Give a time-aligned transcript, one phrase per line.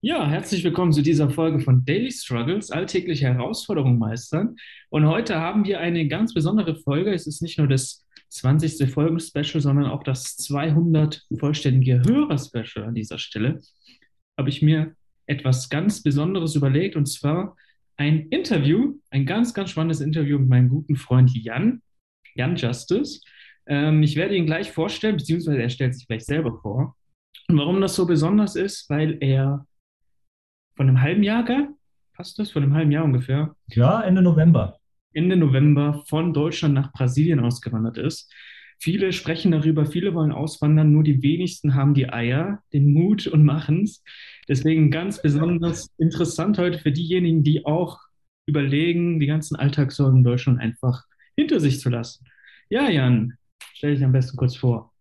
[0.00, 4.54] Ja, herzlich willkommen zu dieser Folge von Daily Struggles, alltägliche Herausforderungen meistern.
[4.90, 7.12] Und heute haben wir eine ganz besondere Folge.
[7.12, 8.88] Es ist nicht nur das 20.
[8.92, 13.60] Folgen-Special, sondern auch das 200 vollständige Hörer-Special an dieser Stelle.
[14.38, 14.94] Habe ich mir
[15.26, 17.56] etwas ganz Besonderes überlegt und zwar
[17.96, 21.82] ein Interview, ein ganz, ganz spannendes Interview mit meinem guten Freund Jan,
[22.36, 23.20] Jan Justice.
[23.66, 26.94] Ähm, ich werde ihn gleich vorstellen, beziehungsweise er stellt sich gleich selber vor.
[27.48, 29.66] Und warum das so besonders ist, weil er
[30.78, 31.70] von einem halben Jahr, gell?
[32.14, 32.52] Passt das?
[32.52, 33.56] Von einem halben Jahr ungefähr.
[33.66, 34.78] Ja, Ende November.
[35.12, 38.32] Ende November von Deutschland nach Brasilien ausgewandert ist.
[38.78, 43.42] Viele sprechen darüber, viele wollen auswandern, nur die wenigsten haben die Eier, den Mut und
[43.42, 44.04] machen es.
[44.46, 47.98] Deswegen ganz besonders interessant heute für diejenigen, die auch
[48.46, 51.02] überlegen, die ganzen Alltagssorgen in Deutschland einfach
[51.34, 52.24] hinter sich zu lassen.
[52.70, 53.36] Ja, Jan,
[53.74, 54.92] stell dich am besten kurz vor.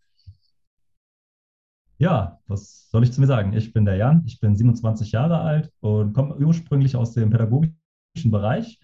[2.00, 3.54] Ja, was soll ich zu mir sagen?
[3.54, 7.74] Ich bin der Jan, ich bin 27 Jahre alt und komme ursprünglich aus dem pädagogischen
[8.26, 8.80] Bereich.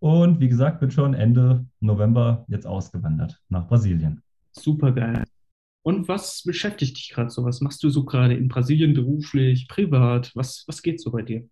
[0.00, 4.22] Und wie gesagt, bin schon Ende November jetzt ausgewandert nach Brasilien.
[4.52, 5.24] Super geil.
[5.82, 7.44] Und was beschäftigt dich gerade so?
[7.44, 10.30] Was machst du so gerade in Brasilien beruflich, privat?
[10.34, 11.48] Was, was geht so bei dir?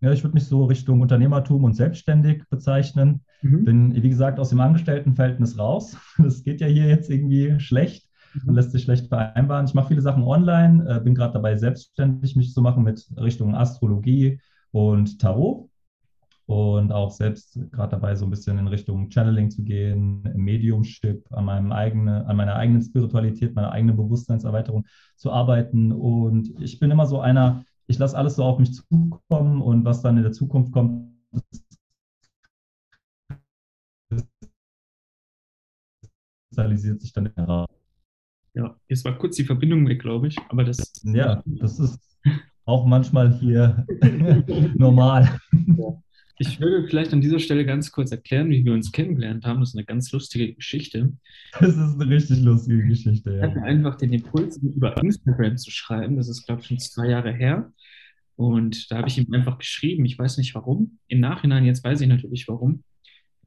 [0.00, 3.24] Ja, ich würde mich so Richtung Unternehmertum und selbstständig bezeichnen.
[3.42, 3.64] Mhm.
[3.64, 5.96] Bin, wie gesagt, aus dem Angestelltenverhältnis raus.
[6.18, 8.07] Das geht ja hier jetzt irgendwie schlecht
[8.46, 9.66] und lässt sich schlecht vereinbaren.
[9.66, 13.54] Ich mache viele Sachen online, äh, bin gerade dabei, selbstständig mich zu machen mit Richtung
[13.54, 14.40] Astrologie
[14.72, 15.68] und Tarot.
[16.46, 21.44] Und auch selbst gerade dabei, so ein bisschen in Richtung Channeling zu gehen, Mediumship, an,
[21.44, 25.92] meinem eigene, an meiner eigenen Spiritualität, meiner eigenen Bewusstseinserweiterung zu arbeiten.
[25.92, 30.00] Und ich bin immer so einer, ich lasse alles so auf mich zukommen und was
[30.00, 31.12] dann in der Zukunft kommt,
[36.48, 37.77] kristallisiert sich dann heraus.
[38.58, 40.92] Ja, jetzt war kurz die Verbindung weg, glaube ich, aber das.
[41.04, 42.00] Ja, das ist
[42.64, 43.86] auch manchmal hier
[44.76, 45.38] normal.
[45.52, 46.02] Ja.
[46.40, 49.60] Ich würde vielleicht an dieser Stelle ganz kurz erklären, wie wir uns kennengelernt haben.
[49.60, 51.12] Das ist eine ganz lustige Geschichte.
[51.58, 53.64] Das ist eine richtig lustige Geschichte, Ich hatte ja.
[53.64, 56.16] einfach den Impuls, über Instagram zu schreiben.
[56.16, 57.72] Das ist, glaube ich, schon zwei Jahre her.
[58.36, 60.04] Und da habe ich ihm einfach geschrieben.
[60.04, 60.98] Ich weiß nicht warum.
[61.08, 62.84] Im Nachhinein, jetzt weiß ich natürlich warum.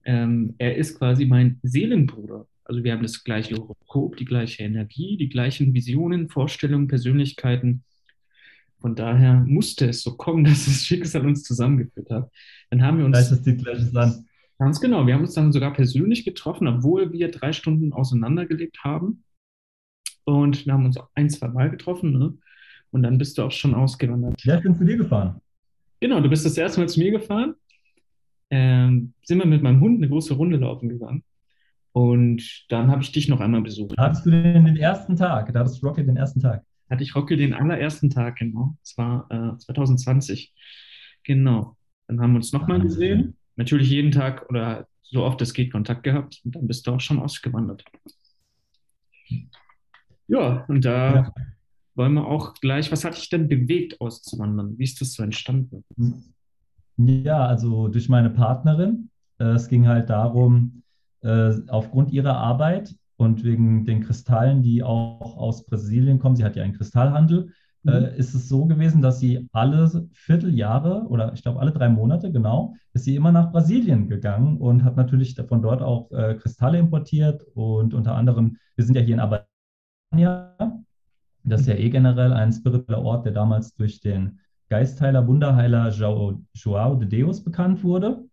[0.04, 2.46] Ähm, er ist quasi mein Seelenbruder.
[2.64, 7.84] Also wir haben das gleiche Horoskop, die gleiche Energie, die gleichen Visionen, Vorstellungen, Persönlichkeiten.
[8.80, 12.32] Von daher musste es so kommen, dass das Schicksal uns zusammengeführt hat.
[12.70, 14.26] Dann haben wir uns, Gleiches Lied, gleiches Land.
[14.58, 19.24] ganz genau, wir haben uns dann sogar persönlich getroffen, obwohl wir drei Stunden auseinandergelebt haben.
[20.24, 22.38] Und wir haben uns ein, zwei Mal getroffen, ne?
[22.92, 24.44] Und dann bist du auch schon ausgewandert.
[24.44, 25.40] Ja, ich bin zu dir gefahren.
[26.00, 27.56] Genau, du bist das erste Mal zu mir gefahren.
[28.50, 31.24] Ähm, sind wir mit meinem Hund eine große Runde laufen gegangen.
[31.94, 33.96] Und dann habe ich dich noch einmal besucht.
[33.98, 36.64] Hattest du den, den ersten Tag, da hattest Rocket den ersten Tag.
[36.90, 38.76] Hatte ich Rocky den allerersten Tag, genau.
[38.84, 40.54] Es war äh, 2020.
[41.24, 41.78] Genau.
[42.08, 42.90] Dann haben wir uns nochmal Wahnsinn.
[42.90, 43.38] gesehen.
[43.56, 46.42] Natürlich jeden Tag oder so oft es geht Kontakt gehabt.
[46.44, 47.84] Und dann bist du auch schon ausgewandert.
[50.28, 51.34] Ja, und da Ja.
[51.96, 54.78] wollen wir auch gleich, was hat dich denn bewegt, auszuwandern?
[54.78, 55.84] Wie ist das so entstanden?
[56.98, 59.10] Ja, also durch meine Partnerin.
[59.40, 60.84] Äh, Es ging halt darum,
[61.22, 66.56] äh, aufgrund ihrer Arbeit und wegen den Kristallen, die auch aus Brasilien kommen, sie hat
[66.56, 67.52] ja einen Kristallhandel,
[67.84, 67.92] Mhm.
[67.94, 72.32] äh, ist es so gewesen, dass sie alle Vierteljahre oder ich glaube alle drei Monate
[72.32, 76.78] genau, ist sie immer nach Brasilien gegangen und hat natürlich von dort auch äh, Kristalle
[76.78, 80.56] importiert und unter anderem, wir sind ja hier in Abadiânia,
[81.44, 84.40] das ist ja eh generell ein spiritueller Ort, der damals durch den
[84.70, 88.24] Geistheiler, Wunderheiler João de Deus bekannt wurde.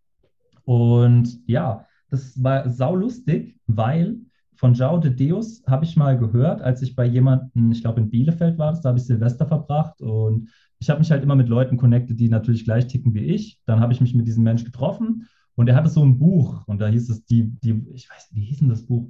[0.65, 4.17] Und ja, das war saulustig, weil
[4.57, 8.11] von João de Deus habe ich mal gehört, als ich bei jemandem, ich glaube in
[8.11, 10.49] Bielefeld war das, da habe ich Silvester verbracht und
[10.81, 13.61] ich habe mich halt immer mit Leuten connected, die natürlich gleich ticken wie ich.
[13.67, 16.81] Dann habe ich mich mit diesem Mensch getroffen und er hatte so ein Buch und
[16.81, 19.09] da hieß es, die, die, ich weiß, wie hieß denn das Buch?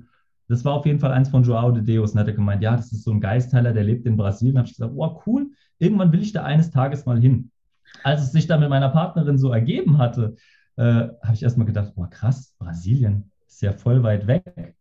[0.48, 2.75] Das war auf jeden Fall eins von João de Deus und hat er gemeint, ja,
[2.75, 4.54] das ist so ein Geistheiler, der lebt in Brasilien.
[4.54, 7.50] Da habe ich gesagt, oh cool, irgendwann will ich da eines Tages mal hin.
[8.02, 10.37] Als es sich dann mit meiner Partnerin so ergeben hatte,
[10.78, 14.76] äh, habe ich erstmal gedacht, boah, krass, Brasilien ist ja voll weit weg.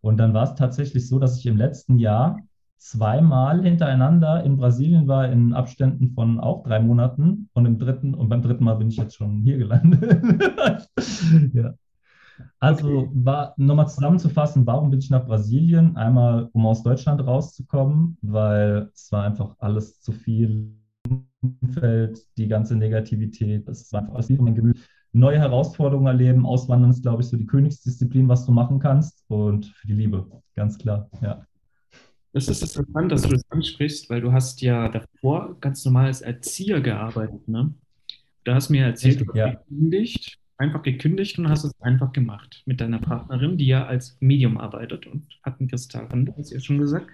[0.00, 2.38] Und dann war es tatsächlich so, dass ich im letzten Jahr
[2.76, 7.48] zweimal hintereinander in Brasilien war, in Abständen von auch drei Monaten.
[7.54, 10.88] Und im dritten, und beim dritten Mal bin ich jetzt schon hier gelandet.
[11.54, 11.74] ja.
[12.60, 15.96] Also war nochmal zusammenzufassen, warum bin ich nach Brasilien?
[15.96, 20.74] Einmal, um aus Deutschland rauszukommen, weil es war einfach alles zu viel
[21.40, 24.78] Umfeld, die ganze Negativität, es war einfach alles nicht mein Gemüt.
[25.12, 29.66] Neue Herausforderungen erleben, Auswandern ist, glaube ich, so die Königsdisziplin, was du machen kannst und
[29.66, 31.44] für die Liebe, ganz klar, ja.
[32.32, 36.20] Das ist interessant, dass du das ansprichst, weil du hast ja davor ganz normal als
[36.20, 37.74] Erzieher gearbeitet, ne?
[38.44, 39.54] Du hast mir erzählt, du Richtig, hast ja.
[39.54, 44.58] gekündigt, einfach gekündigt und hast es einfach gemacht mit deiner Partnerin, die ja als Medium
[44.58, 47.08] arbeitet und hat einen Kristallhandel, hast du ja schon gesagt.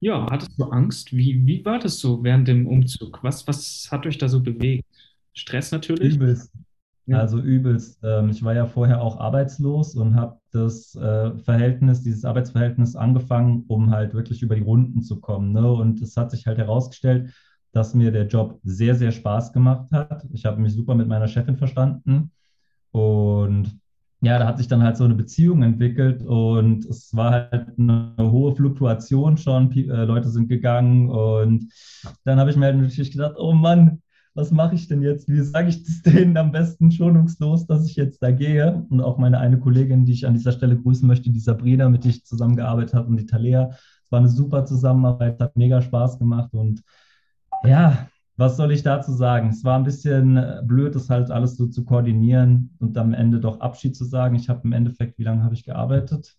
[0.00, 1.16] Ja, hattest du Angst?
[1.16, 3.22] Wie, wie war das so während dem Umzug?
[3.22, 4.84] Was, was hat euch da so bewegt?
[5.32, 6.14] Stress natürlich?
[6.14, 6.52] Übelst.
[7.06, 7.18] Ja.
[7.18, 7.98] Also übelst.
[8.04, 13.64] Ähm, ich war ja vorher auch arbeitslos und habe das äh, Verhältnis, dieses Arbeitsverhältnis angefangen,
[13.66, 15.52] um halt wirklich über die Runden zu kommen.
[15.52, 15.70] Ne?
[15.70, 17.32] Und es hat sich halt herausgestellt,
[17.72, 20.26] dass mir der Job sehr, sehr Spaß gemacht hat.
[20.32, 22.30] Ich habe mich super mit meiner Chefin verstanden.
[22.92, 23.78] Und
[24.20, 28.14] ja, da hat sich dann halt so eine Beziehung entwickelt und es war halt eine
[28.18, 29.72] hohe Fluktuation schon.
[29.72, 31.72] Äh, Leute sind gegangen und
[32.24, 34.00] dann habe ich mir halt natürlich gedacht, oh Mann,
[34.34, 35.28] was mache ich denn jetzt?
[35.28, 38.86] Wie sage ich das denen am besten schonungslos, dass ich jetzt da gehe?
[38.88, 42.04] Und auch meine eine Kollegin, die ich an dieser Stelle grüßen möchte, die Sabrina, mit
[42.04, 43.70] der ich zusammengearbeitet habe, und die Talea.
[44.04, 46.82] Es war eine super Zusammenarbeit, hat mega Spaß gemacht und
[47.64, 49.50] ja, was soll ich dazu sagen?
[49.50, 53.38] Es war ein bisschen äh, blöd, das halt alles so zu koordinieren und am Ende
[53.40, 54.34] doch Abschied zu sagen.
[54.34, 56.36] Ich habe im Endeffekt, wie lange habe ich gearbeitet?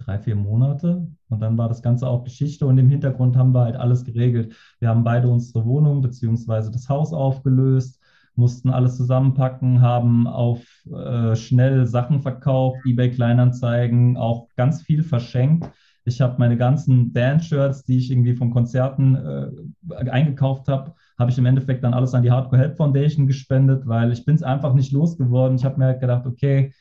[0.00, 1.06] Drei, vier Monate.
[1.28, 4.54] Und dann war das Ganze auch Geschichte und im Hintergrund haben wir halt alles geregelt.
[4.78, 8.00] Wir haben beide unsere Wohnung beziehungsweise das Haus aufgelöst,
[8.34, 15.70] mussten alles zusammenpacken, haben auf äh, schnell Sachen verkauft, eBay Kleinanzeigen, auch ganz viel verschenkt.
[16.04, 21.36] Ich habe meine ganzen Band-Shirts, die ich irgendwie von Konzerten äh, eingekauft habe, habe ich
[21.36, 24.72] im Endeffekt dann alles an die Hardcore Help Foundation gespendet, weil ich bin es einfach
[24.72, 25.56] nicht losgeworden.
[25.56, 26.72] Ich habe mir halt gedacht, okay,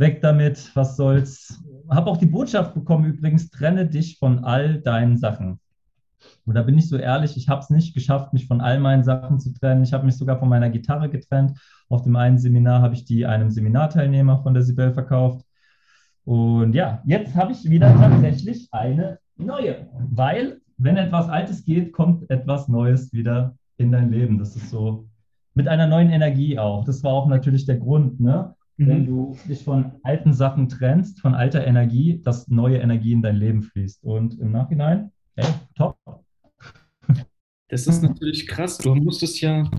[0.00, 1.62] weg damit, was soll's.
[1.88, 5.60] Habe auch die Botschaft bekommen, übrigens, trenne dich von all deinen Sachen.
[6.44, 9.04] Und da bin ich so ehrlich, ich habe es nicht geschafft, mich von all meinen
[9.04, 9.84] Sachen zu trennen.
[9.84, 11.58] Ich habe mich sogar von meiner Gitarre getrennt.
[11.88, 15.44] Auf dem einen Seminar habe ich die einem Seminarteilnehmer von der Sibel verkauft.
[16.24, 22.30] Und ja, jetzt habe ich wieder tatsächlich eine neue, weil wenn etwas Altes geht, kommt
[22.30, 24.38] etwas Neues wieder in dein Leben.
[24.38, 25.08] Das ist so
[25.54, 26.84] mit einer neuen Energie auch.
[26.84, 28.54] Das war auch natürlich der Grund, ne?
[28.86, 29.06] Wenn Mhm.
[29.06, 33.62] du dich von alten Sachen trennst, von alter Energie, dass neue Energie in dein Leben
[33.62, 34.02] fließt.
[34.04, 35.98] Und im Nachhinein, hey, top.
[37.68, 38.78] Das ist natürlich krass.
[38.78, 39.70] Du musstest ja,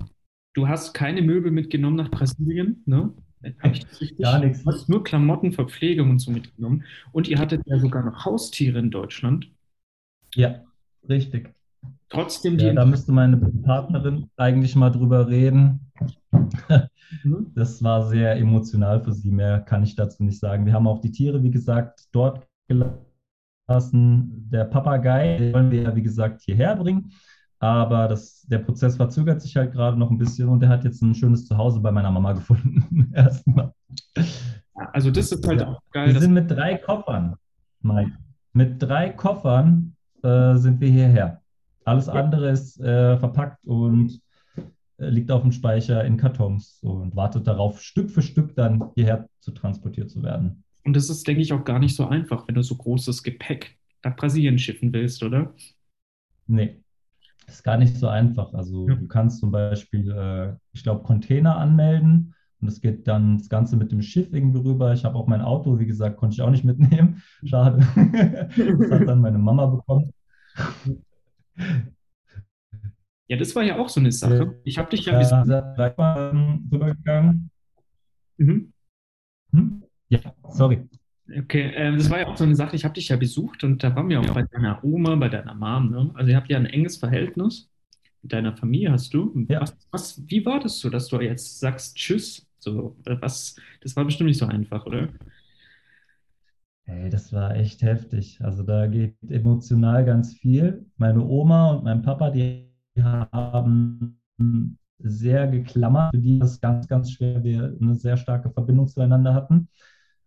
[0.54, 3.12] du hast keine Möbel mitgenommen nach Brasilien, ne?
[3.58, 4.62] Habe ich das Gar nichts.
[4.62, 6.84] Du hast nur Klamotten, Verpflegung und so mitgenommen.
[7.10, 9.50] Und ihr hattet ja sogar noch Haustiere in Deutschland.
[10.36, 10.62] Ja,
[11.08, 11.52] richtig.
[12.12, 15.90] Trotzdem die Ja, da müsste meine Partnerin eigentlich mal drüber reden.
[16.30, 16.48] Mhm.
[17.54, 19.30] Das war sehr emotional für sie.
[19.30, 20.64] Mehr kann ich dazu nicht sagen.
[20.64, 24.48] Wir haben auch die Tiere, wie gesagt, dort gelassen.
[24.50, 27.12] Der Papagei, den wollen wir ja, wie gesagt, hierher bringen.
[27.58, 31.02] Aber das, der Prozess verzögert sich halt gerade noch ein bisschen und er hat jetzt
[31.02, 33.10] ein schönes Zuhause bei meiner Mama gefunden.
[33.14, 33.72] Erstmal.
[34.74, 35.68] Also das ist halt Ja.
[35.68, 37.36] auch geil, Wir sind mit drei Koffern,
[37.82, 38.12] Mike.
[38.54, 41.41] Mit drei Koffern äh, sind wir hierher.
[41.84, 44.20] Alles andere ist äh, verpackt und
[44.98, 49.28] äh, liegt auf dem Speicher in Kartons und wartet darauf, Stück für Stück dann hierher
[49.40, 50.64] zu transportiert zu werden.
[50.84, 53.78] und das ist, denke ich, auch gar nicht so einfach, wenn du so großes Gepäck
[54.04, 55.54] nach Brasilien schiffen willst, oder?
[56.46, 56.80] Nee,
[57.46, 58.52] ist gar nicht so einfach.
[58.54, 58.94] Also Ja.
[58.96, 63.76] du kannst zum Beispiel, äh, ich glaube, Container anmelden und es geht dann das Ganze
[63.76, 64.92] mit dem Schiff irgendwie rüber.
[64.92, 67.22] Ich habe auch mein Auto, wie gesagt, konnte ich auch nicht mitnehmen.
[67.44, 67.78] Schade.
[68.78, 70.12] Das hat dann meine Mama bekommen.
[73.28, 74.60] Ja, das war ja auch so eine Sache.
[74.64, 77.50] Ich habe dich ja Ja, ähm, rübergegangen.
[78.36, 78.72] Mhm.
[79.52, 79.82] Hm?
[80.08, 80.86] Ja, sorry.
[81.38, 82.76] Okay, ähm, das war ja auch so eine Sache.
[82.76, 85.54] Ich habe dich ja besucht und da waren wir auch bei deiner Oma, bei deiner
[85.54, 86.10] Mom, ne?
[86.14, 87.70] Also ihr habt ja ein enges Verhältnis
[88.22, 89.46] mit deiner Familie, hast du.
[89.48, 89.60] Ja.
[89.62, 92.46] Was, was, wie war das so, dass du jetzt sagst Tschüss?
[92.58, 95.08] So, äh, was, das war bestimmt nicht so einfach, oder?
[96.84, 98.38] Ey, das war echt heftig.
[98.42, 100.86] Also da geht emotional ganz viel.
[100.96, 102.68] Meine Oma und mein Papa, die
[103.00, 104.18] haben
[104.98, 106.14] sehr geklammert.
[106.14, 109.68] Für die es ganz, ganz schwer, wir eine sehr starke Verbindung zueinander hatten.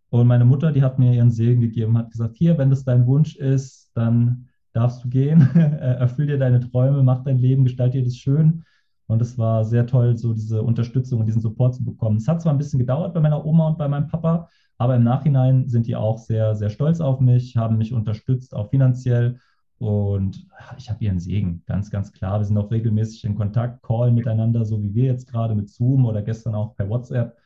[0.09, 3.05] Und meine Mutter, die hat mir ihren Segen gegeben, hat gesagt, hier, wenn das dein
[3.05, 8.03] Wunsch ist, dann darfst du gehen, erfüll dir deine Träume, mach dein Leben, gestalt dir
[8.03, 8.63] das schön.
[9.07, 12.17] Und es war sehr toll, so diese Unterstützung und diesen Support zu bekommen.
[12.17, 15.03] Es hat zwar ein bisschen gedauert bei meiner Oma und bei meinem Papa, aber im
[15.03, 19.39] Nachhinein sind die auch sehr, sehr stolz auf mich, haben mich unterstützt, auch finanziell.
[19.77, 22.39] Und ich habe ihren Segen, ganz, ganz klar.
[22.39, 26.05] Wir sind auch regelmäßig in Kontakt, Call miteinander, so wie wir jetzt gerade mit Zoom
[26.05, 27.37] oder gestern auch per WhatsApp.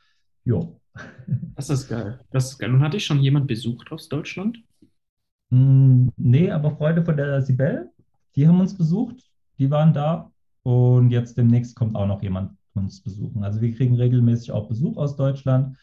[0.44, 0.80] Jo.
[1.56, 2.20] Das ist geil.
[2.32, 2.74] Das ist geil.
[2.74, 4.64] Und hatte ich schon jemand besucht aus Deutschland?
[5.52, 7.92] Hm, nee, aber Freunde von der Sibel,
[8.36, 10.32] die haben uns besucht, die waren da.
[10.64, 13.44] Und jetzt demnächst kommt auch noch jemand uns besuchen.
[13.44, 15.78] Also wir kriegen regelmäßig auch Besuch aus Deutschland.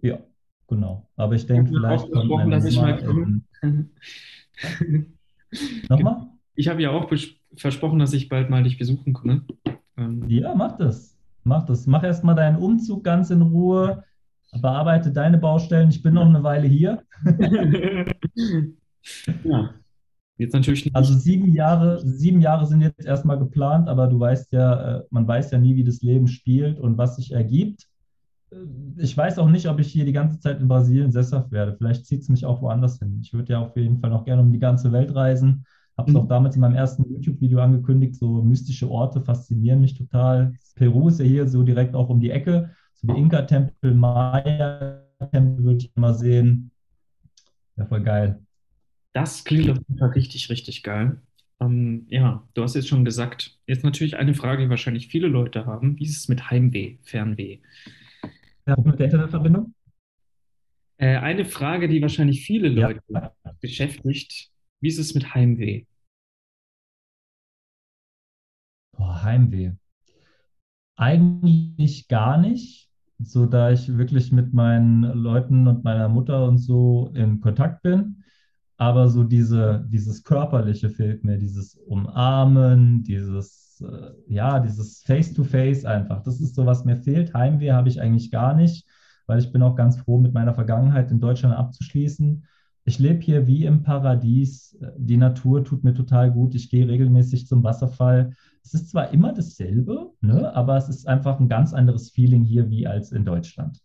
[0.00, 0.18] Ja,
[0.68, 1.08] genau.
[1.16, 3.42] Aber ich denke, vielleicht meine dass ich mal komme.
[5.88, 6.28] Nochmal?
[6.54, 7.10] Ich habe ja auch
[7.56, 9.42] versprochen, dass ich bald mal dich besuchen komme.
[9.96, 11.16] Ähm, ja, mach das.
[11.42, 11.86] Mach das.
[11.86, 14.04] Mach erstmal deinen Umzug ganz in Ruhe.
[14.60, 15.90] Bearbeite deine Baustellen.
[15.90, 17.02] Ich bin noch eine Weile hier.
[19.44, 19.74] ja.
[20.36, 20.96] Jetzt natürlich nicht.
[20.96, 25.28] Also sieben Jahre, sieben Jahre sind jetzt erstmal geplant, aber du weißt ja, äh, man
[25.28, 27.86] weiß ja nie, wie das Leben spielt und was sich ergibt.
[28.54, 31.74] Äh, ich weiß auch nicht, ob ich hier die ganze Zeit in Brasilien sesshaft werde.
[31.76, 33.18] Vielleicht zieht es mich auch woanders hin.
[33.22, 35.66] Ich würde ja auf jeden Fall noch gerne um die ganze Welt reisen.
[35.96, 36.22] Habe es mhm.
[36.22, 38.16] auch damals in meinem ersten YouTube-Video angekündigt.
[38.16, 40.54] So mystische Orte faszinieren mich total.
[40.74, 42.70] Peru ist ja hier so direkt auch um die Ecke.
[42.94, 46.70] So die Inka-Tempel, Maya-Tempel würde ich immer sehen.
[47.76, 48.40] Ja, voll geil.
[49.12, 51.20] Das klingt auf jeden Fall richtig, richtig geil.
[51.60, 55.66] Ähm, ja, du hast jetzt schon gesagt, jetzt natürlich eine Frage, die wahrscheinlich viele Leute
[55.66, 55.98] haben.
[55.98, 57.60] Wie ist es mit Heimweh, Fernweh?
[58.66, 59.74] Ja, mit der Internetverbindung?
[60.96, 63.32] Äh, eine Frage, die wahrscheinlich viele Leute ja.
[63.60, 64.50] beschäftigt.
[64.80, 65.84] Wie ist es mit Heimweh?
[68.92, 69.72] Boah, Heimweh.
[70.96, 77.10] Eigentlich gar nicht, so da ich wirklich mit meinen Leuten und meiner Mutter und so
[77.14, 78.24] in Kontakt bin
[78.76, 85.86] aber so diese, dieses Körperliche fehlt mir, dieses Umarmen, dieses, äh, ja, dieses Face-to-Face -face
[85.86, 86.22] einfach.
[86.22, 87.34] Das ist so, was mir fehlt.
[87.34, 88.86] Heimweh habe ich eigentlich gar nicht,
[89.26, 92.44] weil ich bin auch ganz froh, mit meiner Vergangenheit in Deutschland abzuschließen.
[92.86, 94.78] Ich lebe hier wie im Paradies.
[94.98, 96.54] Die Natur tut mir total gut.
[96.54, 98.36] Ich gehe regelmäßig zum Wasserfall.
[98.62, 102.68] Es ist zwar immer dasselbe, ne, aber es ist einfach ein ganz anderes Feeling hier
[102.68, 103.78] wie als in Deutschland.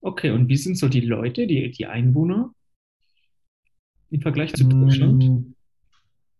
[0.00, 2.52] Okay, und wie sind so die Leute, die, die Einwohner?
[4.10, 5.24] im Vergleich zu Deutschland?
[5.24, 5.54] Mm,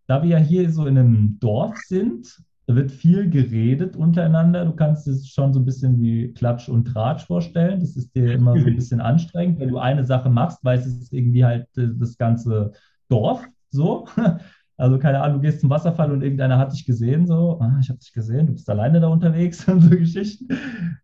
[0.07, 2.43] da wir ja hier so in einem Dorf sind,
[2.77, 4.65] wird viel geredet untereinander.
[4.65, 7.81] Du kannst es schon so ein bisschen wie Klatsch und Tratsch vorstellen.
[7.81, 9.59] Das ist dir immer so ein bisschen anstrengend.
[9.59, 12.73] Wenn du eine Sache machst, weiß es irgendwie halt äh, das ganze
[13.09, 14.07] Dorf so.
[14.81, 17.89] Also keine Ahnung, du gehst zum Wasserfall und irgendeiner hat dich gesehen, so, ah, ich
[17.89, 20.47] habe dich gesehen, du bist alleine da unterwegs und so Geschichten.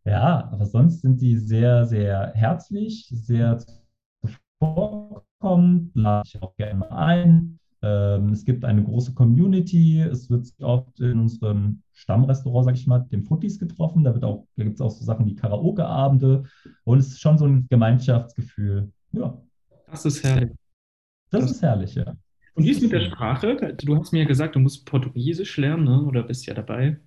[0.05, 3.59] Ja, aber sonst sind die sehr, sehr herzlich, sehr
[4.61, 7.59] zuvorkommend lade ich auch gerne ein.
[7.85, 10.01] Ähm, es gibt eine große Community.
[10.01, 14.05] Es wird oft in unserem Stammrestaurant, sag ich mal, dem Footies getroffen.
[14.05, 16.45] Da, da gibt es auch so Sachen wie Karaoke-Abende.
[16.85, 18.91] Und es ist schon so ein Gemeinschaftsgefühl.
[19.13, 19.39] Ja.
[19.87, 20.51] Das ist herrlich.
[21.31, 22.17] Das, das ist herrlich, ja.
[22.55, 23.75] Und wie ist mit der Sprache?
[23.83, 26.03] Du hast mir ja gesagt, du musst Portugiesisch lernen, ne?
[26.05, 26.99] oder bist ja dabei.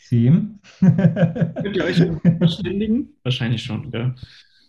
[0.00, 0.58] Sim.
[0.80, 2.02] Könnt ihr euch
[2.38, 3.10] verständigen?
[3.22, 4.14] Wahrscheinlich schon, gell?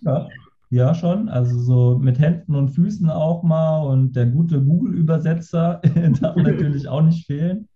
[0.01, 0.27] Ja.
[0.69, 1.29] Ja, schon.
[1.29, 5.81] Also so mit Händen und Füßen auch mal und der gute Google-Übersetzer
[6.21, 7.67] darf natürlich auch nicht fehlen.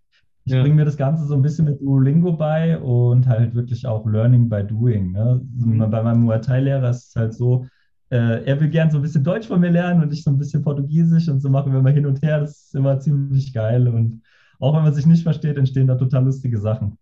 [0.43, 0.61] Ich ja.
[0.61, 4.49] bringe mir das Ganze so ein bisschen mit Duolingo bei und halt wirklich auch Learning
[4.49, 5.11] by Doing.
[5.11, 5.39] Ne?
[5.55, 5.89] Mhm.
[5.91, 7.67] Bei meinem Muay Thai-Lehrer ist es halt so,
[8.09, 10.37] äh, er will gern so ein bisschen Deutsch von mir lernen und ich so ein
[10.37, 12.39] bisschen Portugiesisch und so machen wir mal hin und her.
[12.39, 14.21] Das ist immer ziemlich geil und
[14.59, 16.97] auch wenn man sich nicht versteht, entstehen da total lustige Sachen.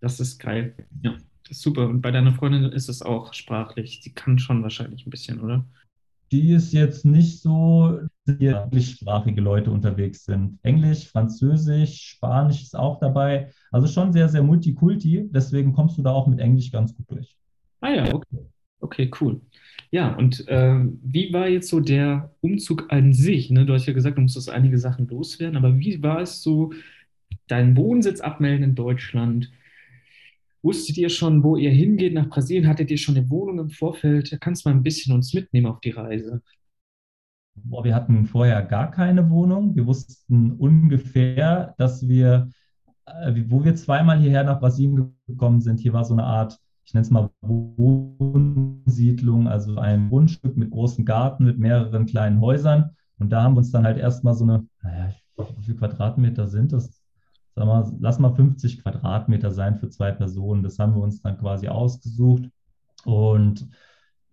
[0.00, 0.74] Das ist geil.
[1.02, 1.12] Ja.
[1.48, 1.88] Das ist super.
[1.88, 4.00] Und bei deiner Freundin ist es auch sprachlich.
[4.02, 5.64] Sie kann schon wahrscheinlich ein bisschen, oder?
[6.32, 10.58] Die ist jetzt nicht so, dass hier englischsprachige Leute unterwegs sind.
[10.62, 13.52] Englisch, Französisch, Spanisch ist auch dabei.
[13.70, 15.28] Also schon sehr, sehr multikulti.
[15.30, 17.36] Deswegen kommst du da auch mit Englisch ganz gut durch.
[17.80, 18.38] Ah ja, okay.
[18.80, 19.40] Okay, cool.
[19.90, 23.50] Ja, und äh, wie war jetzt so der Umzug an sich?
[23.50, 23.64] Ne?
[23.64, 26.72] Du hast ja gesagt, du musstest einige Sachen loswerden, aber wie war es so,
[27.46, 29.50] deinen Wohnsitz abmelden in Deutschland?
[30.64, 32.66] Wusstet ihr schon, wo ihr hingeht nach Brasilien?
[32.66, 34.34] Hattet ihr schon eine Wohnung im Vorfeld?
[34.40, 36.40] Kannst du mal ein bisschen uns mitnehmen auf die Reise?
[37.54, 39.76] Boah, wir hatten vorher gar keine Wohnung.
[39.76, 42.48] Wir wussten ungefähr, dass wir,
[43.04, 46.94] äh, wo wir zweimal hierher nach Brasilien gekommen sind, hier war so eine Art, ich
[46.94, 52.96] nenne es mal Wohnsiedlung, also ein Grundstück mit großem Garten, mit mehreren kleinen Häusern.
[53.18, 56.72] Und da haben wir uns dann halt erstmal so eine, naja, wie viele Quadratmeter sind
[56.72, 57.03] das?
[57.54, 60.62] Sag mal, lass mal 50 Quadratmeter sein für zwei Personen.
[60.62, 62.44] Das haben wir uns dann quasi ausgesucht.
[63.04, 63.68] Und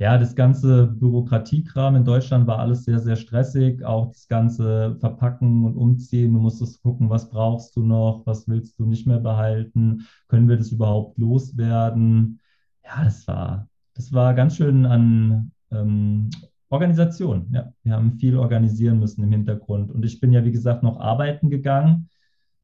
[0.01, 3.83] ja, das ganze Bürokratiekram in Deutschland war alles sehr, sehr stressig.
[3.85, 6.33] Auch das ganze Verpacken und Umziehen.
[6.33, 10.57] Du musstest gucken, was brauchst du noch, was willst du nicht mehr behalten, können wir
[10.57, 12.39] das überhaupt loswerden?
[12.83, 16.31] Ja, das war, das war ganz schön an ähm,
[16.69, 17.47] Organisation.
[17.51, 19.91] Ja, wir haben viel organisieren müssen im Hintergrund.
[19.91, 22.09] Und ich bin ja, wie gesagt, noch arbeiten gegangen.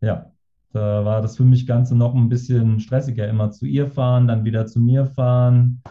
[0.02, 0.32] Ja,
[0.78, 3.28] da war das für mich Ganze noch ein bisschen stressiger.
[3.28, 5.82] Immer zu ihr fahren, dann wieder zu mir fahren.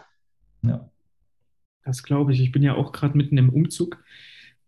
[0.61, 0.89] Ja.
[1.83, 2.41] Das glaube ich.
[2.41, 4.03] Ich bin ja auch gerade mitten im Umzug.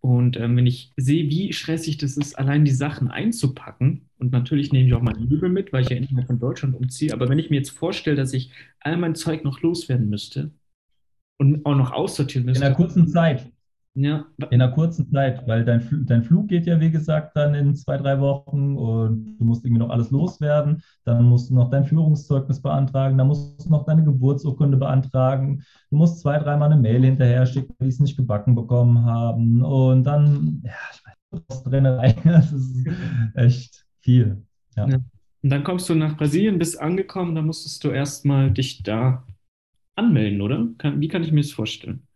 [0.01, 4.71] Und ähm, wenn ich sehe, wie stressig das ist, allein die Sachen einzupacken, und natürlich
[4.71, 7.39] nehme ich auch meine Möbel mit, weil ich ja innerhalb von Deutschland umziehe, aber wenn
[7.39, 10.51] ich mir jetzt vorstelle, dass ich all mein Zeug noch loswerden müsste
[11.37, 12.63] und auch noch aussortieren müsste.
[12.63, 13.51] In einer kurzen Zeit.
[14.01, 14.25] Ja.
[14.49, 17.75] In einer kurzen Zeit, weil dein, Fl dein Flug geht ja, wie gesagt, dann in
[17.75, 20.81] zwei, drei Wochen und du musst irgendwie noch alles loswerden.
[21.03, 25.63] Dann musst du noch dein Führungszeugnis beantragen, dann musst du noch deine Geburtsurkunde beantragen.
[25.89, 29.61] Du musst zwei, dreimal eine Mail hinterher schicken, die es nicht gebacken bekommen haben.
[29.63, 32.87] Und dann, ja, ich weiß, Postrennerei, das ist
[33.33, 34.43] echt viel.
[34.77, 34.87] Ja.
[34.87, 34.95] ja.
[34.95, 39.25] Und dann kommst du nach Brasilien, bist angekommen, dann musstest du erstmal dich da
[39.95, 40.69] anmelden, oder?
[40.95, 42.07] Wie kann ich mir das vorstellen?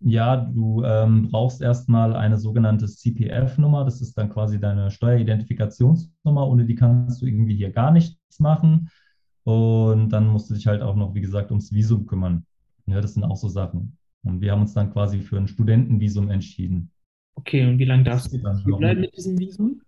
[0.00, 3.84] Ja, du ähm, brauchst erstmal eine sogenannte CPF-Nummer.
[3.84, 6.46] Das ist dann quasi deine Steueridentifikationsnummer.
[6.46, 8.90] Ohne die kannst du irgendwie hier gar nichts machen.
[9.44, 12.44] Und dann musst du dich halt auch noch, wie gesagt, ums Visum kümmern.
[12.86, 13.96] Ja, das sind auch so Sachen.
[14.22, 16.90] Und wir haben uns dann quasi für ein Studentenvisum entschieden.
[17.36, 19.80] Okay, und wie lange darfst du dann bleiben mit diesem Visum?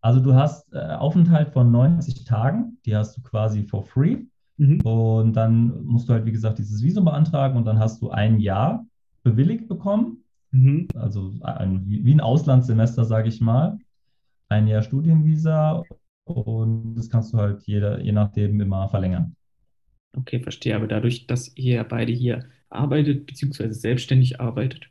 [0.00, 4.24] Also du hast äh, Aufenthalt von 90 Tagen, die hast du quasi for free.
[4.62, 4.80] Mhm.
[4.82, 8.38] Und dann musst du halt, wie gesagt, dieses Visum beantragen und dann hast du ein
[8.38, 8.86] Jahr
[9.24, 10.18] bewilligt bekommen.
[10.52, 10.86] Mhm.
[10.94, 13.78] Also ein, wie ein Auslandssemester, sage ich mal.
[14.48, 15.82] Ein Jahr Studienvisa
[16.24, 19.34] und das kannst du halt jeder, je nachdem immer verlängern.
[20.16, 20.76] Okay, verstehe.
[20.76, 24.90] Aber dadurch, dass ihr beide hier arbeitet, beziehungsweise selbstständig arbeitet,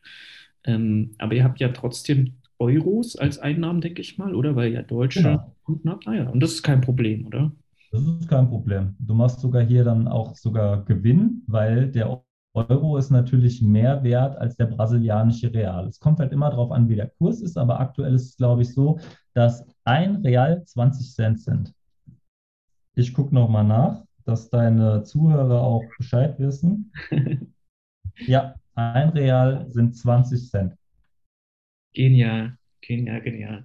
[0.65, 4.57] ähm, aber ihr habt ja trotzdem Euros als Einnahmen, denke ich mal, oder?
[4.57, 5.55] Weil ja Deutsche genau.
[5.63, 6.07] Kunden habt.
[6.07, 7.53] Ah ja, und das ist kein Problem, oder?
[7.91, 8.95] Das ist kein Problem.
[8.99, 14.37] Du machst sogar hier dann auch sogar Gewinn, weil der Euro ist natürlich mehr wert
[14.37, 15.87] als der brasilianische Real.
[15.87, 18.61] Es kommt halt immer darauf an, wie der Kurs ist, aber aktuell ist es, glaube
[18.61, 18.99] ich, so,
[19.33, 21.73] dass ein Real 20 Cent sind.
[22.95, 26.91] Ich gucke nochmal nach, dass deine Zuhörer auch Bescheid wissen.
[28.15, 30.75] ja, ein Real sind 20 Cent.
[31.93, 33.63] Genial, genial, genial.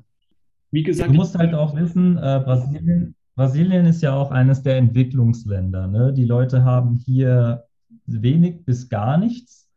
[0.71, 4.79] Wie gesagt, du musst halt auch wissen, äh, Brasilien Brasilien ist ja auch eines der
[4.79, 5.87] Entwicklungsländer.
[5.87, 6.13] Ne?
[6.15, 7.65] Die Leute haben hier
[8.07, 9.71] wenig bis gar nichts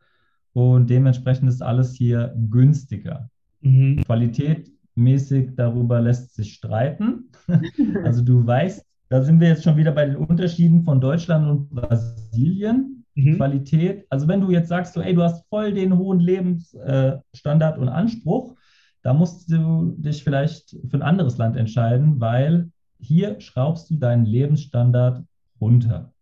[0.54, 3.28] und dementsprechend ist alles hier günstiger.
[3.60, 4.02] Mhm.
[4.04, 7.30] Qualitätmäßig darüber lässt sich streiten.
[8.04, 11.70] also du weißt, da sind wir jetzt schon wieder bei den Unterschieden von Deutschland und
[11.70, 13.04] Brasilien.
[13.14, 13.36] Mhm.
[13.36, 17.88] Qualität, also wenn du jetzt sagst, so, ey, du hast voll den hohen Lebensstandard und
[17.88, 18.54] Anspruch,
[19.02, 24.24] da musst du dich vielleicht für ein anderes Land entscheiden, weil hier schraubst du deinen
[24.24, 25.24] Lebensstandard
[25.60, 26.12] runter.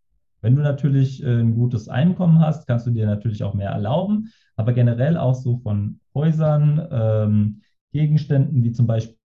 [0.41, 4.33] Wenn du natürlich äh, ein gutes Einkommen hast, kannst du dir natürlich auch mehr erlauben,
[4.57, 7.62] aber generell auch so von Häusern, ähm,
[7.93, 9.17] Gegenständen wie zum Beispiel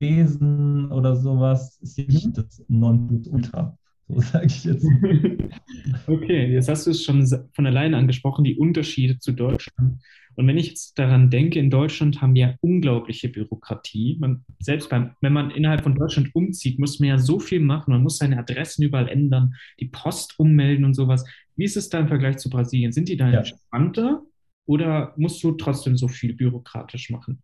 [0.00, 3.76] Besen oder sowas, ist hier nicht das Nonplusultra.
[4.08, 4.86] So sage ich jetzt.
[6.06, 10.00] okay, jetzt hast du es schon von alleine angesprochen, die Unterschiede zu Deutschland.
[10.36, 14.16] Und wenn ich jetzt daran denke, in Deutschland haben wir unglaubliche Bürokratie.
[14.20, 17.92] Man, selbst beim, wenn man innerhalb von Deutschland umzieht, muss man ja so viel machen.
[17.92, 21.24] Man muss seine Adressen überall ändern, die Post ummelden und sowas.
[21.56, 22.92] Wie ist es da im Vergleich zu Brasilien?
[22.92, 23.38] Sind die da ja.
[23.38, 24.22] entspannter
[24.66, 27.42] oder musst du trotzdem so viel bürokratisch machen?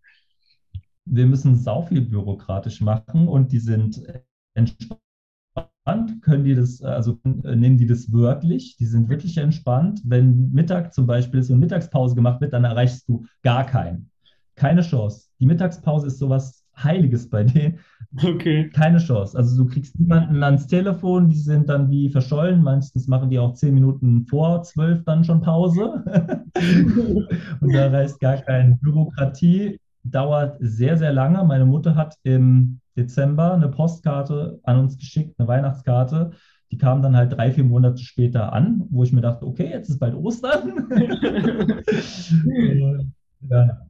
[1.05, 4.03] Wir müssen sau viel bürokratisch machen und die sind
[4.55, 5.01] entspannt
[5.87, 10.01] entspannt, können die das, also nehmen die das wörtlich, die sind wirklich entspannt.
[10.05, 14.11] Wenn Mittag zum Beispiel so eine Mittagspause gemacht wird, dann erreichst du gar keinen.
[14.57, 15.29] Keine Chance.
[15.39, 17.79] Die Mittagspause ist sowas Heiliges bei denen.
[18.23, 18.69] Okay.
[18.71, 19.37] Keine Chance.
[19.37, 22.63] Also du kriegst niemanden ans Telefon, die sind dann wie verschollen.
[22.63, 26.05] Meistens machen die auch zehn Minuten vor zwölf dann schon Pause.
[27.61, 29.79] Und da reißt gar keine Bürokratie.
[30.05, 31.45] Dauert sehr, sehr lange.
[31.45, 36.31] Meine Mutter hat im Dezember eine Postkarte an uns geschickt, eine Weihnachtskarte.
[36.71, 39.89] Die kam dann halt drei, vier Monate später an, wo ich mir dachte, okay, jetzt
[39.89, 40.89] ist bald Ostern.
[43.49, 43.81] ja.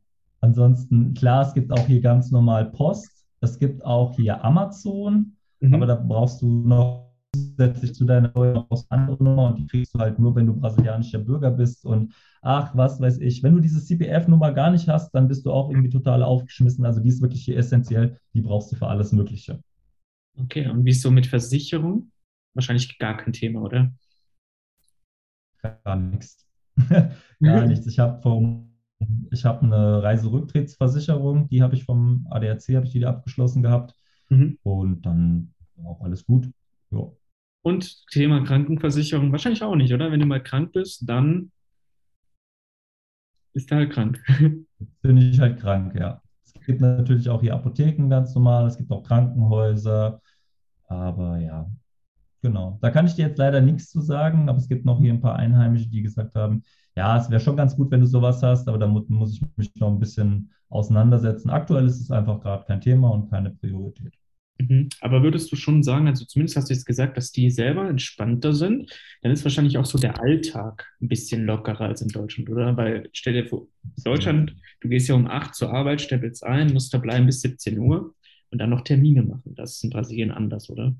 [0.41, 3.27] Ansonsten, klar, es gibt auch hier ganz normal Post.
[3.41, 5.75] Es gibt auch hier Amazon, mhm.
[5.75, 7.06] aber da brauchst du noch
[7.37, 8.33] zusätzlich zu deiner
[8.71, 12.15] aus andere Nummer und die kriegst du halt nur, wenn du brasilianischer Bürger bist und
[12.43, 13.43] ach, was weiß ich.
[13.43, 16.85] Wenn du diese CPF-Nummer gar nicht hast, dann bist du auch irgendwie total aufgeschmissen.
[16.85, 19.61] Also die ist wirklich hier essentiell, die brauchst du für alles Mögliche.
[20.37, 22.11] Okay, und wie ist so mit Versicherung?
[22.55, 23.93] Wahrscheinlich gar kein Thema, oder?
[25.63, 26.47] Gar nichts.
[26.79, 27.13] gar
[27.67, 27.87] nichts.
[27.87, 28.67] Ich habe vom
[29.31, 33.95] ich habe eine Reiserücktrittsversicherung, die habe ich vom ADAC, habe ich die abgeschlossen gehabt.
[34.31, 34.59] Mhm.
[34.63, 36.51] Und dann auch alles gut.
[36.91, 37.11] Ja.
[37.67, 40.13] Und Thema Krankenversicherung wahrscheinlich auch nicht, oder?
[40.13, 41.51] Wenn du mal krank bist, dann
[43.55, 44.23] ist er halt krank.
[45.03, 46.23] Bin ich halt krank, ja.
[46.45, 50.23] Es gibt natürlich auch hier Apotheken ganz normal, es gibt auch Krankenhäuser,
[50.85, 51.69] aber ja,
[52.41, 52.79] genau.
[52.83, 55.21] Da kann ich dir jetzt leider nichts zu sagen, aber es gibt noch hier ein
[55.21, 56.63] paar Einheimische, die gesagt haben,
[56.95, 59.43] ja, es wäre schon ganz gut, wenn du sowas hast, aber da muss, muss ich
[59.57, 61.51] mich noch ein bisschen auseinandersetzen.
[61.51, 64.17] Aktuell ist es einfach gerade kein Thema und keine Priorität.
[64.59, 64.89] Mhm.
[65.01, 68.55] Aber würdest du schon sagen, also zumindest hast du jetzt gesagt, dass die selber entspannter
[68.55, 68.91] sind,
[69.23, 72.77] dann ist wahrscheinlich auch so der Alltag ein bisschen lockerer als in Deutschland, oder?
[72.77, 73.69] Weil stell dir vor,
[74.05, 77.79] Deutschland, du gehst ja um 8 zur Arbeit, stempelst ein, musst da bleiben bis 17
[77.79, 78.15] Uhr
[78.51, 79.55] und dann noch Termine machen.
[79.55, 80.95] Das ist in Brasilien anders, oder?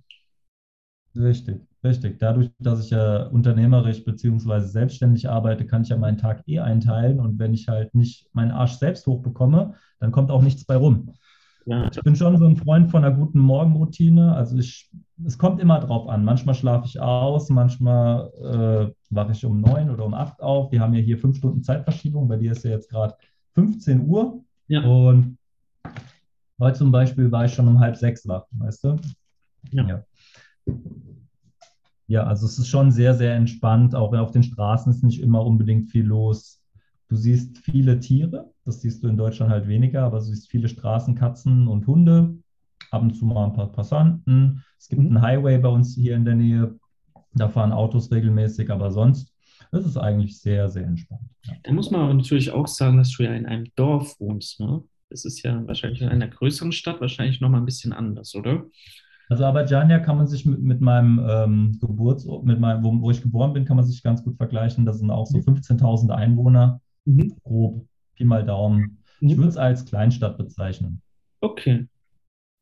[1.17, 2.19] Richtig, richtig.
[2.19, 7.21] Dadurch, dass ich ja unternehmerisch beziehungsweise selbstständig arbeite, kann ich ja meinen Tag eh einteilen
[7.21, 11.15] und wenn ich halt nicht meinen Arsch selbst hochbekomme, dann kommt auch nichts bei rum.
[11.67, 14.35] Ja, Ich bin schon so ein Freund von einer guten Morgenroutine.
[14.35, 14.89] Also ich,
[15.25, 16.25] es kommt immer drauf an.
[16.25, 20.71] Manchmal schlafe ich aus, manchmal äh, wache ich um neun oder um acht auf.
[20.71, 22.29] Wir haben ja hier fünf Stunden Zeitverschiebung.
[22.29, 23.15] Bei dir ist ja jetzt gerade
[23.55, 24.45] 15 Uhr.
[24.69, 25.39] ja, Und
[26.61, 28.97] heute zum Beispiel war ich schon um halb sechs wach, weißt du?
[29.73, 29.87] ja.
[29.89, 30.05] Ja.
[32.09, 33.97] Ja, also es ist schon sehr, sehr entspannt.
[33.97, 36.61] Auch auf den Straßen ist nicht immer unbedingt viel los.
[37.09, 40.69] Du siehst viele Tiere, das siehst du in Deutschland halt weniger, aber du siehst viele
[40.69, 42.37] Straßenkatzen und Hunde,
[42.91, 44.63] ab und zu mal ein paar Passanten.
[44.79, 45.09] Es gibt Mhm.
[45.09, 46.79] einen Highway bei uns hier in der Nähe,
[47.35, 49.33] da fahren Autos regelmäßig, aber sonst
[49.73, 51.23] ist es eigentlich sehr, sehr entspannt.
[51.45, 51.55] Ja.
[51.63, 54.83] Da muss man aber natürlich auch sagen, dass du ja in einem Dorf wohnst, ne?
[55.09, 58.67] Das ist ja wahrscheinlich in einer größeren Stadt wahrscheinlich nochmal ein bisschen anders, oder?
[59.29, 63.23] Also Abidjan kann man sich mit, mit meinem ähm, Geburtsort, mit meinem, wo, wo ich
[63.23, 64.85] geboren bin, kann man sich ganz gut vergleichen.
[64.85, 67.35] Das sind auch so 15.000 Einwohner, Mhm.
[67.45, 68.99] grob, Pi mal Daumen.
[69.21, 69.49] Ich würde Mhm.
[69.49, 71.01] es als Kleinstadt bezeichnen.
[71.41, 71.87] Okay.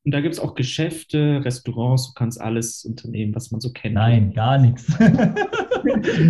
[0.07, 3.95] Und da gibt es auch Geschäfte, Restaurants, du kannst alles unternehmen, was man so kennt.
[3.95, 4.87] Nein, gar nichts.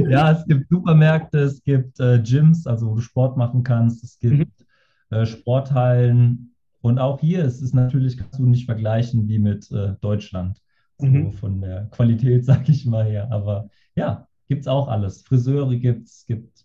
[0.08, 4.18] Ja, es gibt Supermärkte, es gibt äh, Gyms, also wo du Sport machen kannst, es
[4.20, 4.38] Mhm.
[4.38, 4.66] gibt
[5.10, 6.54] äh, Sporthallen.
[6.80, 10.60] Und auch hier ist es natürlich, kannst du nicht vergleichen wie mit äh, Deutschland.
[10.98, 11.32] So Mhm.
[11.32, 13.30] von der Qualität, sag ich mal her.
[13.30, 15.22] Aber ja, gibt es auch alles.
[15.22, 16.63] Friseure gibt es, gibt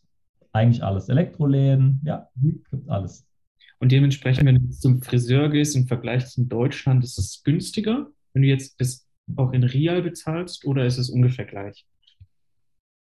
[0.59, 1.09] eigentlich alles.
[1.09, 2.63] Elektroläden, ja, Mhm.
[2.71, 3.25] gibt alles.
[3.79, 8.07] Und dementsprechend, wenn du jetzt zum Friseur gehst im Vergleich zu Deutschland, ist es günstiger,
[8.33, 11.85] wenn du jetzt das auch in Real bezahlst oder ist es ungefähr gleich?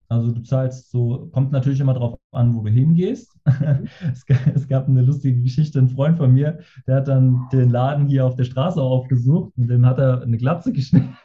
[0.09, 3.37] Also du zahlst so, kommt natürlich immer darauf an, wo du hingehst.
[4.13, 7.69] Es, ga- es gab eine lustige Geschichte, ein Freund von mir, der hat dann den
[7.69, 11.15] Laden hier auf der Straße aufgesucht und dem hat er eine Glatze geschnitten.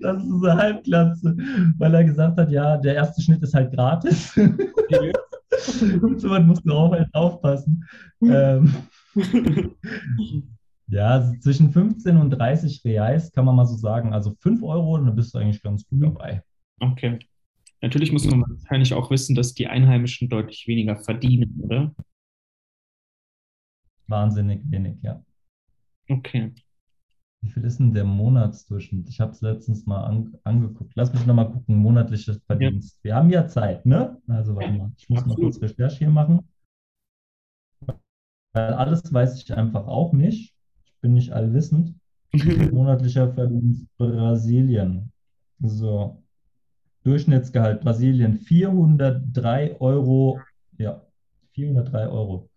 [0.00, 1.36] Das ist eine Halbglatze,
[1.78, 4.32] weil er gesagt hat, ja, der erste Schnitt ist halt gratis.
[4.34, 7.84] So was musst du auch halt aufpassen.
[8.22, 8.72] Ähm,
[10.88, 14.12] ja, also zwischen 15 und 30 Reais kann man mal so sagen.
[14.12, 16.42] Also 5 Euro, dann bist du eigentlich ganz gut dabei.
[16.80, 17.18] Okay.
[17.80, 21.94] Natürlich muss man wahrscheinlich auch wissen, dass die Einheimischen deutlich weniger verdienen, oder?
[24.06, 25.22] Wahnsinnig wenig, ja.
[26.08, 26.52] Okay.
[27.42, 29.06] Wie viel ist denn der Monatsdurchschnitt?
[29.10, 30.92] Ich habe es letztens mal an, angeguckt.
[30.94, 32.98] Lass mich nochmal gucken, monatliches Verdienst.
[33.04, 34.18] Wir haben ja Zeit, ne?
[34.28, 35.52] Also warte mal, ich muss mal Absolut.
[35.52, 36.48] kurz Recherche hier machen.
[38.54, 40.54] Weil alles weiß ich einfach auch nicht.
[40.86, 41.94] Ich bin nicht allwissend.
[42.72, 45.12] Monatlicher Verdienst Brasilien.
[45.60, 46.23] So,
[47.04, 50.40] Durchschnittsgehalt Brasilien 403 Euro.
[50.78, 51.02] Ja,
[51.52, 52.50] 403 Euro.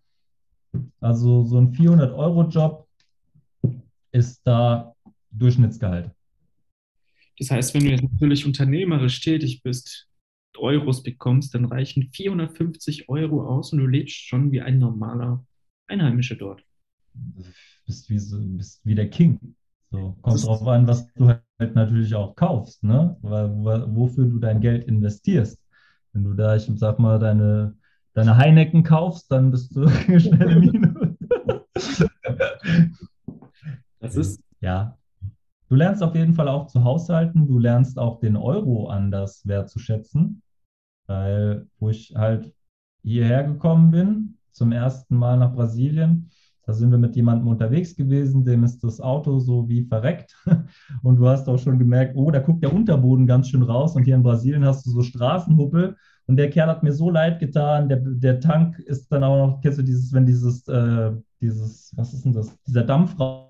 [1.00, 2.86] Also so ein 400-Euro-Job
[4.12, 4.94] ist da
[5.30, 6.10] Durchschnittsgehalt.
[7.38, 10.08] Das heißt, wenn du jetzt natürlich unternehmerisch tätig bist,
[10.56, 15.46] Euros bekommst, dann reichen 450 Euro aus und du lebst schon wie ein normaler
[15.86, 16.64] Einheimischer dort.
[17.86, 19.54] Bist wie, so, bist wie der King.
[19.90, 23.16] So, kommt drauf an, was du halt natürlich auch kaufst, ne?
[23.22, 25.58] Weil, wo- wofür du dein Geld investierst.
[26.12, 27.76] Wenn du da, ich sag mal, deine,
[28.14, 29.88] deine Heineken kaufst, dann bist du
[30.20, 32.04] schnell im Minus.
[34.00, 34.96] Das ist, Ja.
[35.68, 37.46] Du lernst auf jeden Fall auch zu haushalten.
[37.48, 40.42] Du lernst auch den Euro anders wertzuschätzen.
[41.06, 42.54] Weil, wo ich halt
[43.02, 46.30] hierher gekommen bin, zum ersten Mal nach Brasilien,
[46.68, 50.36] da sind wir mit jemandem unterwegs gewesen, dem ist das Auto so wie verreckt.
[51.02, 53.96] Und du hast auch schon gemerkt, oh, da guckt der Unterboden ganz schön raus.
[53.96, 55.96] Und hier in Brasilien hast du so Straßenhuppel.
[56.26, 57.88] Und der Kerl hat mir so leid getan.
[57.88, 62.12] Der, der Tank ist dann auch noch, kennst du dieses, wenn dieses, äh, dieses, was
[62.12, 63.46] ist denn das, dieser Dampf raus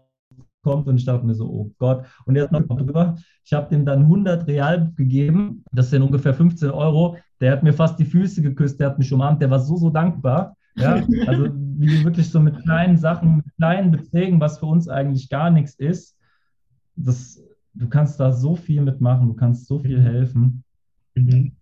[0.63, 2.05] kommt und ich dachte mir so, oh Gott.
[2.25, 6.35] Und er hat noch drüber, ich habe dem dann 100 Real gegeben, das sind ungefähr
[6.35, 7.17] 15 Euro.
[7.41, 9.91] Der hat mir fast die Füße geküsst, der hat mich umarmt, der war so, so
[9.91, 10.55] dankbar.
[10.79, 15.29] Ja, also wie wirklich so mit kleinen Sachen, mit kleinen Beträgen, was für uns eigentlich
[15.29, 16.17] gar nichts ist,
[16.97, 17.43] das,
[17.75, 20.65] du kannst da so viel mitmachen, du kannst so viel helfen.
[21.15, 21.53] mhm.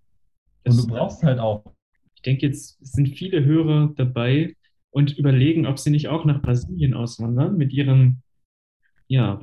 [0.67, 1.77] Und du brauchst halt auch
[2.17, 4.57] ich denke, jetzt sind viele Hörer dabei
[4.91, 8.23] und überlegen, ob sie nicht auch nach Brasilien auswandern mit ihren
[9.07, 9.41] ja,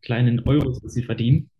[0.00, 1.50] kleinen Euros, die sie verdienen.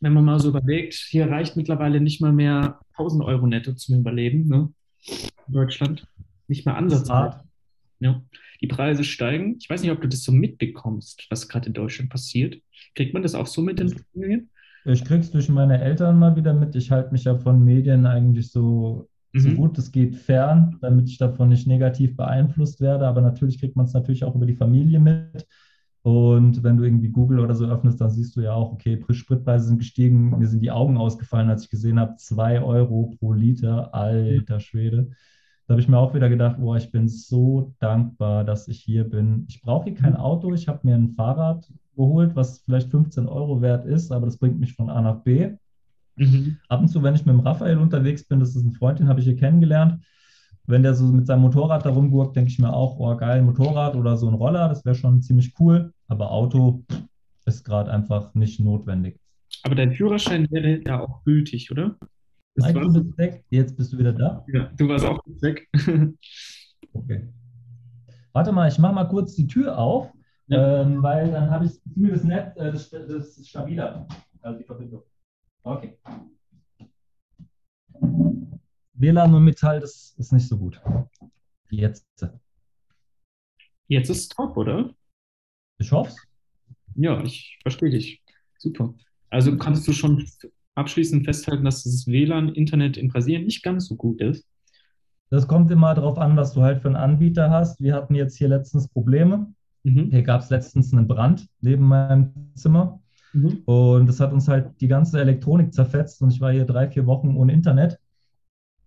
[0.00, 3.98] Wenn man mal so überlegt, hier reicht mittlerweile nicht mal mehr 1000 Euro netto zum
[3.98, 4.72] Überleben, ne?
[5.48, 6.06] In Deutschland.
[6.48, 7.44] Nicht mal Das ansatzweise.
[8.00, 8.22] Ja.
[8.60, 9.56] Die Preise steigen.
[9.60, 12.60] Ich weiß nicht, ob du das so mitbekommst, was gerade in Deutschland passiert.
[12.94, 14.50] Kriegt man das auch so mit in Familien?
[14.84, 16.74] Ich krieg's durch meine Eltern mal wieder mit.
[16.74, 19.56] Ich halte mich ja von Medien eigentlich so, so Mhm.
[19.56, 23.06] gut es geht fern, damit ich davon nicht negativ beeinflusst werde.
[23.06, 25.46] Aber natürlich kriegt man es natürlich auch über die Familie mit.
[26.02, 29.66] Und wenn du irgendwie Google oder so öffnest, dann siehst du ja auch, okay, Spritpreise
[29.66, 30.38] sind gestiegen.
[30.38, 33.92] Mir sind die Augen ausgefallen, als ich gesehen habe, 2 Euro pro Liter.
[33.94, 35.10] Alter Schwede.
[35.68, 39.04] Da habe ich mir auch wieder gedacht, boah, ich bin so dankbar, dass ich hier
[39.04, 39.44] bin.
[39.50, 40.54] Ich brauche hier kein Auto.
[40.54, 44.58] Ich habe mir ein Fahrrad geholt, was vielleicht 15 Euro wert ist, aber das bringt
[44.58, 45.50] mich von A nach B.
[46.16, 46.56] Mhm.
[46.70, 49.08] Ab und zu, wenn ich mit dem Raphael unterwegs bin, das ist ein Freund, den
[49.08, 50.02] habe ich hier kennengelernt.
[50.66, 53.94] Wenn der so mit seinem Motorrad da rumgurkt, denke ich mir auch, oh geil, Motorrad
[53.94, 55.92] oder so ein Roller, das wäre schon ziemlich cool.
[56.06, 56.82] Aber Auto
[57.44, 59.20] ist gerade einfach nicht notwendig.
[59.64, 61.98] Aber dein Führerschein wäre ja auch gültig, oder?
[62.58, 64.44] Das Mike, du bist weg, jetzt bist du wieder da.
[64.52, 65.68] ja, du warst auch weg.
[66.94, 67.28] Okay.
[68.32, 70.10] Warte mal, ich mache mal kurz die Tür auf,
[70.46, 70.80] Ja.
[70.82, 74.08] ähm, weil dann habe ich zumindest Netz, äh, das, das ist stabiler.
[74.40, 75.02] Also die Verbindung.
[75.62, 75.98] Okay.
[78.94, 80.80] WLAN und Metall, das ist nicht so gut.
[81.70, 82.06] Jetzt.
[83.86, 84.94] Jetzt ist es top, oder?
[85.78, 86.16] Ich hoffe es.
[86.96, 88.22] Ja, ich verstehe dich.
[88.58, 88.94] Super.
[89.30, 90.26] Also kannst du schon
[90.78, 94.46] abschließend festhalten, dass das WLAN-Internet in Brasilien nicht ganz so gut ist?
[95.30, 97.82] Das kommt immer darauf an, was du halt für einen Anbieter hast.
[97.82, 99.52] Wir hatten jetzt hier letztens Probleme.
[99.82, 100.10] Mhm.
[100.10, 103.00] Hier gab es letztens einen Brand neben meinem Zimmer.
[103.32, 103.62] Mhm.
[103.66, 107.06] Und das hat uns halt die ganze Elektronik zerfetzt und ich war hier drei, vier
[107.06, 107.98] Wochen ohne Internet.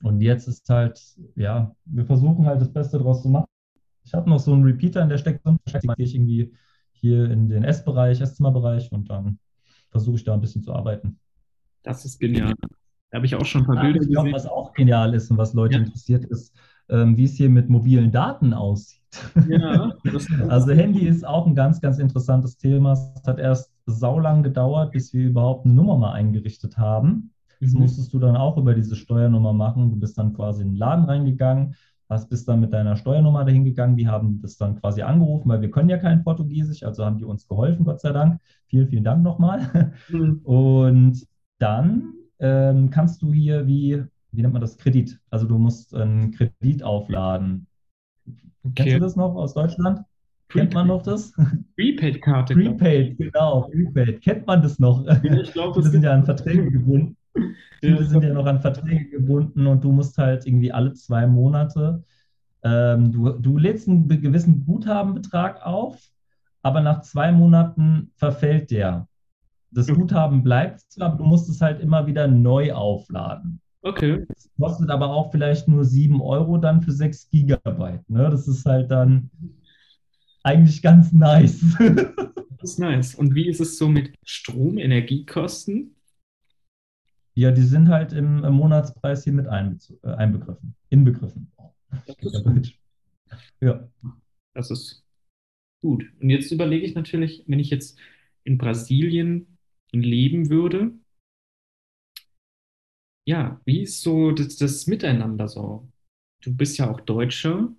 [0.01, 0.99] Und jetzt ist halt,
[1.35, 3.45] ja, wir versuchen halt das Beste draus zu machen.
[4.03, 6.53] Ich habe noch so einen Repeater in der Steckdose, gehe ich irgendwie
[6.91, 9.37] hier in den Essbereich, Esszimmerbereich und dann
[9.91, 11.19] versuche ich da ein bisschen zu arbeiten.
[11.83, 12.53] Das ist genial.
[13.11, 14.35] Da habe ich auch schon ein paar Ja, Bilder ich glaube, gesehen.
[14.35, 15.79] was auch genial ist und was Leute Ja.
[15.79, 16.55] interessiert, ist,
[16.89, 18.99] ähm, wie es hier mit mobilen Daten aussieht.
[19.49, 19.93] Ja,
[20.49, 22.93] Also Handy ist auch ein ganz, ganz interessantes Thema.
[22.93, 27.33] Es hat erst saulang gedauert, bis wir überhaupt eine Nummer mal eingerichtet haben.
[27.59, 27.81] Das Mhm.
[27.81, 29.89] musstest du dann auch über diese Steuernummer machen.
[29.91, 31.75] Du bist dann quasi in den Laden reingegangen,
[32.09, 33.97] hast bist dann mit deiner Steuernummer dahin gegangen.
[33.97, 37.25] Die haben das dann quasi angerufen, weil wir können ja kein Portugiesisch, also haben die
[37.25, 38.39] uns geholfen, Gott sei Dank.
[38.67, 39.93] Vielen, vielen Dank nochmal.
[40.09, 40.39] Mhm.
[40.43, 41.27] Und
[41.61, 45.19] dann ähm, kannst du hier, wie, wie nennt man das, Kredit.
[45.29, 47.67] Also du musst einen Kredit aufladen.
[48.75, 48.95] Kennst Okay.
[48.95, 50.01] du das noch aus Deutschland?
[50.49, 51.33] Kennt man noch das?
[51.75, 52.55] Prepaid-Karte.
[52.57, 52.79] glaub.
[52.79, 54.21] Prepaid, genau, Prepaid.
[54.21, 55.05] Kennt man das noch?
[55.41, 57.17] Ich glaube, Viele das sind ja an Verträge gebunden.
[57.83, 62.03] Viele sind ja noch an Verträge gebunden und du musst halt irgendwie alle zwei Monate,
[62.63, 65.99] ähm, du, du lädst einen gewissen Guthabenbetrag auf,
[66.63, 69.07] aber nach zwei Monaten verfällt der.
[69.71, 69.95] Das Mhm.
[69.95, 73.61] Guthaben bleibt, zwar, aber du musst es halt immer wieder neu aufladen.
[73.83, 74.25] Okay.
[74.27, 78.07] Das kostet aber auch vielleicht nur 7 Euro dann für 6 Gigabyte.
[78.09, 78.29] Ne?
[78.29, 79.31] Das ist halt dann
[80.43, 81.61] eigentlich ganz nice.
[82.61, 83.15] Das ist nice.
[83.15, 85.95] Und wie ist es so mit Strom, Energiekosten?
[87.33, 90.75] Ja, die sind halt im, im Monatspreis hier mit äh, einbegriffen.
[90.89, 91.51] Inbegriffen.
[92.05, 92.73] Das ist gut.
[93.61, 93.87] Ja.
[94.53, 95.03] Das ist
[95.81, 96.03] gut.
[96.21, 97.97] Und jetzt überlege ich natürlich, wenn ich jetzt
[98.43, 99.50] in Brasilien
[99.91, 100.93] leben würde,
[103.25, 105.87] ja, wie ist so das, das Miteinander so?
[106.41, 107.73] Du bist ja auch Deutscher.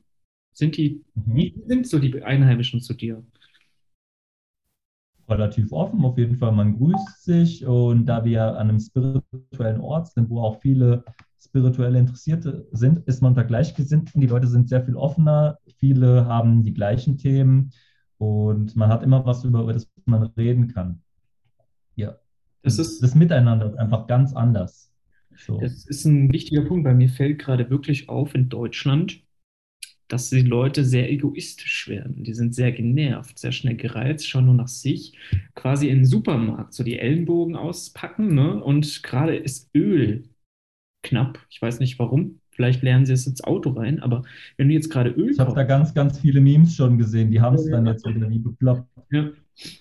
[0.55, 1.37] Sind die, Mhm.
[1.37, 3.25] wie sind so die Einheimischen zu dir?
[5.29, 6.53] Relativ offen, auf jeden Fall.
[6.53, 11.05] Man grüßt sich und da wir an einem spirituellen Ort sind, wo auch viele
[11.41, 14.21] spirituelle Interessierte sind, ist man unter Gleichgesinnten.
[14.21, 17.71] Die Leute sind sehr viel offener, viele haben die gleichen Themen
[18.19, 21.03] und man hat immer was, über das man reden kann.
[22.63, 24.91] Das ist, das Miteinander ist einfach ganz anders.
[25.37, 25.59] So.
[25.61, 29.23] das ist ein wichtiger Punkt, weil mir fällt gerade wirklich auf in Deutschland,
[30.09, 32.25] dass die Leute sehr egoistisch werden.
[32.25, 35.17] Die sind sehr genervt, sehr schnell gereizt, schauen nur nach sich.
[35.55, 38.63] Quasi im Supermarkt so die Ellenbogen auspacken, ne?
[38.63, 40.25] Und gerade ist Öl
[41.03, 41.41] knapp.
[41.51, 42.41] Ich weiß nicht warum.
[42.51, 44.23] Vielleicht lernen sie es ins Auto rein, aber
[44.59, 47.41] wenn du jetzt gerade Öl Ich habe da ganz, ganz viele Memes schon gesehen, die
[47.41, 47.93] haben es Ja, dann ja.
[47.93, 48.87] jetzt wieder wie bekloppt.
[49.11, 49.31] ja.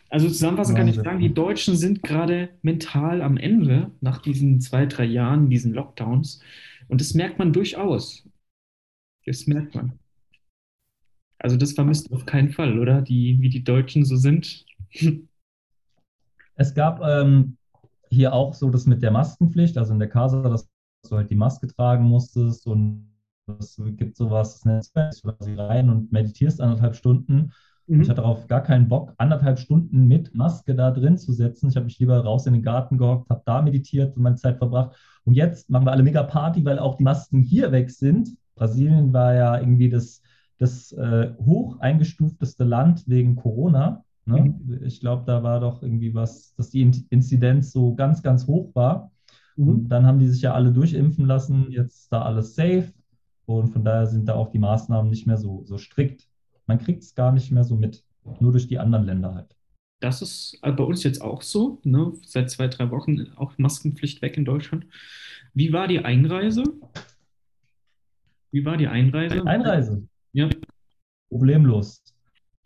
[0.10, 4.86] Also zusammenfassend kann ich sagen, die Deutschen sind gerade mental am Ende nach diesen zwei,
[4.86, 6.42] drei Jahren, diesen Lockdowns.
[6.88, 8.28] Und das merkt man durchaus.
[9.26, 9.98] Das merkt man.
[11.40, 13.02] Also das vermisst auf keinen Fall, oder?
[13.02, 14.66] Die, wie die Deutschen so sind.
[16.56, 17.58] Es gab ähm,
[18.10, 20.70] hier auch so das mit der Maskenpflicht, also in der Casa, dass
[21.10, 23.12] du halt die Maske tragen musstest und
[23.60, 27.54] es gibt sowas, das nennt sich rein und meditierst anderthalb Stunden.
[27.96, 31.70] Und ich hatte darauf gar keinen Bock, anderthalb Stunden mit Maske da drin zu setzen.
[31.70, 34.58] Ich habe mich lieber raus in den Garten gehockt, habe da meditiert und meine Zeit
[34.58, 34.96] verbracht.
[35.26, 38.30] Und jetzt machen wir alle mega Party, weil auch die Masken hier weg sind.
[38.56, 40.22] Brasilien war ja irgendwie das,
[40.58, 44.06] das äh, hoch eingestufteste Land wegen Corona.
[44.26, 44.42] Ne?
[44.42, 44.80] Mhm.
[44.84, 49.12] Ich glaube, da war doch irgendwie was, dass die Inzidenz so ganz, ganz hoch war.
[49.58, 49.68] Mhm.
[49.68, 51.68] Und dann haben die sich ja alle durchimpfen lassen.
[51.72, 52.94] Jetzt ist da alles safe.
[53.46, 56.31] Und von daher sind da auch die Maßnahmen nicht mehr so, so strikt.
[56.72, 58.02] Man kriegt es gar nicht mehr so mit,
[58.40, 59.58] nur durch die anderen Länder halt.
[60.00, 61.82] Das ist äh, bei uns jetzt auch so.
[61.84, 62.14] Ne?
[62.26, 64.86] Seit zwei, drei Wochen auch Maskenpflicht weg in Deutschland.
[65.54, 66.64] Wie war die Einreise?
[68.52, 69.46] Wie war die Einreise?
[69.46, 70.08] Einreise?
[70.32, 70.50] Ja.
[71.28, 72.02] Problemlos.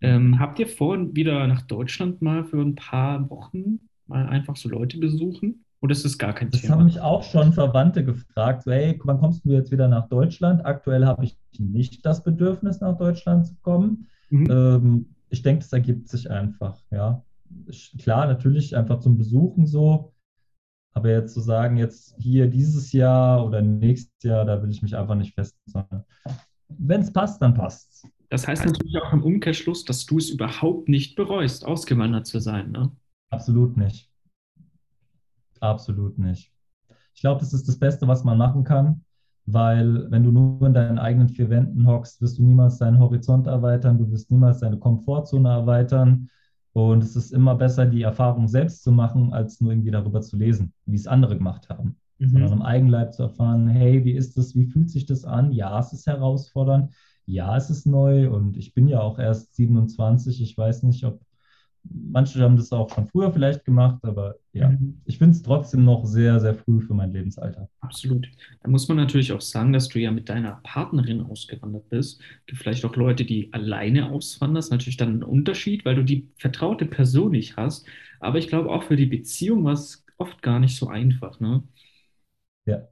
[0.02, 4.70] Ähm, habt ihr vor, wieder nach Deutschland mal für ein paar Wochen mal einfach so
[4.70, 5.65] Leute besuchen?
[5.86, 6.72] Oder ist das gar kein das Thema?
[6.72, 8.64] Das haben mich auch schon Verwandte gefragt.
[8.64, 10.66] So, hey, wann kommst du jetzt wieder nach Deutschland?
[10.66, 14.08] Aktuell habe ich nicht das Bedürfnis, nach Deutschland zu kommen.
[14.32, 14.48] Mhm.
[14.50, 17.24] Ähm, ich denke, das ergibt sich einfach, ja.
[18.00, 20.12] Klar, natürlich einfach zum Besuchen so.
[20.94, 24.98] Aber jetzt zu sagen, jetzt hier dieses Jahr oder nächstes Jahr, da will ich mich
[24.98, 26.04] einfach nicht festsetzen.
[26.68, 28.12] Wenn es passt, dann passt es.
[28.30, 32.72] Das heißt natürlich auch im Umkehrschluss, dass du es überhaupt nicht bereust, ausgewandert zu sein,
[32.72, 32.92] ne?
[33.30, 34.10] Absolut nicht.
[35.60, 36.52] Absolut nicht.
[37.14, 39.04] Ich glaube, das ist das Beste, was man machen kann,
[39.46, 43.48] weil wenn du nur in deinen eigenen vier Wänden hockst, wirst du niemals deinen Horizont
[43.48, 46.30] erweitern, du wirst niemals deine Komfortzone erweitern.
[46.74, 50.36] Und es ist immer besser, die Erfahrung selbst zu machen, als nur irgendwie darüber zu
[50.36, 51.98] lesen, wie es andere gemacht haben.
[52.18, 52.30] Mhm.
[52.30, 55.54] Sondern im Eigenleib zu erfahren, hey, wie ist das, wie fühlt sich das an?
[55.54, 56.92] Ja, es ist herausfordernd
[57.26, 60.42] ja, es ist neu und ich bin ja auch erst 27.
[60.42, 61.22] Ich weiß nicht, ob
[61.90, 65.02] manche haben das auch schon früher vielleicht gemacht, aber ja, mhm.
[65.06, 67.70] ich finde es trotzdem noch sehr, sehr früh für mein Lebensalter.
[67.82, 68.28] Absolut.
[68.62, 72.22] Da muss man natürlich auch sagen, dass du ja mit deiner Partnerin ausgewandert bist.
[72.48, 76.30] Du vielleicht auch Leute, die alleine auswandern, ist natürlich dann ein Unterschied, weil du die
[76.38, 77.86] vertraute Person nicht hast.
[78.20, 81.64] Aber ich glaube, auch für die Beziehung war es oft gar nicht so einfach, ne?
[82.66, 82.88] Ja,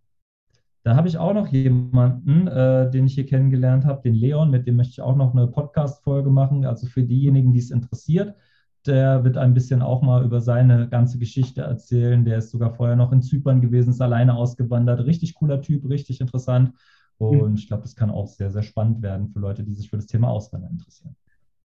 [0.84, 4.68] da habe ich auch noch jemanden, äh, den ich hier kennengelernt habe, den Leon, mit
[4.68, 6.66] dem möchte ich auch noch eine Podcast-Folge machen.
[6.66, 8.36] Also für diejenigen, die es interessiert,
[8.86, 12.26] der wird ein bisschen auch mal über seine ganze Geschichte erzählen.
[12.26, 15.06] Der ist sogar vorher noch in Zypern gewesen, ist alleine ausgewandert.
[15.06, 16.74] Richtig cooler Typ, richtig interessant.
[17.18, 17.56] Und mhm.
[17.56, 20.08] ich glaube, das kann auch sehr, sehr spannend werden für Leute, die sich für das
[20.08, 21.16] Thema Auswandern interessieren.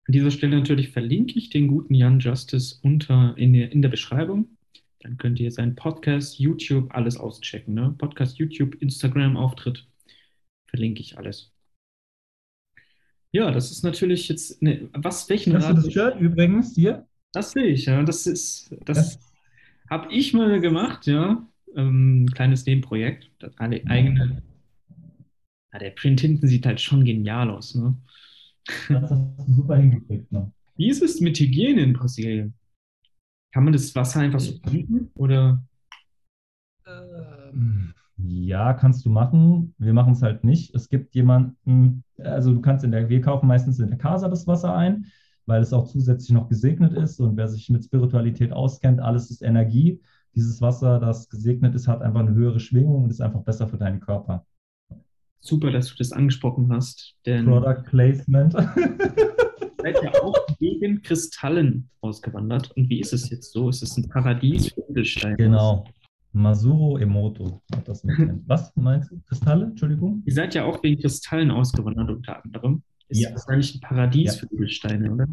[0.06, 3.88] An dieser Stelle natürlich verlinke ich den guten Jan Justice unter in der, in der
[3.88, 4.46] Beschreibung.
[5.00, 7.74] Dann könnt ihr seinen Podcast, YouTube, alles auschecken.
[7.74, 7.94] Ne?
[7.96, 9.86] Podcast, YouTube, Instagram, Auftritt.
[10.68, 11.55] Verlinke ich alles.
[13.32, 14.62] Ja, das ist natürlich jetzt.
[14.62, 15.76] Ne, was, welchen Hast Rat.
[15.76, 17.06] du das Shirt übrigens hier?
[17.32, 18.02] Das sehe ich, ja.
[18.02, 18.74] Das ist.
[18.84, 19.20] Das ja.
[19.90, 21.46] habe ich mal gemacht, ja.
[21.74, 23.30] Ähm, kleines Nebenprojekt.
[23.38, 24.42] Das alle eigene.
[25.72, 27.96] Ja, der Print hinten sieht halt schon genial aus, ne?
[28.88, 30.50] Das hast du super hingekriegt, ne?
[30.76, 32.54] Wie ist es mit Hygiene in Brasilien?
[33.52, 35.62] Kann man das Wasser einfach so trinken oder?
[36.86, 39.74] Ähm, ja, kannst du machen.
[39.78, 40.74] Wir machen es halt nicht.
[40.74, 44.46] Es gibt jemanden, also du kannst in der, wir kaufen meistens in der Casa das
[44.46, 45.06] Wasser ein,
[45.44, 47.20] weil es auch zusätzlich noch gesegnet ist.
[47.20, 50.00] Und wer sich mit Spiritualität auskennt, alles ist Energie.
[50.34, 53.78] Dieses Wasser, das gesegnet ist, hat einfach eine höhere Schwingung und ist einfach besser für
[53.78, 54.46] deinen Körper.
[55.40, 57.16] Super, dass du das angesprochen hast.
[57.26, 58.54] Denn Product Placement.
[59.92, 62.70] seid ja auch gegen Kristallen ausgewandert.
[62.72, 63.68] Und wie ist es jetzt so?
[63.68, 65.36] Ist es ein Paradies für Edelsteine?
[65.36, 65.84] Genau.
[66.36, 68.14] Masuro Emoto hat das mit.
[68.46, 69.20] Was meinst du?
[69.22, 69.66] Kristalle?
[69.66, 70.22] Entschuldigung?
[70.26, 72.82] Ihr seid ja auch wegen Kristallen ausgewandert unter anderem.
[73.08, 73.30] Ist ja.
[73.30, 74.40] das eigentlich ein Paradies ja.
[74.40, 75.26] für Edelsteine, oder?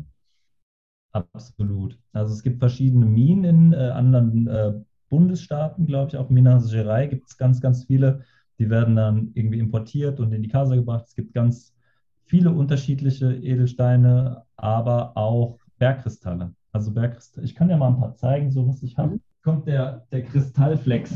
[1.11, 1.99] Absolut.
[2.13, 4.73] Also es gibt verschiedene Minen in äh, anderen äh,
[5.09, 8.23] Bundesstaaten, glaube ich, auch Minas Gerais gibt es ganz, ganz viele.
[8.57, 11.05] Die werden dann irgendwie importiert und in die Casa gebracht.
[11.07, 11.75] Es gibt ganz
[12.23, 16.55] viele unterschiedliche Edelsteine, aber auch Bergkristalle.
[16.71, 17.45] Also Bergkristalle.
[17.45, 19.19] Ich kann ja mal ein paar zeigen, so was ich habe.
[19.43, 21.09] Kommt der, der Kristallflex.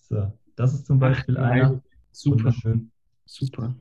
[0.00, 1.82] so, das ist zum Beispiel Ach, einer.
[2.10, 2.38] Super.
[2.38, 2.90] Wunderschön.
[3.26, 3.76] Super.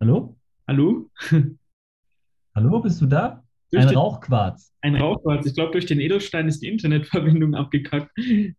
[0.00, 0.36] Hallo?
[0.66, 1.08] Hallo?
[2.56, 3.44] Hallo, bist du da?
[3.70, 4.74] Durch ein den, Rauchquarz.
[4.80, 5.46] Ein Rauchquarz.
[5.46, 8.10] Ich glaube, durch den Edelstein ist die Internetverbindung abgekackt.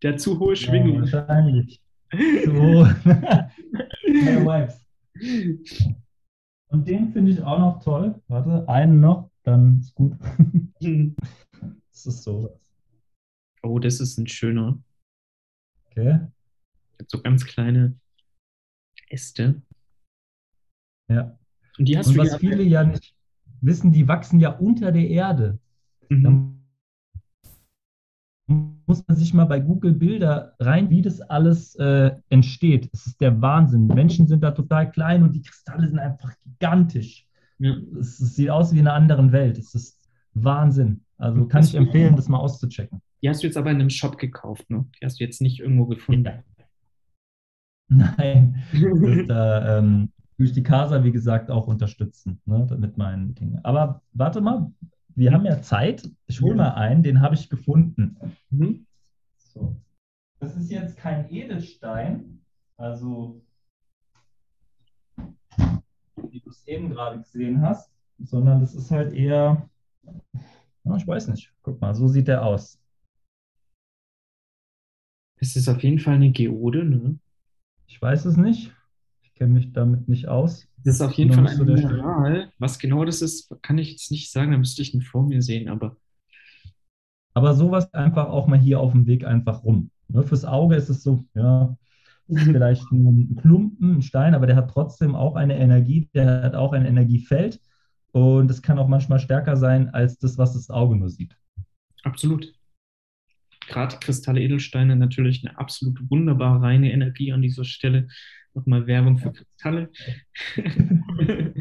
[0.02, 1.04] Der zu hohe Schwingung.
[1.04, 1.82] Ja, wahrscheinlich.
[2.48, 2.88] Hoch.
[6.68, 8.14] Und den finde ich auch noch toll.
[8.28, 10.16] Warte, einen noch, dann ist gut.
[11.94, 12.52] Das ist sowas.
[13.62, 14.78] Oh, das ist ein schöner.
[15.86, 16.20] Okay.
[17.06, 17.98] So ganz kleine
[19.08, 19.62] Äste.
[21.08, 21.38] Ja.
[21.78, 23.14] Und die hast Und du was viele ja nicht
[23.62, 25.58] wissen, die wachsen ja unter der Erde.
[26.10, 26.54] Mhm
[28.46, 32.90] muss man sich mal bei Google Bilder rein, wie das alles äh, entsteht.
[32.92, 33.86] Es ist der Wahnsinn.
[33.86, 37.26] Menschen sind da total klein und die Kristalle sind einfach gigantisch.
[37.58, 37.74] Ja.
[37.98, 39.58] Es, es, sieht aus wie in einer anderen Welt.
[39.58, 40.03] Es ist
[40.34, 41.04] Wahnsinn.
[41.16, 43.00] Also kann ich empfehlen, das mal auszuchecken.
[43.22, 44.84] Die hast du jetzt aber in einem Shop gekauft, ne?
[45.00, 46.24] Die hast du jetzt nicht irgendwo gefunden.
[46.24, 46.42] Ja.
[48.18, 48.62] Nein.
[49.28, 53.60] da, ähm, durch die Casa, wie gesagt, auch unterstützen ne, mit meinen Dingen.
[53.62, 54.72] Aber warte mal,
[55.14, 56.08] wir haben ja Zeit.
[56.26, 58.16] Ich hole mal einen, den habe ich gefunden.
[58.50, 58.86] Mhm.
[59.36, 59.76] So.
[60.40, 62.40] Das ist jetzt kein Edelstein,
[62.76, 63.40] also
[66.30, 69.68] wie du es eben gerade gesehen hast, sondern das ist halt eher,
[70.84, 72.78] ja, ich weiß nicht, guck mal, so sieht der aus.
[75.40, 77.18] Es ist auf jeden Fall eine Geode, ne?
[77.86, 78.72] Ich weiß es nicht.
[79.22, 80.66] Ich kenne mich damit nicht aus.
[80.84, 82.52] Das ist auf jeden Fall ein Mineral.
[82.58, 85.42] Was genau das ist, kann ich jetzt nicht sagen, da müsste ich ihn vor mir
[85.42, 85.96] sehen, aber.
[87.34, 89.90] Aber sowas einfach auch mal hier auf dem Weg einfach rum.
[90.08, 91.76] Ne, fürs Auge ist es so, ja,
[92.28, 96.72] vielleicht ein Klumpen, ein Stein, aber der hat trotzdem auch eine Energie, der hat auch
[96.72, 97.60] ein Energiefeld
[98.14, 101.36] und es kann auch manchmal stärker sein als das, was das Auge nur sieht.
[102.04, 102.54] Absolut.
[103.66, 108.06] Gerade Kristalle Edelsteine natürlich eine absolut wunderbar reine Energie an dieser Stelle.
[108.54, 109.90] Nochmal Werbung für Kristalle.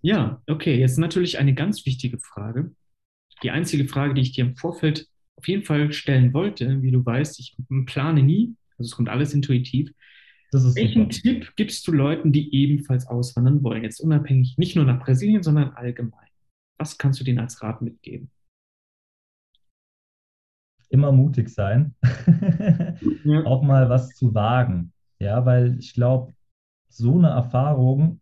[0.00, 2.74] ja, okay, jetzt natürlich eine ganz wichtige Frage.
[3.42, 7.04] Die einzige Frage, die ich dir im Vorfeld auf jeden Fall stellen wollte, wie du
[7.04, 9.90] weißt, ich plane nie, also es kommt alles intuitiv.
[10.52, 11.08] Welchen.
[11.08, 13.82] Tipp gibst du Leuten, die ebenfalls auswandern wollen?
[13.82, 16.28] Jetzt unabhängig, nicht nur nach Brasilien, sondern allgemein.
[16.78, 18.30] Was kannst du denen als Rat mitgeben?
[20.90, 21.94] Immer mutig sein,
[23.24, 23.46] ja.
[23.46, 24.92] auch mal was zu wagen.
[25.18, 26.34] Ja, weil ich glaube,
[26.88, 28.20] so eine Erfahrung,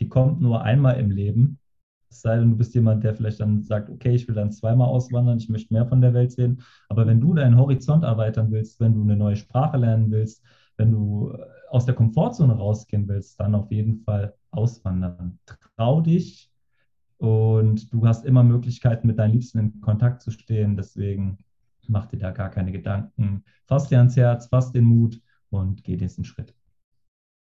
[0.00, 1.58] die kommt nur einmal im Leben
[2.14, 4.86] es sei denn, du bist jemand, der vielleicht dann sagt, okay, ich will dann zweimal
[4.86, 6.62] auswandern, ich möchte mehr von der Welt sehen.
[6.88, 10.44] Aber wenn du deinen Horizont erweitern willst, wenn du eine neue Sprache lernen willst,
[10.76, 15.38] wenn du äh, aus der Komfortzone rausgehen willst, dann auf jeden Fall auswandern.
[15.76, 16.50] Trau dich
[17.18, 20.76] und du hast immer Möglichkeiten, mit deinen Liebsten in Kontakt zu stehen.
[20.76, 21.38] Deswegen
[21.88, 23.44] mach dir da gar keine Gedanken.
[23.66, 25.20] Fass dir ans Herz, fass den Mut
[25.50, 26.54] und geh diesen Schritt.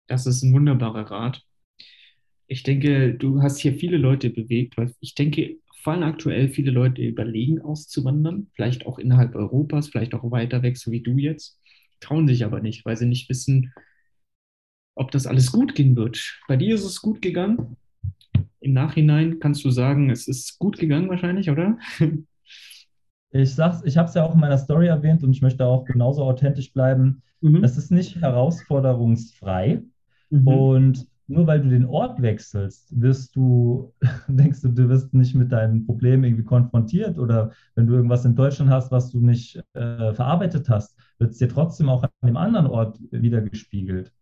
[0.06, 1.42] Das ist ein wunderbarer Rat.
[2.46, 6.70] Ich denke, du hast hier viele Leute bewegt, weil ich denke, vor allem aktuell viele
[6.70, 11.57] Leute überlegen, auszuwandern, vielleicht auch innerhalb Europas, vielleicht auch weiter weg, so wie du jetzt,
[12.00, 13.72] trauen sich aber nicht, weil sie nicht wissen,
[14.94, 16.40] ob das alles gut gehen wird.
[16.48, 17.76] Bei dir ist es gut gegangen.
[18.60, 21.78] Im Nachhinein kannst du sagen, es ist gut gegangen wahrscheinlich, oder?
[23.30, 25.84] Ich sag's, ich habe es ja auch in meiner Story erwähnt und ich möchte auch
[25.84, 27.22] genauso authentisch bleiben.
[27.42, 27.62] Mhm.
[27.62, 29.82] Es ist nicht herausforderungsfrei.
[30.30, 30.48] Mhm.
[30.48, 33.92] Und nur weil du den Ort wechselst, wirst du,
[34.28, 38.34] denkst du, du wirst nicht mit deinem Problem irgendwie konfrontiert oder wenn du irgendwas in
[38.34, 42.36] Deutschland hast, was du nicht äh, verarbeitet hast, wird es dir trotzdem auch an dem
[42.36, 44.12] anderen Ort wieder gespiegelt.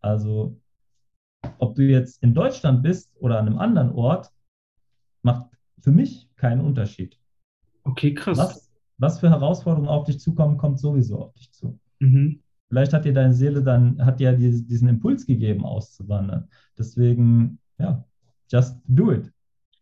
[0.00, 0.60] Also,
[1.58, 4.30] ob du jetzt in Deutschland bist oder an einem anderen Ort,
[5.22, 5.50] macht
[5.80, 7.18] für mich keinen Unterschied.
[7.84, 8.38] Okay, krass.
[8.38, 11.78] Was, was für Herausforderungen auf dich zukommen, kommt sowieso auf dich zu.
[11.98, 12.41] Mhm.
[12.72, 16.48] Vielleicht hat dir deine Seele dann, hat dir diesen Impuls gegeben, auszuwandern.
[16.78, 18.02] Deswegen, ja,
[18.50, 19.30] just do it.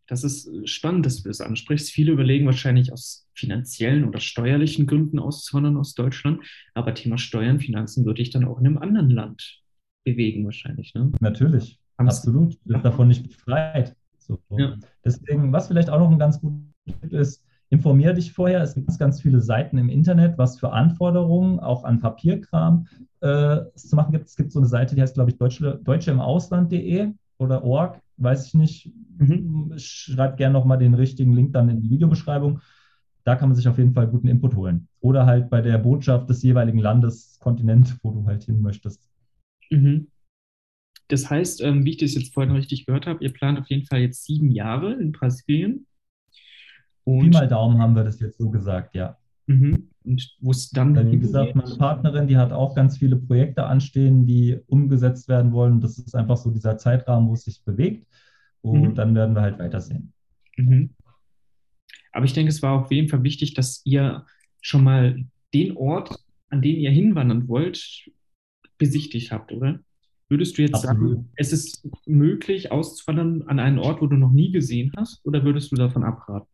[0.08, 1.92] Das ist spannend, dass du das ansprichst.
[1.92, 6.40] Viele überlegen wahrscheinlich aus finanziellen oder steuerlichen Gründen auszuwandern aus Deutschland.
[6.74, 9.62] Aber Thema Steuern, Finanzen würde ich dann auch in einem anderen Land
[10.04, 10.92] bewegen, wahrscheinlich.
[10.94, 11.12] Ne?
[11.20, 12.18] Natürlich, Angst.
[12.18, 12.54] absolut.
[12.54, 13.94] Du bist davon nicht befreit.
[14.18, 14.42] So.
[14.58, 14.76] Ja.
[15.04, 16.58] Deswegen, was vielleicht auch noch ein ganz guter
[17.00, 18.60] Tipp ist, informiere dich vorher.
[18.62, 22.86] Es gibt ganz, ganz viele Seiten im Internet, was für Anforderungen auch an Papierkram
[23.20, 24.26] äh, es zu machen gibt.
[24.26, 28.00] Es gibt so eine Seite, die heißt, glaube ich, Deutsche, Deutsche im Ausland.de oder org,
[28.16, 28.92] weiß ich nicht.
[29.18, 29.72] Mhm.
[29.76, 32.60] Schreibt gerne nochmal den richtigen Link dann in die Videobeschreibung.
[33.24, 34.88] Da kann man sich auf jeden Fall guten Input holen.
[35.00, 39.08] Oder halt bei der Botschaft des jeweiligen Landes, Kontinent, wo du halt hin möchtest.
[39.70, 40.08] Mhm.
[41.08, 43.84] Das heißt, ähm, wie ich das jetzt vorhin richtig gehört habe, ihr plant auf jeden
[43.84, 45.86] Fall jetzt sieben Jahre in Brasilien.
[47.04, 49.16] Und Pi mal Daumen haben wir das jetzt so gesagt, ja.
[49.46, 49.88] Mhm.
[50.04, 50.94] Und wo es dann.
[50.96, 55.52] Weil, wie gesagt, meine Partnerin, die hat auch ganz viele Projekte anstehen, die umgesetzt werden
[55.52, 55.80] wollen.
[55.80, 58.06] Das ist einfach so dieser Zeitrahmen, wo es sich bewegt.
[58.62, 58.94] Und mhm.
[58.94, 60.12] dann werden wir halt weitersehen.
[60.56, 60.90] Mhm.
[62.12, 64.24] Aber ich denke, es war auf jeden Fall wichtig, dass ihr
[64.60, 65.24] schon mal
[65.54, 66.14] den Ort,
[66.48, 68.10] an den ihr hinwandern wollt,
[68.78, 69.80] besichtigt habt, oder?
[70.28, 71.16] Würdest du jetzt Absolut.
[71.16, 75.44] sagen, es ist möglich, auszuwandern an einen Ort, wo du noch nie gesehen hast, oder
[75.44, 76.48] würdest du davon abraten?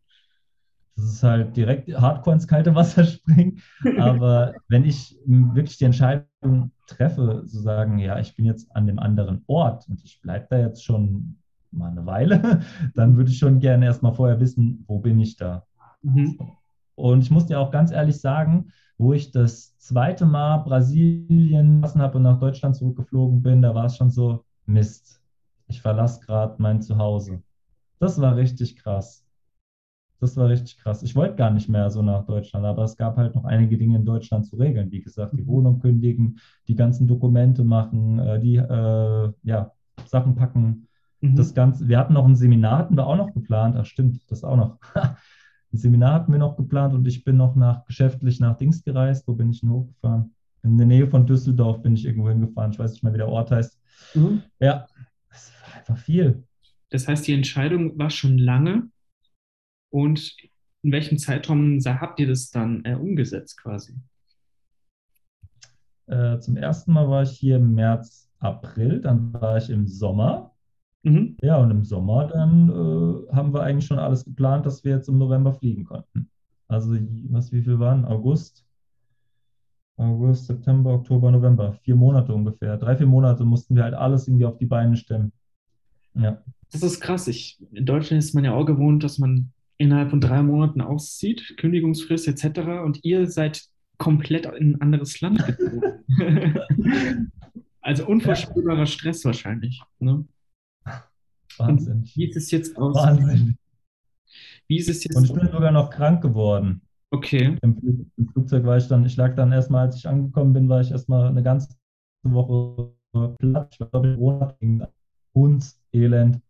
[0.97, 3.61] Das ist halt direkt hardcore ins kalte Wasser springen.
[3.99, 8.97] Aber wenn ich wirklich die Entscheidung treffe, zu sagen, ja, ich bin jetzt an dem
[8.97, 11.37] anderen Ort und ich bleibe da jetzt schon
[11.71, 12.61] mal eine Weile,
[12.95, 15.65] dann würde ich schon gerne erstmal vorher wissen, wo bin ich da.
[16.01, 16.39] Mhm.
[16.95, 22.01] Und ich muss dir auch ganz ehrlich sagen, wo ich das zweite Mal Brasilien lassen
[22.01, 25.21] habe und nach Deutschland zurückgeflogen bin, da war es schon so, Mist,
[25.67, 27.43] ich verlasse gerade mein Zuhause.
[27.99, 29.26] Das war richtig krass.
[30.19, 31.03] Das war richtig krass.
[31.03, 33.97] Ich wollte gar nicht mehr so nach Deutschland, aber es gab halt noch einige Dinge
[33.97, 34.91] in Deutschland zu regeln.
[34.91, 35.47] Wie gesagt, die mhm.
[35.47, 39.71] Wohnung kündigen, die ganzen Dokumente machen, äh, die, äh, ja,
[40.05, 40.87] Sachen packen.
[41.21, 41.35] Mhm.
[41.35, 43.75] Das Ganze, wir hatten noch ein Seminar, hatten wir auch noch geplant.
[43.77, 44.79] Ach stimmt, das auch noch.
[44.95, 49.27] ein Seminar hatten wir noch geplant und ich bin noch nach geschäftlich nach Dings gereist.
[49.27, 50.33] Wo bin ich denn hochgefahren?
[50.63, 52.71] In der Nähe von Düsseldorf bin ich irgendwo hingefahren.
[52.71, 53.79] Ich weiß nicht mehr, wie der Ort heißt.
[54.15, 54.41] Mhm.
[54.59, 54.87] Ja,
[55.29, 56.43] es war einfach viel.
[56.89, 58.89] Das heißt, die Entscheidung war schon lange.
[59.89, 60.35] Und
[60.83, 63.95] in welchem Zeitraum habt ihr das dann äh, umgesetzt quasi?
[66.07, 70.53] Äh, zum ersten Mal war ich hier im März, April, dann war ich im Sommer.
[71.03, 71.37] Mhm.
[71.41, 75.09] Ja, und im Sommer dann äh, haben wir eigentlich schon alles geplant, dass wir jetzt
[75.09, 76.29] im November fliegen konnten.
[76.67, 76.95] Also,
[77.29, 78.05] was, wie viel waren?
[78.05, 78.65] August,
[79.97, 81.73] August, September, Oktober, November.
[81.83, 82.77] Vier Monate ungefähr.
[82.77, 85.31] Drei, vier Monate mussten wir halt alles irgendwie auf die Beine stemmen.
[86.13, 86.41] Ja.
[86.71, 87.27] Das ist krass.
[87.27, 91.55] Ich, in Deutschland ist man ja auch gewohnt, dass man innerhalb von drei Monaten auszieht,
[91.57, 92.59] Kündigungsfrist etc.
[92.83, 93.63] Und ihr seid
[93.97, 95.81] komplett in ein anderes Land gezogen.
[97.81, 98.85] also unvorstellbarer ja.
[98.85, 99.81] Stress wahrscheinlich.
[99.99, 100.25] Ne?
[101.57, 101.93] Wahnsinn.
[101.93, 102.95] Und wie ist es jetzt aus?
[102.95, 103.57] Wahnsinn.
[104.67, 105.15] Wie ist es jetzt?
[105.15, 106.81] Und ich bin sogar noch krank geworden.
[107.09, 107.57] Okay.
[107.61, 110.81] Im, Im, Flugzeug war ich dann, ich lag dann erstmal, als ich angekommen bin, war
[110.81, 111.69] ich erstmal eine ganze
[112.23, 112.91] Woche
[113.39, 113.69] platt.
[113.71, 114.83] Ich glaube, Corona ging
[115.93, 116.41] Elend.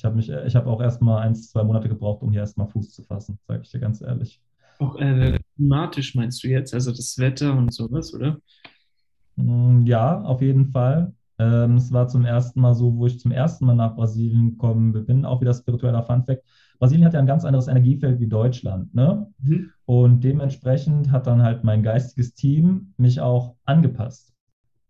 [0.00, 2.94] Ich habe mich, ich habe auch erstmal ein, zwei Monate gebraucht, um hier erstmal Fuß
[2.94, 4.40] zu fassen, sage ich dir ganz ehrlich.
[4.78, 8.38] Auch äh, klimatisch meinst du jetzt, also das Wetter und sowas, oder?
[9.36, 11.12] Mm, ja, auf jeden Fall.
[11.38, 15.04] Ähm, es war zum ersten Mal so, wo ich zum ersten Mal nach Brasilien gekommen
[15.04, 16.46] bin, auch wieder spiritueller Funfact.
[16.78, 18.94] Brasilien hat ja ein ganz anderes Energiefeld wie Deutschland.
[18.94, 19.30] Ne?
[19.42, 19.70] Mhm.
[19.84, 24.32] Und dementsprechend hat dann halt mein geistiges Team mich auch angepasst.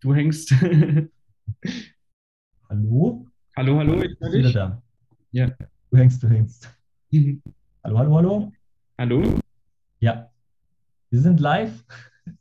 [0.02, 0.52] Du hängst.
[2.68, 3.26] hallo?
[3.56, 4.82] Hallo, hallo, ich bin wieder da.
[5.32, 5.48] Ja.
[5.90, 6.68] Du hängst, du hängst.
[7.10, 7.40] Mhm.
[7.84, 8.52] Hallo, hallo, hallo?
[8.98, 9.40] Hallo?
[10.00, 10.28] Ja.
[11.10, 11.84] Wir sind live.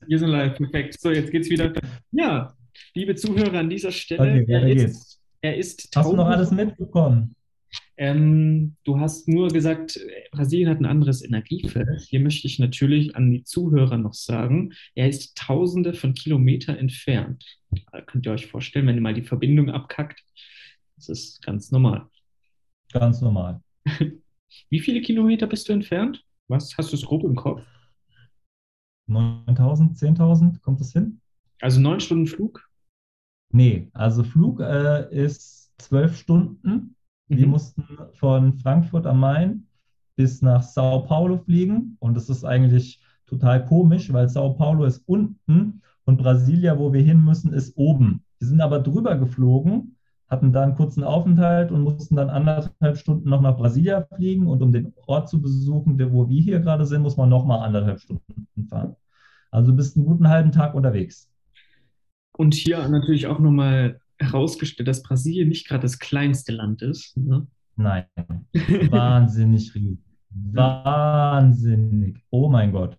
[0.08, 1.00] Wir sind live, perfekt.
[1.00, 1.72] So, jetzt geht's wieder.
[2.12, 2.56] Ja,
[2.96, 7.36] liebe Zuhörer an dieser Stelle, okay, er, ist, er ist Hast du noch alles mitbekommen?
[7.98, 10.00] Ähm, du hast nur gesagt,
[10.32, 12.02] Brasilien hat ein anderes Energiefeld.
[12.02, 17.46] Hier möchte ich natürlich an die Zuhörer noch sagen, er ist tausende von Kilometern entfernt.
[17.92, 20.24] Da könnt ihr euch vorstellen, wenn ihr mal die Verbindung abkackt.
[20.96, 22.08] Das ist ganz normal.
[22.92, 23.62] Ganz normal.
[24.70, 26.26] Wie viele Kilometer bist du entfernt?
[26.48, 27.64] Was hast du es grob im Kopf?
[29.08, 31.22] 9000, 10.000, kommt das hin?
[31.62, 32.70] Also neun Stunden Flug?
[33.52, 36.96] Nee, also Flug äh, ist zwölf Stunden.
[37.28, 37.38] Mhm.
[37.38, 39.68] Wir mussten von Frankfurt am Main
[40.16, 45.04] bis nach Sao Paulo fliegen und das ist eigentlich total komisch, weil Sao Paulo ist
[45.08, 48.24] unten und Brasilia, wo wir hin müssen, ist oben.
[48.40, 49.96] Wir sind aber drüber geflogen
[50.30, 54.48] hatten da einen kurzen Aufenthalt und mussten dann anderthalb Stunden noch nach Brasilia fliegen.
[54.48, 58.00] Und um den Ort zu besuchen, wo wir hier gerade sind, muss man nochmal anderthalb
[58.00, 58.96] Stunden fahren.
[59.52, 61.30] Also bist einen guten halben Tag unterwegs.
[62.38, 67.18] Und hier natürlich auch nochmal herausgestellt, dass Brasilien nicht gerade das kleinste Land ist.
[67.18, 67.48] Ne?
[67.76, 68.06] Nein,
[68.92, 70.00] wahnsinnig riesig.
[70.30, 72.24] Wahnsinnig.
[72.30, 72.98] Oh mein Gott.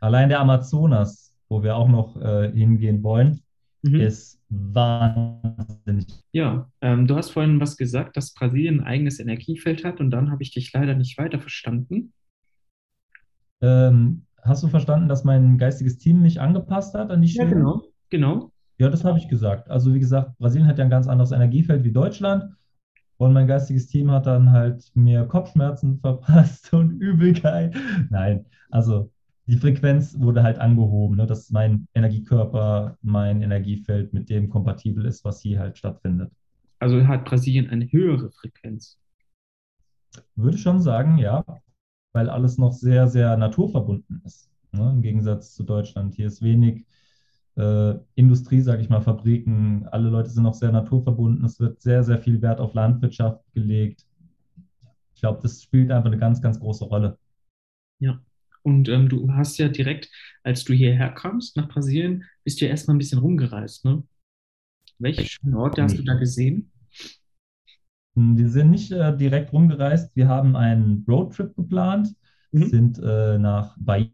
[0.00, 3.42] Allein der Amazonas, wo wir auch noch äh, hingehen wollen,
[3.82, 4.00] mhm.
[4.00, 6.06] ist wahnsinnig.
[6.32, 10.30] Ja, ähm, du hast vorhin was gesagt, dass Brasilien ein eigenes Energiefeld hat und dann
[10.30, 12.12] habe ich dich leider nicht weiter verstanden.
[13.60, 17.48] Ähm, hast du verstanden, dass mein geistiges Team mich angepasst hat an die Schule?
[17.48, 18.52] Ja, genau, genau.
[18.78, 19.70] Ja, das habe ich gesagt.
[19.70, 22.54] Also wie gesagt, Brasilien hat ja ein ganz anderes Energiefeld wie Deutschland.
[23.18, 27.76] Und mein geistiges Team hat dann halt mir Kopfschmerzen verpasst und Übelkeit.
[28.08, 29.10] Nein, also
[29.50, 35.24] die Frequenz wurde halt angehoben, ne, dass mein Energiekörper, mein Energiefeld mit dem kompatibel ist,
[35.24, 36.30] was hier halt stattfindet.
[36.78, 38.96] Also hat Brasilien eine höhere Frequenz?
[40.36, 41.44] Würde schon sagen, ja,
[42.12, 44.52] weil alles noch sehr, sehr naturverbunden ist.
[44.70, 46.14] Ne, Im Gegensatz zu Deutschland.
[46.14, 46.86] Hier ist wenig
[47.56, 49.88] äh, Industrie, sage ich mal, Fabriken.
[49.88, 51.44] Alle Leute sind noch sehr naturverbunden.
[51.44, 54.06] Es wird sehr, sehr viel Wert auf Landwirtschaft gelegt.
[55.12, 57.18] Ich glaube, das spielt einfach eine ganz, ganz große Rolle.
[57.98, 58.20] Ja.
[58.62, 60.10] Und ähm, du hast ja direkt,
[60.42, 64.02] als du hierher kamst nach Brasilien, bist du ja erstmal ein bisschen rumgereist, ne?
[64.98, 66.70] Welche schönen Orte hast du da gesehen?
[68.16, 70.14] Hm, wir sind nicht äh, direkt rumgereist.
[70.14, 72.14] Wir haben einen Roadtrip geplant,
[72.52, 72.66] mhm.
[72.66, 74.10] sind äh, nach Bahia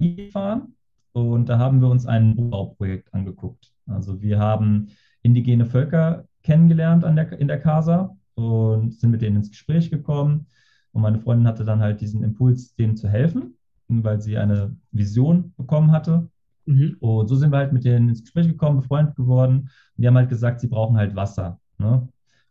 [0.00, 0.74] gefahren
[1.12, 3.72] und da haben wir uns ein Bauprojekt angeguckt.
[3.86, 4.88] Also wir haben
[5.22, 10.46] indigene Völker kennengelernt der, in der Casa und sind mit denen ins Gespräch gekommen
[10.92, 13.54] und meine Freundin hatte dann halt diesen Impuls, denen zu helfen,
[13.88, 16.28] weil sie eine Vision bekommen hatte.
[16.66, 16.96] Mhm.
[17.00, 19.70] Und so sind wir halt mit denen ins Gespräch gekommen, befreundet geworden.
[19.96, 21.58] Und die haben halt gesagt, sie brauchen halt Wasser.
[21.78, 22.08] Ne?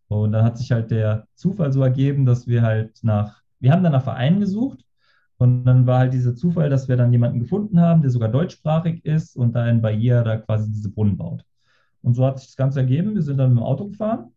[0.08, 3.84] Und dann hat sich halt der Zufall so ergeben, dass wir halt nach, wir haben
[3.84, 4.84] dann nach Vereinen gesucht.
[5.38, 9.04] Und dann war halt dieser Zufall, dass wir dann jemanden gefunden haben, der sogar deutschsprachig
[9.06, 11.46] ist und da in Bahia da quasi diese Brunnen baut.
[12.04, 13.16] Und so hat sich das Ganze ergeben.
[13.16, 14.32] Wir sind dann mit dem Auto gefahren.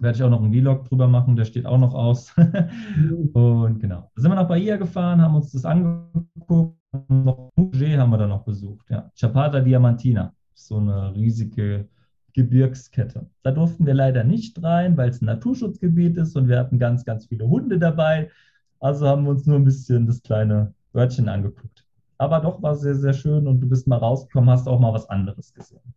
[0.00, 2.34] Werde ich auch noch einen Vlog drüber machen, der steht auch noch aus.
[3.32, 4.10] und genau.
[4.14, 6.76] Da sind wir nach Bahia gefahren, haben uns das angeguckt.
[7.08, 8.90] Noch Muge haben wir da noch besucht.
[8.90, 9.10] Ja.
[9.14, 11.86] Chapada Diamantina, so eine riesige
[12.32, 13.26] Gebirgskette.
[13.42, 17.04] Da durften wir leider nicht rein, weil es ein Naturschutzgebiet ist und wir hatten ganz,
[17.04, 18.30] ganz viele Hunde dabei.
[18.80, 21.84] Also haben wir uns nur ein bisschen das kleine Örtchen angeguckt.
[22.18, 25.08] Aber doch war sehr, sehr schön und du bist mal rausgekommen, hast auch mal was
[25.08, 25.94] anderes gesehen.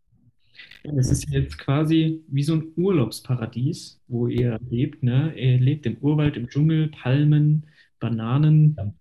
[0.84, 5.02] Es ist jetzt quasi wie so ein Urlaubsparadies, wo ihr lebt.
[5.02, 5.34] Ne?
[5.38, 7.66] Ihr lebt im Urwald, im Dschungel, Palmen,
[8.00, 8.76] Bananen.
[8.78, 8.94] Ja,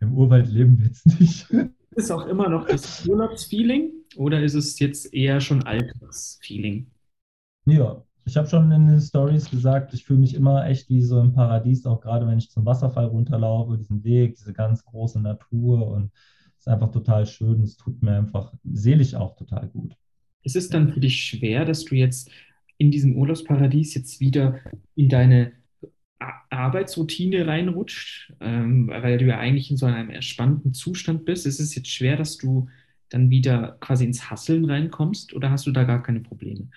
[0.00, 1.46] Im Urwald leben wir jetzt nicht.
[1.96, 6.90] Ist auch immer noch das Urlaubsfeeling oder ist es jetzt eher schon Alltagsfeeling?
[7.66, 11.20] Ja, ich habe schon in den Stories gesagt, ich fühle mich immer echt wie so
[11.20, 15.86] im Paradies, auch gerade wenn ich zum Wasserfall runterlaufe, diesen Weg, diese ganz große Natur
[15.86, 16.10] und
[16.58, 17.62] es ist einfach total schön.
[17.62, 19.94] Es tut mir einfach seelisch auch total gut.
[20.44, 22.30] Ist es dann für dich schwer, dass du jetzt
[22.78, 24.58] in diesem Urlaubsparadies jetzt wieder
[24.94, 25.52] in deine
[26.50, 31.46] Arbeitsroutine reinrutscht, ähm, weil du ja eigentlich in so einem entspannten Zustand bist?
[31.46, 32.68] Ist es jetzt schwer, dass du
[33.10, 36.68] dann wieder quasi ins Hasseln reinkommst oder hast du da gar keine Probleme?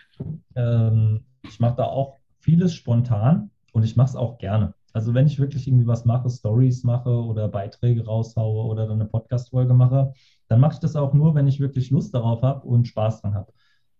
[0.55, 4.73] Ähm, ich mache da auch vieles spontan und ich mache es auch gerne.
[4.93, 9.09] Also wenn ich wirklich irgendwie was mache, Stories mache oder Beiträge raushaue oder dann eine
[9.09, 10.13] Podcast-Folge mache,
[10.47, 13.33] dann mache ich das auch nur, wenn ich wirklich Lust darauf habe und Spaß dran
[13.33, 13.51] habe.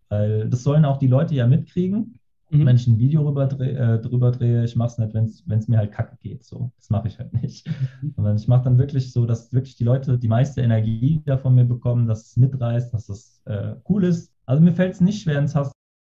[0.09, 2.19] Weil das sollen auch die Leute ja mitkriegen.
[2.49, 2.65] Mhm.
[2.65, 5.13] Wenn ich ein Video drüber, äh, drüber drehe, ich mache es nicht,
[5.45, 6.45] wenn es mir halt kacke geht.
[6.45, 6.71] So.
[6.77, 7.67] Das mache ich halt nicht.
[7.67, 8.13] Mhm.
[8.15, 11.55] Sondern ich mache dann wirklich so, dass wirklich die Leute die meiste Energie da von
[11.55, 14.31] mir bekommen, dass es mitreißt, dass es äh, cool ist.
[14.45, 15.71] Also mir fällt es nicht schwer ins Hass.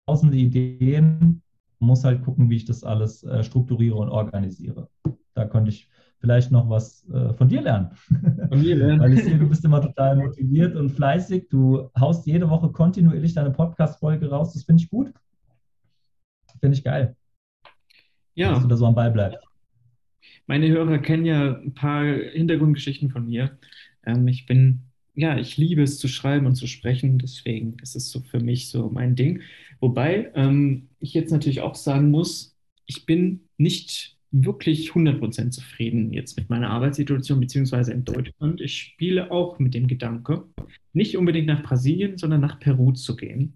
[0.07, 1.43] Tausende Ideen,
[1.81, 4.89] muss halt gucken, wie ich das alles äh, strukturiere und organisiere.
[5.35, 5.89] Da könnte ich
[6.21, 7.91] vielleicht noch was äh, von dir lernen.
[8.49, 9.01] Von mir lernen.
[9.01, 11.49] Weil ich sehe, du bist immer total motiviert und fleißig.
[11.49, 14.53] Du haust jede Woche kontinuierlich deine Podcast-Folge raus.
[14.53, 15.13] Das finde ich gut.
[16.61, 17.17] Finde ich geil.
[18.35, 18.51] Ja.
[18.53, 19.39] Dass du da so am Ball bleibst.
[20.47, 23.59] Meine Hörer kennen ja ein paar Hintergrundgeschichten von mir.
[24.05, 24.83] Ähm, ich bin,
[25.15, 27.19] ja, ich liebe es zu schreiben und zu sprechen.
[27.19, 29.41] Deswegen ist es so für mich so mein Ding.
[29.81, 32.55] Wobei ähm, ich jetzt natürlich auch sagen muss,
[32.85, 38.61] ich bin nicht wirklich 100% zufrieden jetzt mit meiner Arbeitssituation beziehungsweise in Deutschland.
[38.61, 40.45] Ich spiele auch mit dem Gedanke,
[40.93, 43.55] nicht unbedingt nach Brasilien, sondern nach Peru zu gehen.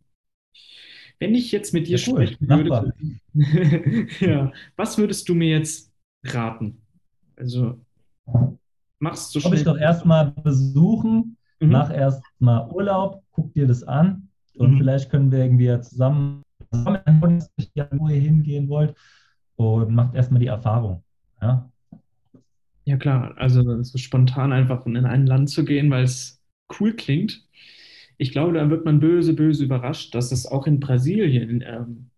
[1.21, 2.27] Wenn ich jetzt mit dir ja, cool.
[2.27, 2.93] sprechen würde,
[4.21, 5.93] ja, was würdest du mir jetzt
[6.25, 6.83] raten?
[7.37, 7.81] Also,
[8.99, 9.55] machst du schon.
[9.55, 11.71] ich doch erstmal besuchen, mhm.
[11.71, 14.79] mach erstmal Urlaub, guck dir das an und mhm.
[14.79, 17.01] vielleicht können wir irgendwie zusammen, zusammen
[17.93, 18.97] wo ihr hingehen wollt
[19.57, 21.03] und macht erstmal die Erfahrung.
[21.41, 21.71] Ja,
[22.85, 26.41] ja klar, also so spontan einfach in ein Land zu gehen, weil es
[26.79, 27.47] cool klingt.
[28.17, 32.11] Ich glaube, da wird man böse, böse überrascht, dass es auch in Brasilien ähm,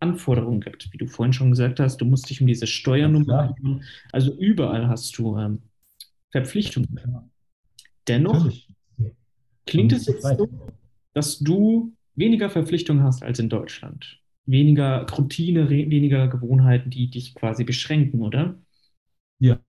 [0.00, 0.92] Anforderungen gibt.
[0.92, 3.82] Wie du vorhin schon gesagt hast, du musst dich um diese Steuernummer kümmern.
[4.12, 5.62] Also überall hast du ähm,
[6.30, 7.30] Verpflichtungen.
[8.06, 8.68] Dennoch Natürlich.
[9.66, 10.48] klingt es jetzt so,
[11.14, 17.64] dass du weniger Verpflichtungen hast als in Deutschland weniger Routine, weniger Gewohnheiten, die dich quasi
[17.64, 18.56] beschränken, oder?
[19.38, 19.60] Ja,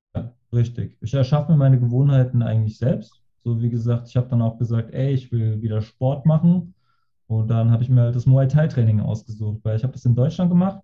[0.53, 0.97] richtig.
[1.01, 3.21] Ich erschaffe mir meine Gewohnheiten eigentlich selbst.
[3.43, 6.73] So wie gesagt, ich habe dann auch gesagt, ey, ich will wieder Sport machen.
[7.27, 10.05] Und dann habe ich mir halt das Muay Thai Training ausgesucht, weil ich habe das
[10.05, 10.82] in Deutschland gemacht,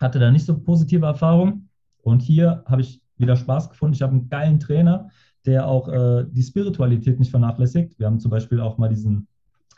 [0.00, 1.68] hatte da nicht so positive Erfahrungen.
[2.02, 3.94] Und hier habe ich wieder Spaß gefunden.
[3.94, 5.10] Ich habe einen geilen Trainer,
[5.44, 7.98] der auch äh, die Spiritualität nicht vernachlässigt.
[7.98, 9.28] Wir haben zum Beispiel auch mal diesen,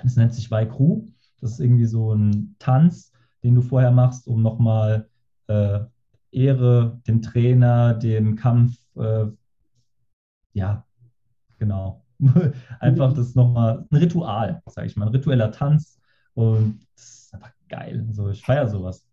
[0.03, 1.07] das nennt sich Waikru.
[1.41, 3.13] Das ist irgendwie so ein Tanz,
[3.45, 5.09] den du vorher machst, um nochmal
[5.47, 5.81] äh,
[6.33, 9.27] Ehre dem Trainer, dem Kampf, äh,
[10.55, 10.85] ja,
[11.59, 12.05] genau.
[12.81, 16.01] einfach das nochmal, ein Ritual, sage ich mal, ein ritueller Tanz.
[16.33, 18.05] Und das ist einfach geil.
[18.09, 19.07] Also ich feiere sowas.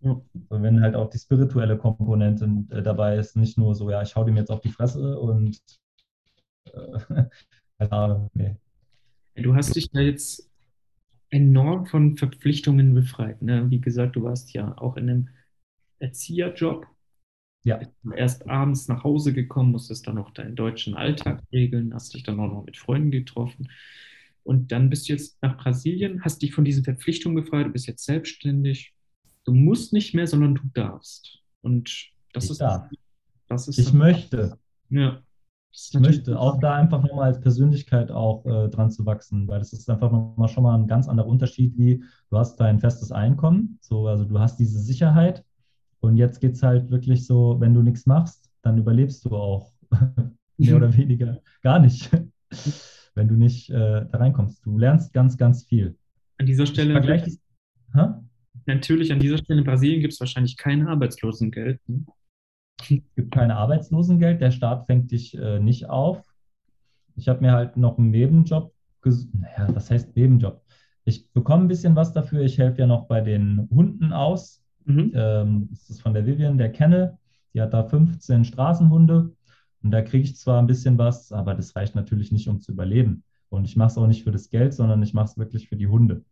[0.00, 0.20] Ja.
[0.50, 4.24] Wenn halt auch die spirituelle Komponente äh, dabei ist, nicht nur so, ja, ich hau
[4.24, 5.58] dem jetzt auf die Fresse und
[6.72, 6.98] äh,
[7.78, 8.56] keine Ahnung, nee.
[9.36, 10.50] Du hast dich da jetzt
[11.36, 13.42] enorm von Verpflichtungen befreit.
[13.42, 13.70] Ne?
[13.70, 15.28] Wie gesagt, du warst ja auch in einem
[15.98, 16.86] Erzieherjob.
[17.62, 17.80] Ja.
[18.14, 22.40] Erst abends nach Hause gekommen, musstest dann noch deinen deutschen Alltag regeln, hast dich dann
[22.40, 23.68] auch noch mit Freunden getroffen.
[24.44, 27.86] Und dann bist du jetzt nach Brasilien, hast dich von diesen Verpflichtungen befreit, du bist
[27.86, 28.94] jetzt selbstständig.
[29.44, 31.40] Du musst nicht mehr, sondern du darfst.
[31.60, 32.60] Und das ich ist.
[32.60, 32.88] Darf.
[33.48, 34.58] Das ist ich möchte.
[34.88, 35.20] Ja.
[35.78, 39.74] Ich möchte auch da einfach nochmal als Persönlichkeit auch äh, dran zu wachsen, weil das
[39.74, 43.78] ist einfach nochmal schon mal ein ganz anderer Unterschied, wie du hast dein festes Einkommen,
[43.82, 45.44] so, also du hast diese Sicherheit
[46.00, 49.70] und jetzt geht es halt wirklich so, wenn du nichts machst, dann überlebst du auch
[50.56, 52.10] mehr oder weniger gar nicht,
[53.14, 54.64] wenn du nicht äh, da reinkommst.
[54.64, 55.98] Du lernst ganz, ganz viel.
[56.38, 57.38] An dieser Stelle, Vergleich
[57.92, 58.14] Hä?
[58.64, 61.80] natürlich an dieser Stelle in Brasilien gibt es wahrscheinlich kein Arbeitslosengeld.
[61.86, 62.06] Ne?
[62.80, 66.22] Es gibt kein Arbeitslosengeld, der Staat fängt dich äh, nicht auf.
[67.16, 68.72] Ich habe mir halt noch einen Nebenjob,
[69.02, 70.62] ges- naja, was heißt Nebenjob?
[71.04, 72.42] Ich bekomme ein bisschen was dafür.
[72.42, 74.62] Ich helfe ja noch bei den Hunden aus.
[74.84, 75.12] Mhm.
[75.14, 77.16] Ähm, das ist von der Vivian, der Kennel.
[77.54, 79.32] Die hat da 15 Straßenhunde.
[79.82, 82.72] Und da kriege ich zwar ein bisschen was, aber das reicht natürlich nicht, um zu
[82.72, 83.22] überleben.
[83.48, 85.76] Und ich mache es auch nicht für das Geld, sondern ich mache es wirklich für
[85.76, 86.24] die Hunde.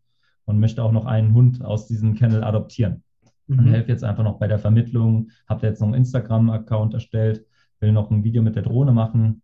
[0.45, 3.03] Und möchte auch noch einen Hund aus diesem Kennel adoptieren.
[3.49, 3.69] Und Mhm.
[3.69, 5.31] helfe jetzt einfach noch bei der Vermittlung.
[5.49, 7.47] Habe da jetzt noch einen Instagram-Account erstellt,
[7.81, 9.43] will noch ein Video mit der Drohne machen.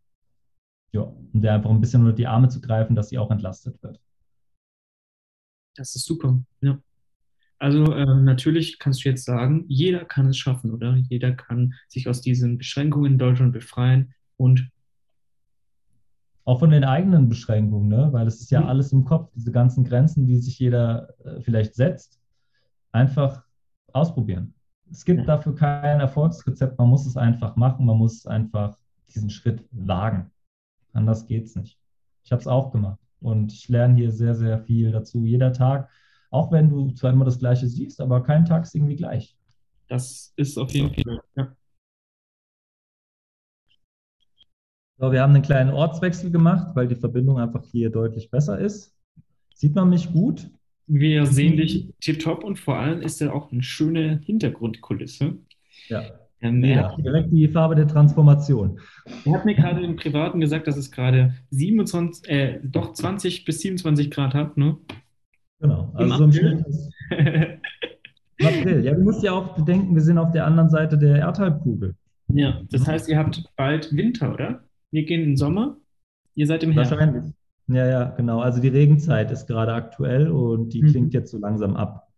[0.92, 3.82] Ja, um der einfach ein bisschen unter die Arme zu greifen, dass sie auch entlastet
[3.82, 4.00] wird.
[5.76, 6.40] Das ist super.
[6.60, 6.80] Ja.
[7.58, 10.96] Also ähm, natürlich kannst du jetzt sagen, jeder kann es schaffen, oder?
[10.96, 14.70] Jeder kann sich aus diesen Beschränkungen in Deutschland befreien und
[16.44, 18.08] Auch von den eigenen Beschränkungen, ne?
[18.12, 18.66] weil es ist ja Mhm.
[18.66, 22.18] alles im Kopf, diese ganzen Grenzen, die sich jeder äh, vielleicht setzt,
[22.92, 23.44] einfach
[23.94, 24.54] ausprobieren.
[24.90, 25.26] Es gibt Ja.
[25.26, 28.76] dafür kein Erfolgsrezept, man muss es einfach machen, man muss einfach
[29.14, 30.30] diesen Schritt wagen.
[30.92, 31.78] Anders geht es nicht.
[32.24, 35.24] Ich habe es auch gemacht und ich lerne hier sehr, sehr viel dazu.
[35.24, 35.88] Jeder Tag,
[36.30, 39.36] auch wenn du zwar immer das Gleiche siehst, aber kein Tag ist irgendwie gleich.
[39.88, 41.20] das ist auf jeden Fall.
[41.36, 41.56] Ja.
[44.98, 48.94] So, wir haben einen kleinen Ortswechsel gemacht, weil die Verbindung einfach hier deutlich besser ist.
[49.54, 50.50] Sieht man mich gut?
[50.92, 55.36] Wir sehen dich tipptopp und vor allem ist da auch eine schöne Hintergrundkulisse.
[55.88, 56.02] Ja.
[56.40, 58.80] Ähm, er, Ja, direkt die Farbe der Transformation.
[59.24, 63.60] er hat mir gerade im Privaten gesagt, dass es gerade 27, äh, doch 20 bis
[63.60, 64.78] 27 Grad hat, ne?
[65.60, 65.92] Genau.
[65.98, 66.32] Im Also so im?
[66.32, 66.64] Schnitt
[68.38, 68.84] im April.
[68.84, 71.94] Ja, du musst ja auch bedenken, wir sind auf der anderen Seite der Erdhalbkugel.
[72.32, 74.64] Ja, das heißt, ihr habt bald Winter, oder?
[74.90, 75.76] Wir gehen in den Sommer,
[76.34, 76.90] ihr seid im Herbst.
[76.90, 77.32] Wahrscheinlich.
[77.72, 78.40] Ja, ja, genau.
[78.40, 80.86] Also die Regenzeit ist gerade aktuell und die Mhm.
[80.88, 82.08] klingt jetzt so langsam ab.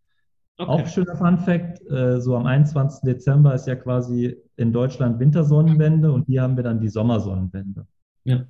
[0.59, 0.89] Auch Okay.
[0.89, 3.01] schöner Fun Fact, äh, so am 21.
[3.05, 7.87] Dezember ist ja quasi in Deutschland Wintersonnenwende und hier haben wir dann die Sommersonnenwende.
[8.25, 8.45] Ja.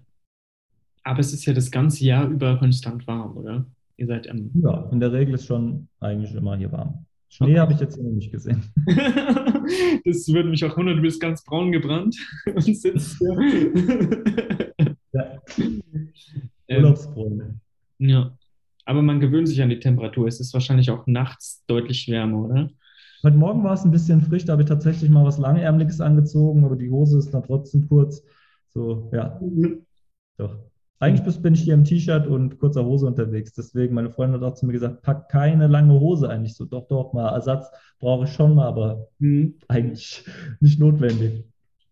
[1.04, 3.64] Aber es ist ja das ganze Jahr über konstant warm, oder?
[3.96, 4.50] Ihr seid am.
[4.54, 7.04] Ja, in der Regel ist schon eigentlich immer hier warm.
[7.28, 7.58] Schnee Okay.
[7.60, 8.62] habe ich jetzt hier noch nicht gesehen.
[10.04, 12.16] Das würde mich auch wundern, du bist ganz braun gebrannt
[12.54, 13.72] und sitzt hier.
[16.72, 17.60] Ja, Ähm,
[17.98, 18.36] ja.
[18.84, 20.26] Aber man gewöhnt sich an die Temperatur.
[20.26, 22.70] Es ist wahrscheinlich auch nachts deutlich wärmer, oder?
[23.22, 26.64] Heute Morgen war es ein bisschen frisch, da habe ich tatsächlich mal was Langärmeliges angezogen,
[26.64, 28.22] aber die Hose ist dann trotzdem kurz.
[28.70, 29.38] So, ja,
[30.38, 30.58] doch.
[30.98, 33.52] Eigentlich bis- bin ich hier im T-Shirt und kurzer Hose unterwegs.
[33.54, 36.54] Deswegen, meine Freundin hat auch zu mir gesagt, pack keine lange Hose eigentlich.
[36.54, 37.68] So, doch, doch, mal Ersatz
[37.98, 39.54] brauche ich schon mal, aber Mhm.
[39.68, 40.24] eigentlich
[40.60, 41.44] nicht notwendig.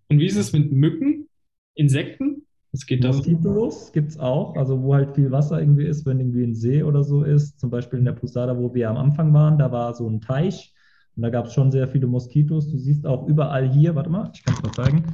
[0.09, 1.29] Und wie ist es mit Mücken?
[1.75, 2.47] Insekten?
[2.73, 3.09] Was geht da?
[3.09, 6.83] Moskitos gibt es auch, also wo halt viel Wasser irgendwie ist, wenn irgendwie ein See
[6.83, 7.59] oder so ist.
[7.59, 10.73] Zum Beispiel in der Posada, wo wir am Anfang waren, da war so ein Teich
[11.17, 12.71] und da gab es schon sehr viele Moskitos.
[12.71, 15.05] Du siehst auch überall hier, warte mal, ich kann es mal zeigen,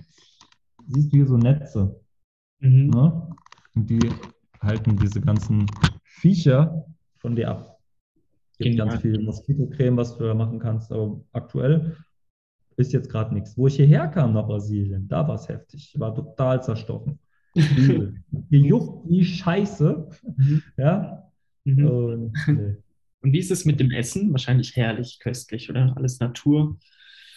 [0.86, 1.98] siehst du hier so Netze.
[2.60, 2.90] Mhm.
[2.90, 3.28] Ne?
[3.74, 4.10] Und die
[4.60, 5.66] halten diese ganzen
[6.02, 6.84] Viecher
[7.16, 7.78] von dir ab.
[8.52, 8.88] Es gibt Genial.
[8.88, 11.96] ganz viel Moskitocreme, was du da machen kannst, aber aktuell
[12.76, 13.56] ist jetzt gerade nichts.
[13.56, 15.92] Wo ich hierher kam nach Brasilien, da war es heftig.
[15.94, 17.18] Ich war total zerstochen.
[18.50, 20.08] Gejuckt wie Scheiße.
[20.36, 20.62] Mhm.
[20.76, 21.30] Ja.
[21.64, 21.86] Mhm.
[21.86, 22.76] Und, nee.
[23.22, 24.30] Und wie ist es mit dem Essen?
[24.32, 25.92] Wahrscheinlich herrlich, köstlich, oder?
[25.96, 26.76] Alles Natur.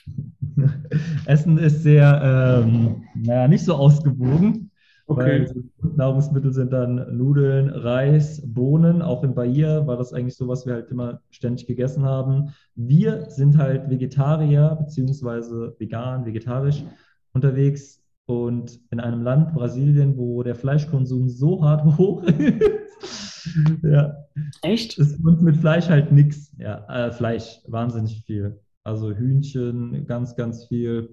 [1.26, 4.72] Essen ist sehr, ähm, naja, nicht so ausgewogen.
[5.08, 5.48] Okay.
[5.96, 9.02] Nahrungsmittel sind dann Nudeln, Reis, Bohnen.
[9.02, 12.54] Auch in Bahia war das eigentlich so, was wir halt immer ständig gegessen haben.
[12.76, 16.84] Wir sind halt Vegetarier beziehungsweise vegan, vegetarisch
[17.34, 23.56] unterwegs und in einem Land, Brasilien, wo der Fleischkonsum so hart hoch ist.
[23.82, 24.14] Ja,
[24.62, 24.98] Echt?
[25.00, 26.56] ist uns mit Fleisch halt nichts.
[26.60, 28.60] Ja, äh, Fleisch, wahnsinnig viel.
[28.84, 31.10] Also Hühnchen, ganz, ganz viel.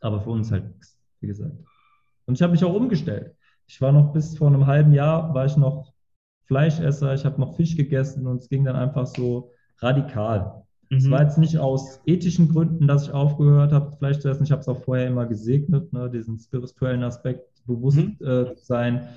[0.00, 1.56] Aber für uns halt nichts, wie gesagt.
[2.26, 3.34] Und ich habe mich auch umgestellt.
[3.66, 5.92] Ich war noch bis vor einem halben Jahr, war ich noch
[6.46, 10.64] Fleischesser, ich habe noch Fisch gegessen und es ging dann einfach so radikal.
[10.90, 11.10] Es Mhm.
[11.10, 14.44] war jetzt nicht aus ethischen Gründen, dass ich aufgehört habe, Fleisch zu essen.
[14.44, 18.16] Ich habe es auch vorher immer gesegnet, ne, diesen spirituellen Aspekt bewusst Mhm.
[18.20, 19.08] äh, zu sein.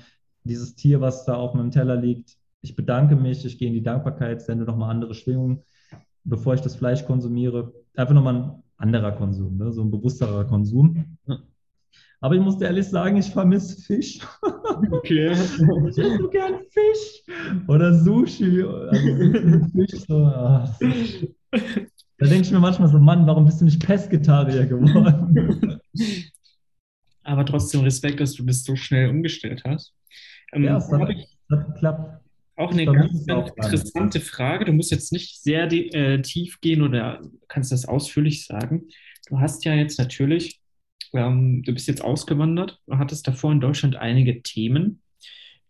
[0.44, 2.36] Dieses Tier, was da auf meinem Teller liegt.
[2.60, 5.60] Ich bedanke mich, ich gehe in die Dankbarkeit, sende nochmal andere Schwingungen,
[6.24, 7.72] bevor ich das Fleisch konsumiere.
[7.96, 11.16] Einfach nochmal ein anderer Konsum, ne, so ein bewussterer Konsum.
[12.20, 14.20] Aber ich muss ehrlich sagen, ich vermisse Fisch.
[14.92, 15.32] Okay.
[15.88, 17.22] Ich hätte so gern Fisch
[17.68, 18.62] oder Sushi.
[18.62, 20.64] Also Fisch, so, ah,
[21.52, 25.80] da denke ich mir manchmal so, Mann, warum bist du nicht Pesketarier geworden?
[27.22, 29.94] Aber trotzdem Respekt, dass du das so schnell umgestellt hast.
[30.52, 31.08] Ähm, Ja, es hat,
[31.50, 32.22] hat geklappt.
[32.56, 34.66] Auch eine ganz, ganz interessante Frage.
[34.66, 38.88] Du musst jetzt nicht sehr äh, tief gehen oder kannst das ausführlich sagen.
[39.28, 40.60] Du hast ja jetzt natürlich,
[41.14, 45.00] ähm, du bist jetzt ausgewandert, du hattest davor in Deutschland einige Themen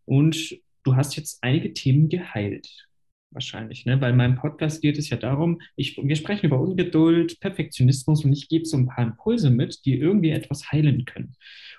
[0.07, 2.89] und du hast jetzt einige Themen geheilt
[3.35, 4.01] wahrscheinlich, ne?
[4.01, 8.33] Weil in meinem Podcast geht es ja darum, ich, wir sprechen über Ungeduld, Perfektionismus und
[8.33, 11.35] ich gebe so ein paar Impulse mit, die irgendwie etwas heilen können.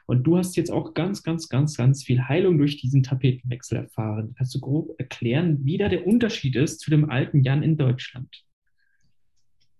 [0.05, 4.33] Und du hast jetzt auch ganz, ganz, ganz, ganz viel Heilung durch diesen Tapetenwechsel erfahren.
[4.37, 8.43] Kannst du grob erklären, wie da der Unterschied ist zu dem alten Jan in Deutschland?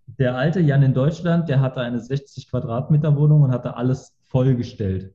[0.08, 5.14] Der alte Jan in Deutschland, der hatte eine 60 Quadratmeter Wohnung und hatte alles vollgestellt.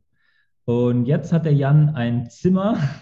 [0.65, 2.77] Und jetzt hat der Jan ein Zimmer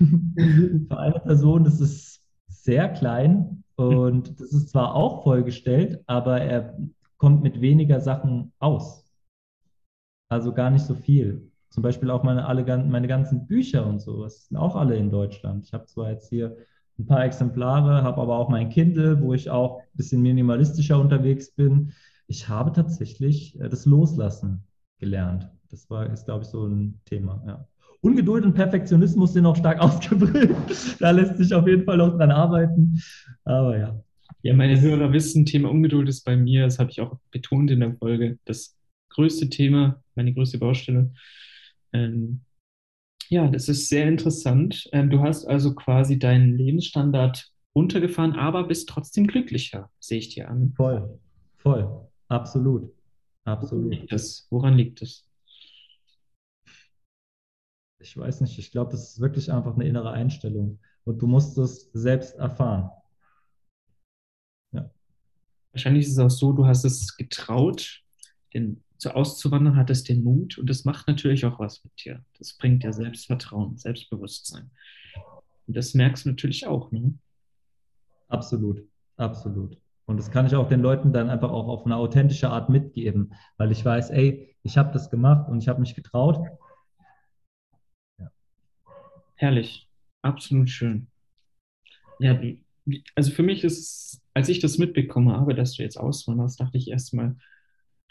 [0.88, 2.22] für eine Person, das ist
[2.66, 6.76] sehr klein und das ist zwar auch vollgestellt, aber er
[7.16, 9.04] kommt mit weniger Sachen aus.
[10.28, 11.50] Also gar nicht so viel.
[11.70, 15.10] Zum Beispiel auch meine, alle, meine ganzen Bücher und so, das sind auch alle in
[15.10, 15.64] Deutschland.
[15.64, 16.56] Ich habe zwar jetzt hier
[16.98, 21.50] ein paar Exemplare, habe aber auch mein Kindle, wo ich auch ein bisschen minimalistischer unterwegs
[21.50, 21.92] bin.
[22.26, 24.66] Ich habe tatsächlich äh, das Loslassen
[24.98, 25.50] gelernt.
[25.70, 27.42] Das war, ist, glaube ich, so ein Thema.
[27.46, 27.68] Ja.
[28.06, 31.00] Ungeduld und Perfektionismus sind noch stark ausgeprägt.
[31.00, 33.02] da lässt sich auf jeden Fall noch dran arbeiten.
[33.44, 34.00] Aber ja.
[34.42, 37.80] Ja, meine Hörer wissen, Thema Ungeduld ist bei mir, das habe ich auch betont in
[37.80, 38.76] der Folge, das
[39.08, 41.10] größte Thema, meine größte Baustelle.
[41.92, 42.42] Ähm,
[43.28, 44.88] ja, das ist sehr interessant.
[44.92, 50.48] Ähm, du hast also quasi deinen Lebensstandard runtergefahren, aber bist trotzdem glücklicher, sehe ich dir
[50.48, 50.72] an.
[50.76, 51.18] Voll,
[51.56, 52.92] voll, absolut,
[53.44, 53.86] absolut.
[53.86, 54.46] Woran liegt das?
[54.50, 55.25] Woran liegt das?
[57.98, 60.78] Ich weiß nicht, ich glaube, das ist wirklich einfach eine innere Einstellung.
[61.04, 62.90] Und du musst es selbst erfahren.
[64.72, 64.90] Ja.
[65.72, 68.02] Wahrscheinlich ist es auch so, du hast es getraut,
[68.52, 72.24] den, zu auszuwandern, hattest den Mut und das macht natürlich auch was mit dir.
[72.38, 74.70] Das bringt dir Selbstvertrauen, Selbstbewusstsein.
[75.66, 77.14] Und das merkst du natürlich auch, ne?
[78.28, 78.82] Absolut,
[79.16, 79.78] absolut.
[80.06, 83.34] Und das kann ich auch den Leuten dann einfach auch auf eine authentische Art mitgeben,
[83.58, 86.38] weil ich weiß, ey, ich habe das gemacht und ich habe mich getraut
[89.36, 89.88] Herrlich,
[90.22, 91.06] absolut schön.
[92.18, 92.40] Ja,
[93.14, 96.90] also für mich ist als ich das mitbekommen habe, dass du jetzt auswanderst, dachte ich
[96.90, 97.36] erstmal,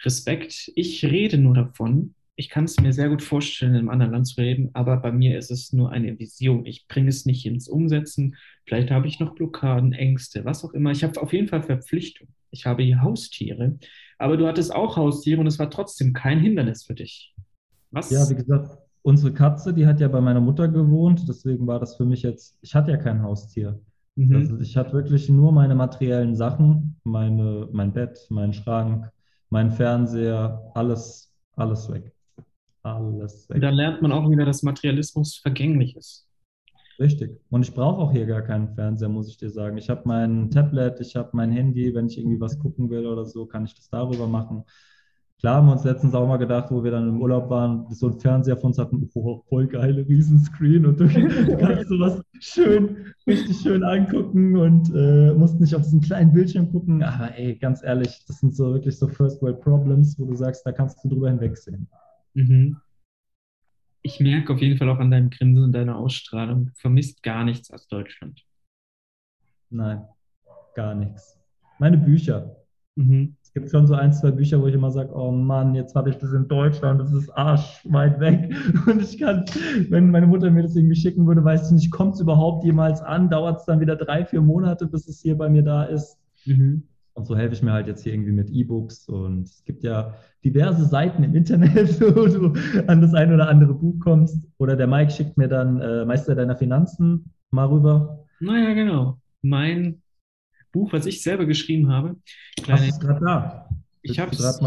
[0.02, 0.72] Respekt.
[0.74, 2.16] Ich rede nur davon.
[2.36, 5.12] Ich kann es mir sehr gut vorstellen, in einem anderen Land zu reden, aber bei
[5.12, 6.66] mir ist es nur eine Vision.
[6.66, 8.38] Ich bringe es nicht ins Umsetzen.
[8.66, 10.90] Vielleicht habe ich noch Blockaden, Ängste, was auch immer.
[10.90, 12.28] Ich habe auf jeden Fall Verpflichtung.
[12.50, 13.78] Ich habe hier Haustiere,
[14.18, 17.36] aber du hattest auch Haustiere und es war trotzdem kein Hindernis für dich.
[17.92, 18.10] Was?
[18.10, 21.96] Ja, wie gesagt, unsere Katze, die hat ja bei meiner Mutter gewohnt, deswegen war das
[21.96, 23.80] für mich jetzt, ich hatte ja kein Haustier.
[24.16, 24.36] Mhm.
[24.36, 29.12] Also ich hatte wirklich nur meine materiellen Sachen, meine, mein Bett, mein Schrank,
[29.50, 32.12] mein Fernseher, alles, alles weg.
[32.82, 33.56] Alles weg.
[33.56, 36.28] Und da lernt man auch wieder, dass Materialismus vergänglich ist.
[37.00, 37.40] Richtig.
[37.52, 39.78] Und ich brauche auch hier gar keinen Fernseher, muss ich dir sagen.
[39.78, 43.26] Ich habe mein Tablet, ich habe mein Handy, wenn ich irgendwie was gucken will oder
[43.26, 44.64] so, kann ich das darüber machen.
[45.40, 48.08] Klar haben wir uns letztens auch mal gedacht, wo wir dann im Urlaub waren, so
[48.08, 53.58] ein Fernseher von uns hatten, oh, voll geile Riesenscreen und du kannst sowas schön, richtig
[53.58, 57.04] schön angucken und äh, musst nicht auf diesen kleinen Bildschirm gucken.
[57.04, 60.66] Aber ey, ganz ehrlich, das sind so wirklich so First World Problems, wo du sagst,
[60.66, 61.88] da kannst du drüber hinwegsehen.
[62.34, 62.78] Mhm.
[64.04, 67.44] Ich merke auf jeden Fall auch an deinem Grinsen und deiner Ausstrahlung, du vermisst gar
[67.44, 68.42] nichts aus Deutschland.
[69.70, 70.06] Nein,
[70.76, 71.38] gar nichts.
[71.78, 72.56] Meine Bücher.
[72.96, 76.10] Mhm gibt schon so ein, zwei Bücher, wo ich immer sage, oh Mann, jetzt habe
[76.10, 78.54] ich das in Deutschland, das ist arschweit weg.
[78.86, 79.46] Und ich kann,
[79.90, 83.02] wenn meine Mutter mir das irgendwie schicken würde, weißt du nicht, kommt es überhaupt jemals
[83.02, 83.30] an?
[83.30, 86.18] Dauert es dann wieder drei, vier Monate, bis es hier bei mir da ist?
[86.46, 86.84] Mhm.
[87.14, 89.08] Und so helfe ich mir halt jetzt hier irgendwie mit E-Books.
[89.08, 92.54] Und es gibt ja diverse Seiten im Internet, wo du
[92.88, 94.46] an das ein oder andere Buch kommst.
[94.58, 98.26] Oder der Mike schickt mir dann äh, Meister deiner Finanzen mal rüber.
[98.42, 99.18] Naja, genau.
[99.42, 100.02] Mein
[100.76, 102.18] Buch, was ich selber geschrieben habe.
[102.62, 103.70] Kleine, Hast gerade da?
[104.02, 104.62] Ich habe es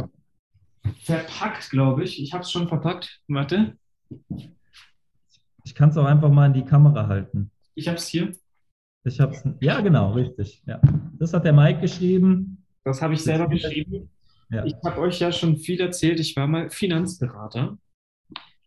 [1.04, 2.22] verpackt, glaube ich.
[2.22, 3.20] Ich habe es schon verpackt.
[3.28, 3.76] Warte.
[5.64, 7.50] Ich kann es auch einfach mal in die Kamera halten.
[7.74, 8.34] Ich habe es hier.
[9.04, 9.44] Ich habe es.
[9.60, 10.62] Ja, genau, richtig.
[10.66, 10.80] Ja.
[11.18, 12.64] Das hat der Mike geschrieben.
[12.84, 14.08] Das habe ich selber geschrieben.
[14.50, 14.64] Ja.
[14.64, 16.20] Ich habe euch ja schon viel erzählt.
[16.20, 17.76] Ich war mal Finanzberater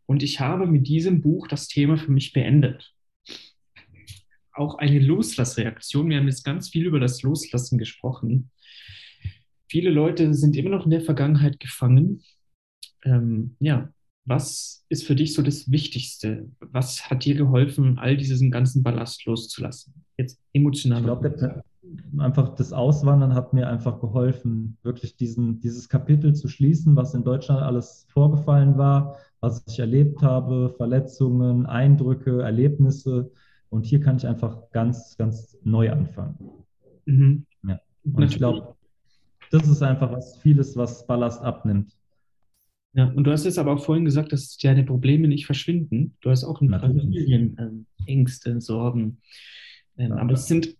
[0.06, 2.94] und ich habe mit diesem Buch das Thema für mich beendet
[4.54, 6.10] auch eine Loslassreaktion.
[6.10, 8.50] Wir haben jetzt ganz viel über das Loslassen gesprochen.
[9.70, 12.24] Viele Leute sind immer noch in der Vergangenheit gefangen.
[13.04, 13.90] Ähm, ja,
[14.26, 16.50] was ist für dich so das Wichtigste?
[16.60, 19.94] Was hat dir geholfen, all diesen ganzen Ballast loszulassen?
[20.18, 21.00] Jetzt emotional.
[21.00, 21.64] Ich glaube,
[22.18, 27.24] einfach das Auswandern hat mir einfach geholfen, wirklich diesen, dieses Kapitel zu schließen, was in
[27.24, 33.32] Deutschland alles vorgefallen war, was ich erlebt habe, Verletzungen, Eindrücke, Erlebnisse
[33.72, 36.38] Und hier kann ich einfach ganz, ganz neu anfangen.
[37.06, 37.46] Mhm.
[37.64, 37.80] Ja.
[38.04, 38.34] Und Natürlich.
[38.34, 38.76] ich glaube,
[39.50, 41.98] das ist einfach was, vieles, was Ballast abnimmt.
[42.94, 46.18] Ja, und du hast jetzt aber auch vorhin gesagt, dass deine Probleme nicht verschwinden.
[46.20, 49.22] Du hast auch in Brasilien ähm, Ängste, Sorgen.
[49.98, 50.12] Ähm.
[50.12, 50.76] Aber es sind,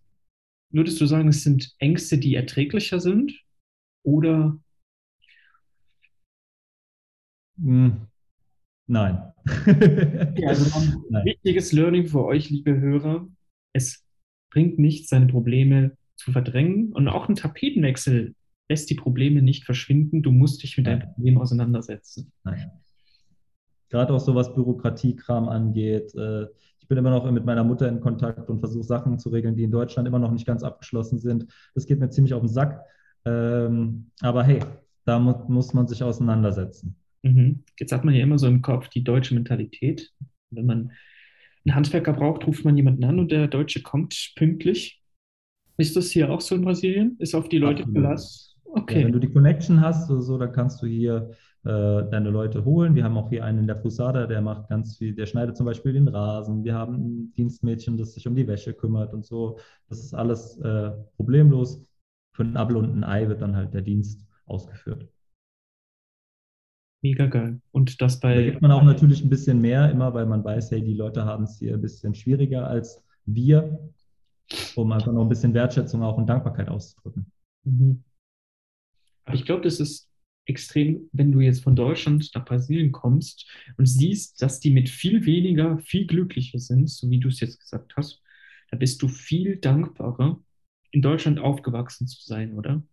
[0.72, 3.42] würdest du sagen, es sind Ängste, die erträglicher sind?
[4.04, 4.60] Oder?
[8.92, 9.24] Nein.
[10.36, 11.26] ja, also ein Nein.
[11.26, 13.26] wichtiges Learning für euch, liebe Hörer.
[13.72, 14.04] Es
[14.52, 16.92] bringt nichts, seine Probleme zu verdrängen.
[16.92, 18.36] Und auch ein Tapetenwechsel
[18.70, 20.24] lässt die Probleme nicht verschwinden.
[20.24, 22.34] Du musst dich mit deinem Problem auseinandersetzen.
[22.44, 22.70] Nein.
[23.88, 26.14] Gerade auch so was Bürokratiekram angeht.
[26.16, 26.48] Äh,
[26.82, 29.64] ich bin immer noch mit meiner Mutter in Kontakt und versuche Sachen zu regeln, die
[29.64, 31.46] in Deutschland immer noch nicht ganz abgeschlossen sind.
[31.76, 32.84] Das geht mir ziemlich auf den Sack.
[33.24, 34.60] Ähm, aber hey,
[35.06, 36.98] da muss man sich auseinandersetzen.
[37.24, 37.64] Mhm.
[37.80, 40.12] Jetzt hat man ja immer so im Kopf die deutsche Mentalität.
[40.50, 40.92] Wenn man
[41.66, 45.02] einen Handwerker braucht, ruft man jemanden an und der Deutsche kommt pünktlich.
[45.78, 47.16] Ist das hier auch so in Brasilien?
[47.20, 48.56] Ist auf die Leute Verlass?
[48.66, 49.00] Okay.
[49.00, 51.32] Ja, wenn du die Connection hast, oder so, dann kannst du hier
[51.64, 52.96] äh, deine Leute holen.
[52.96, 55.66] Wir haben auch hier einen in der Fusada, der macht ganz viel, der schneidet zum
[55.66, 56.64] Beispiel den Rasen.
[56.64, 59.60] Wir haben ein Dienstmädchen, das sich um die Wäsche kümmert und so.
[59.90, 61.86] Das ist alles äh, problemlos.
[62.34, 65.10] Für ein Apfel und ein Ei wird dann halt der Dienst ausgeführt.
[67.02, 67.60] Mega geil.
[67.72, 68.36] Und das bei.
[68.36, 71.26] Da gibt man auch natürlich ein bisschen mehr, immer weil man weiß, hey, die Leute
[71.26, 73.80] haben es hier ein bisschen schwieriger als wir,
[74.76, 77.32] um einfach noch ein bisschen Wertschätzung auch und Dankbarkeit auszudrücken.
[77.64, 78.04] Mhm.
[79.26, 80.10] Aber ich glaube, das ist
[80.46, 83.48] extrem, wenn du jetzt von Deutschland nach Brasilien kommst
[83.78, 87.60] und siehst, dass die mit viel weniger viel glücklicher sind, so wie du es jetzt
[87.60, 88.22] gesagt hast,
[88.70, 90.40] da bist du viel dankbarer,
[90.92, 92.84] in Deutschland aufgewachsen zu sein, oder?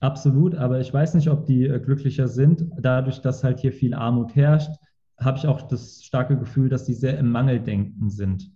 [0.00, 2.70] Absolut, aber ich weiß nicht, ob die äh, glücklicher sind.
[2.78, 4.70] Dadurch, dass halt hier viel Armut herrscht,
[5.18, 8.52] habe ich auch das starke Gefühl, dass die sehr im Mangeldenken sind.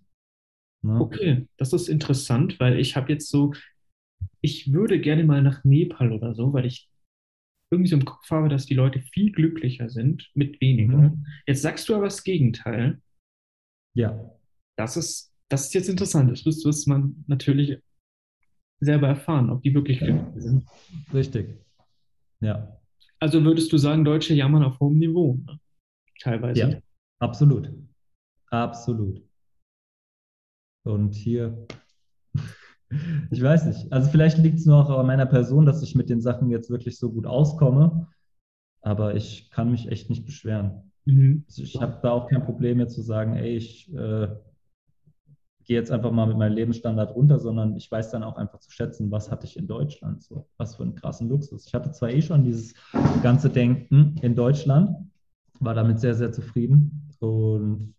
[0.83, 1.01] Ne?
[1.01, 3.53] Okay, das ist interessant, weil ich habe jetzt so,
[4.41, 6.91] ich würde gerne mal nach Nepal oder so, weil ich
[7.71, 10.99] irgendwie so im Kopf habe, dass die Leute viel glücklicher sind mit weniger.
[10.99, 11.27] Mhm.
[11.47, 13.01] Jetzt sagst du aber das Gegenteil.
[13.95, 14.31] Ja.
[14.77, 16.31] Das ist, das ist jetzt interessant.
[16.31, 17.79] Das müsste man natürlich
[18.81, 20.65] selber erfahren, ob die wirklich glücklich sind.
[21.13, 21.59] Richtig.
[22.41, 22.77] Ja.
[23.19, 25.61] Also würdest du sagen, Deutsche jammern auf hohem Niveau, ne?
[26.21, 26.61] teilweise?
[26.61, 26.79] Ja,
[27.19, 27.71] absolut.
[28.51, 29.23] Absolut.
[30.85, 31.67] Und hier,
[33.31, 33.93] ich weiß nicht.
[33.93, 36.71] Also vielleicht liegt es nur auch an meiner Person, dass ich mit den Sachen jetzt
[36.71, 38.09] wirklich so gut auskomme.
[38.83, 40.91] Aber ich kann mich echt nicht beschweren.
[41.05, 41.45] Mhm.
[41.47, 44.29] Also ich habe da auch kein Problem jetzt zu sagen, ey, ich äh,
[45.71, 48.73] gehe jetzt einfach mal mit meinem Lebensstandard runter, sondern ich weiß dann auch einfach zu
[48.73, 51.65] schätzen, was hatte ich in Deutschland, so was für einen krassen Luxus.
[51.65, 52.75] Ich hatte zwar eh schon dieses
[53.23, 54.91] ganze Denken in Deutschland,
[55.61, 57.95] war damit sehr, sehr zufrieden und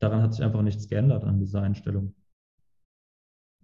[0.00, 2.14] daran hat sich einfach nichts geändert an dieser Einstellung.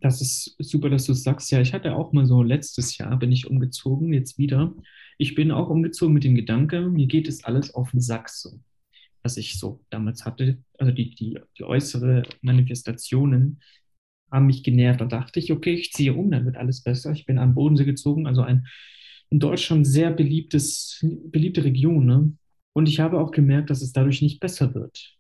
[0.01, 1.51] Das ist super, dass du es sagst.
[1.51, 4.73] Ja, ich hatte auch mal so letztes Jahr bin ich umgezogen, jetzt wieder.
[5.19, 8.59] Ich bin auch umgezogen mit dem Gedanke, mir geht es alles auf den Sack so
[9.23, 10.59] was ich so damals hatte.
[10.79, 13.61] Also die, die, die äußere Manifestationen
[14.31, 15.01] haben mich genervt.
[15.01, 17.13] Da dachte ich, okay, ich ziehe um, dann wird alles besser.
[17.13, 18.67] Ich bin am Bodensee gezogen, also ein
[19.31, 22.07] in Deutschland sehr beliebtes, beliebte Region.
[22.07, 22.33] Ne?
[22.73, 25.17] Und ich habe auch gemerkt, dass es dadurch nicht besser wird.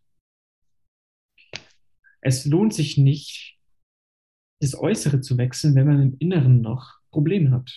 [2.21, 3.59] Es lohnt sich nicht,
[4.61, 7.73] das Äußere zu wechseln, wenn man im Inneren noch Probleme hat.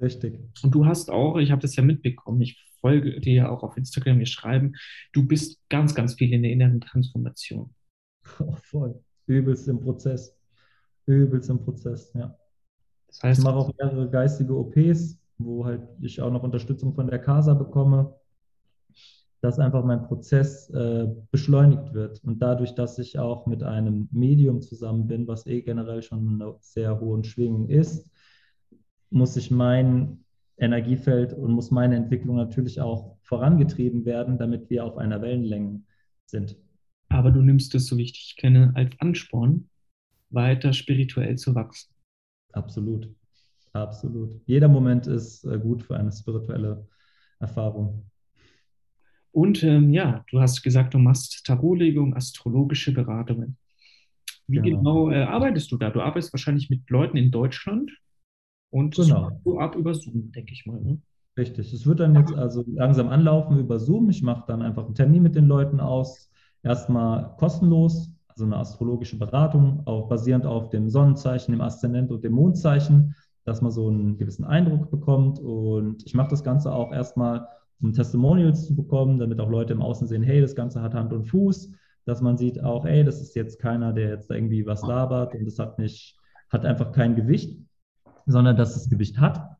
[0.00, 0.40] Richtig.
[0.62, 3.76] Und du hast auch, ich habe das ja mitbekommen, ich folge dir ja auch auf
[3.76, 4.74] Instagram, wir schreiben,
[5.12, 7.74] du bist ganz, ganz viel in der inneren Transformation.
[8.40, 9.02] Oh, voll.
[9.26, 10.36] Übelst im Prozess.
[11.06, 12.36] Übelst im Prozess, ja.
[13.08, 17.06] Das heißt, ich mache auch mehrere geistige OPs, wo halt ich auch noch Unterstützung von
[17.06, 18.14] der CASA bekomme,
[19.40, 22.22] dass einfach mein Prozess äh, beschleunigt wird.
[22.24, 26.56] Und dadurch, dass ich auch mit einem Medium zusammen bin, was eh generell schon eine
[26.60, 28.10] sehr hohen Schwingung ist,
[29.10, 30.24] muss ich mein
[30.58, 35.82] Energiefeld und muss meine Entwicklung natürlich auch vorangetrieben werden, damit wir auf einer Wellenlänge
[36.26, 36.56] sind.
[37.08, 39.68] Aber du nimmst es, so wie ich dich kenne, als Ansporn,
[40.30, 41.94] weiter spirituell zu wachsen.
[42.52, 43.08] Absolut.
[43.72, 44.40] Absolut.
[44.46, 46.86] Jeder Moment ist äh, gut für eine spirituelle
[47.38, 48.10] Erfahrung.
[49.30, 53.56] Und ähm, ja, du hast gesagt, du machst Tarotlegung, astrologische Beratungen.
[54.46, 55.90] Wie genau, genau äh, arbeitest du da?
[55.90, 57.92] Du arbeitest wahrscheinlich mit Leuten in Deutschland
[58.70, 59.30] und genau.
[59.44, 60.80] so ab über Zoom, denke ich mal.
[60.80, 61.00] Ne?
[61.36, 61.72] Richtig.
[61.72, 64.10] Es wird dann jetzt also langsam anlaufen über Zoom.
[64.10, 66.30] Ich mache dann einfach einen Termin mit den Leuten aus.
[66.62, 72.32] Erstmal kostenlos, also eine astrologische Beratung, auch basierend auf dem Sonnenzeichen, dem Aszendent und dem
[72.32, 73.14] Mondzeichen,
[73.44, 75.38] dass man so einen gewissen Eindruck bekommt.
[75.38, 77.46] Und ich mache das Ganze auch erstmal,
[77.80, 81.12] um Testimonials zu bekommen, damit auch Leute im Außen sehen, hey, das Ganze hat Hand
[81.12, 81.72] und Fuß
[82.08, 85.44] dass man sieht auch, ey, das ist jetzt keiner, der jetzt irgendwie was labert und
[85.44, 86.16] das hat nicht,
[86.48, 87.60] hat einfach kein Gewicht,
[88.28, 89.56] sondern dass es Gewicht hat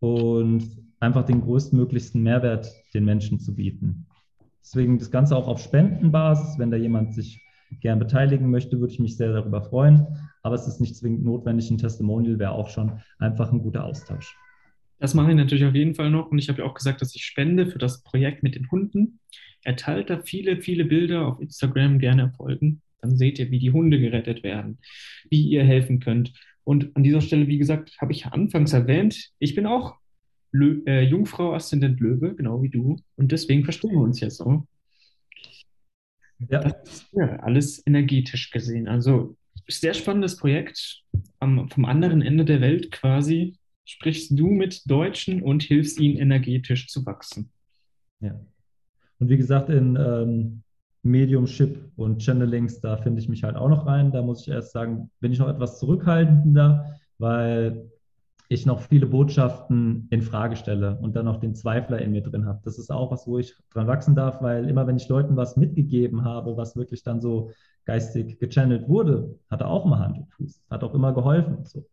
[0.00, 0.62] und
[1.00, 4.06] einfach den größtmöglichsten Mehrwert den Menschen zu bieten.
[4.62, 6.58] Deswegen das Ganze auch auf Spendenbasis.
[6.58, 7.40] Wenn da jemand sich
[7.80, 10.06] gern beteiligen möchte, würde ich mich sehr darüber freuen.
[10.42, 11.70] Aber es ist nicht zwingend notwendig.
[11.70, 14.36] Ein Testimonial wäre auch schon einfach ein guter Austausch.
[14.98, 16.30] Das mache ich natürlich auf jeden Fall noch.
[16.30, 19.18] Und ich habe ja auch gesagt, dass ich spende für das Projekt mit den Hunden.
[19.64, 21.98] Er teilt da viele, viele Bilder auf Instagram.
[21.98, 22.80] Gerne folgen.
[23.02, 24.78] Dann seht ihr, wie die Hunde gerettet werden,
[25.28, 26.32] wie ihr helfen könnt.
[26.64, 29.96] Und an dieser Stelle, wie gesagt, habe ich anfangs erwähnt, ich bin auch
[30.50, 32.96] Lö äh, Jungfrau Aszendent Löwe, genau wie du.
[33.16, 34.66] Und deswegen verstehen wir uns ja so.
[36.48, 36.60] Ja.
[36.60, 38.88] Das ist ja alles energetisch gesehen.
[38.88, 39.36] Also
[39.68, 41.02] sehr spannendes Projekt.
[41.38, 46.88] Am, vom anderen Ende der Welt quasi sprichst du mit Deutschen und hilfst ihnen energetisch
[46.88, 47.50] zu wachsen.
[48.20, 48.40] Ja.
[49.18, 50.63] Und wie gesagt, in ähm,
[51.04, 54.10] Mediumship und Channelings, da finde ich mich halt auch noch rein.
[54.10, 57.90] Da muss ich erst sagen, bin ich noch etwas zurückhaltender, weil
[58.48, 62.46] ich noch viele Botschaften in Frage stelle und dann noch den Zweifler in mir drin
[62.46, 62.60] habe.
[62.64, 65.56] Das ist auch was, wo ich dran wachsen darf, weil immer wenn ich Leuten was
[65.56, 67.50] mitgegeben habe, was wirklich dann so
[67.84, 71.64] geistig gechannelt wurde, hat er auch immer Hand und Fuß, hat auch immer geholfen.
[71.64, 71.86] So.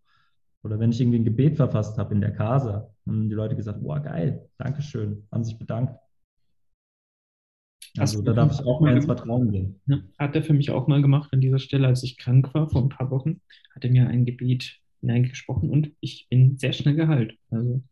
[0.63, 3.81] Oder wenn ich irgendwie ein Gebet verfasst habe in der Casa, haben die Leute gesagt,
[3.81, 5.95] boah, geil, Dankeschön, haben sich bedankt.
[7.97, 9.81] Also da darf ich auch mal ins Vertrauen gehen.
[9.85, 12.69] Ja, hat er für mich auch mal gemacht an dieser Stelle, als ich krank war
[12.69, 13.41] vor ein paar Wochen,
[13.75, 17.37] hat er mir ein Gebet hineingesprochen und ich bin sehr schnell geheilt.
[17.49, 17.83] Also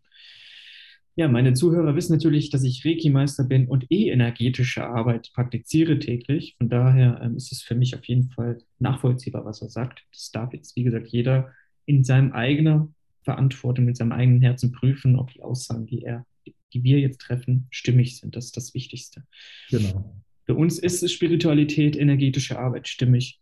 [1.19, 6.55] ja, meine Zuhörer wissen natürlich, dass ich Reiki-Meister bin und eh energetische Arbeit praktiziere täglich.
[6.57, 10.05] Von daher ähm, ist es für mich auf jeden Fall nachvollziehbar, was er sagt.
[10.13, 11.51] Das darf jetzt, wie gesagt, jeder
[11.85, 16.25] in seinem eigenen Verantwortung, mit seinem eigenen Herzen prüfen, ob die Aussagen, die er,
[16.73, 18.35] die wir jetzt treffen, stimmig sind.
[18.35, 19.23] Das ist das Wichtigste.
[19.69, 20.21] Genau.
[20.45, 23.39] Für uns ist Spiritualität, energetische Arbeit stimmig.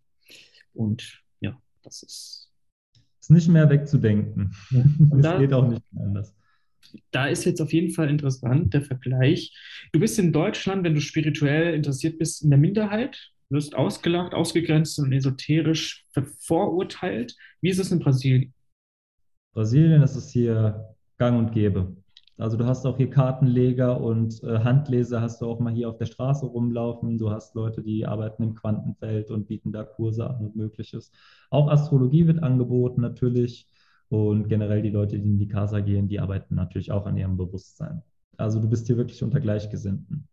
[0.73, 2.47] Und ja, das ist
[3.28, 4.55] ist nicht mehr wegzudenken.
[4.71, 4.84] Ja.
[5.21, 6.34] das geht auch nicht mehr anders.
[7.11, 9.53] Da ist jetzt auf jeden Fall interessant der Vergleich.
[9.91, 14.97] Du bist in Deutschland, wenn du spirituell interessiert bist, in der Minderheit, wirst ausgelacht, ausgegrenzt
[14.99, 16.05] und esoterisch
[16.39, 17.36] vorurteilt.
[17.59, 18.53] Wie ist es in Brasilien?
[19.51, 21.97] Brasilien ist es hier gang und gäbe.
[22.39, 25.97] Also du hast auch hier Kartenleger und äh, Handleser hast du auch mal hier auf
[25.97, 27.17] der Straße rumlaufen.
[27.17, 31.11] Du hast Leute, die arbeiten im Quantenfeld und bieten da Kurse an und mögliches.
[31.49, 33.67] Auch Astrologie wird angeboten natürlich.
[34.09, 37.38] Und generell die Leute, die in die Casa gehen, die arbeiten natürlich auch an ihrem
[37.38, 38.03] Bewusstsein.
[38.38, 40.27] Also du bist hier wirklich unter Gleichgesinnten.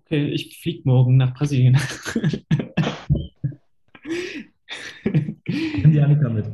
[0.00, 1.78] Okay, ich fliege morgen nach Brasilien.
[5.04, 6.46] Nimm die Annika mit.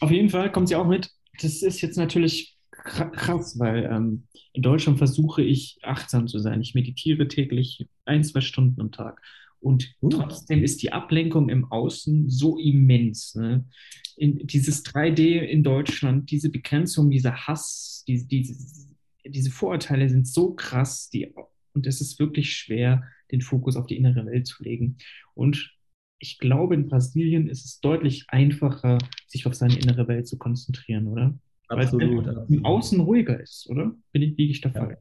[0.00, 1.10] Auf jeden Fall kommt sie auch mit.
[1.40, 6.60] Das ist jetzt natürlich krass, weil ähm, in Deutschland versuche ich achtsam zu sein.
[6.60, 9.20] Ich meditiere täglich ein, zwei Stunden am Tag.
[9.60, 10.08] Und uh.
[10.08, 13.34] trotzdem ist die Ablenkung im Außen so immens.
[13.36, 13.64] Ne?
[14.16, 18.56] In, dieses 3D in Deutschland, diese Begrenzung, dieser Hass, die, die,
[19.24, 21.32] diese Vorurteile sind so krass, die,
[21.74, 24.96] und es ist wirklich schwer, den Fokus auf die innere Welt zu legen.
[25.34, 25.74] Und
[26.18, 31.06] ich glaube, in Brasilien ist es deutlich einfacher, sich auf seine innere Welt zu konzentrieren,
[31.06, 31.38] oder?
[31.72, 32.26] Absolut.
[32.26, 33.92] Weil es Außen ruhiger ist, oder?
[34.12, 34.96] Bin ich, liege ich da ja.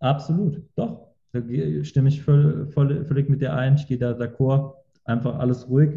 [0.00, 1.08] Absolut, doch.
[1.32, 1.40] Da
[1.84, 3.76] stimme ich voll, voll, völlig mit dir ein.
[3.76, 4.74] Ich gehe da d'accord.
[5.04, 5.90] Einfach alles ruhig.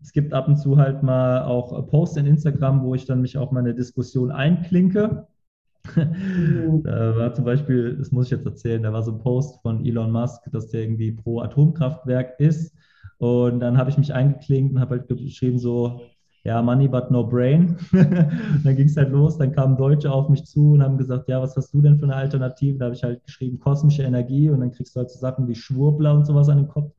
[0.00, 3.38] Es gibt ab und zu halt mal auch Posts in Instagram, wo ich dann mich
[3.38, 5.26] auch mal in eine Diskussion einklinke.
[5.94, 6.82] Mhm.
[6.84, 9.84] da war zum Beispiel, das muss ich jetzt erzählen, da war so ein Post von
[9.84, 12.76] Elon Musk, dass der irgendwie pro Atomkraftwerk ist.
[13.18, 16.02] Und dann habe ich mich eingeklinkt und habe halt geschrieben, so,
[16.46, 17.76] ja, Money but no brain.
[17.92, 21.42] dann ging es halt los, dann kamen Deutsche auf mich zu und haben gesagt, ja,
[21.42, 22.78] was hast du denn für eine Alternative?
[22.78, 25.56] Da habe ich halt geschrieben, kosmische Energie und dann kriegst du halt so Sachen wie
[25.56, 26.92] Schwurbler und sowas an den Kopf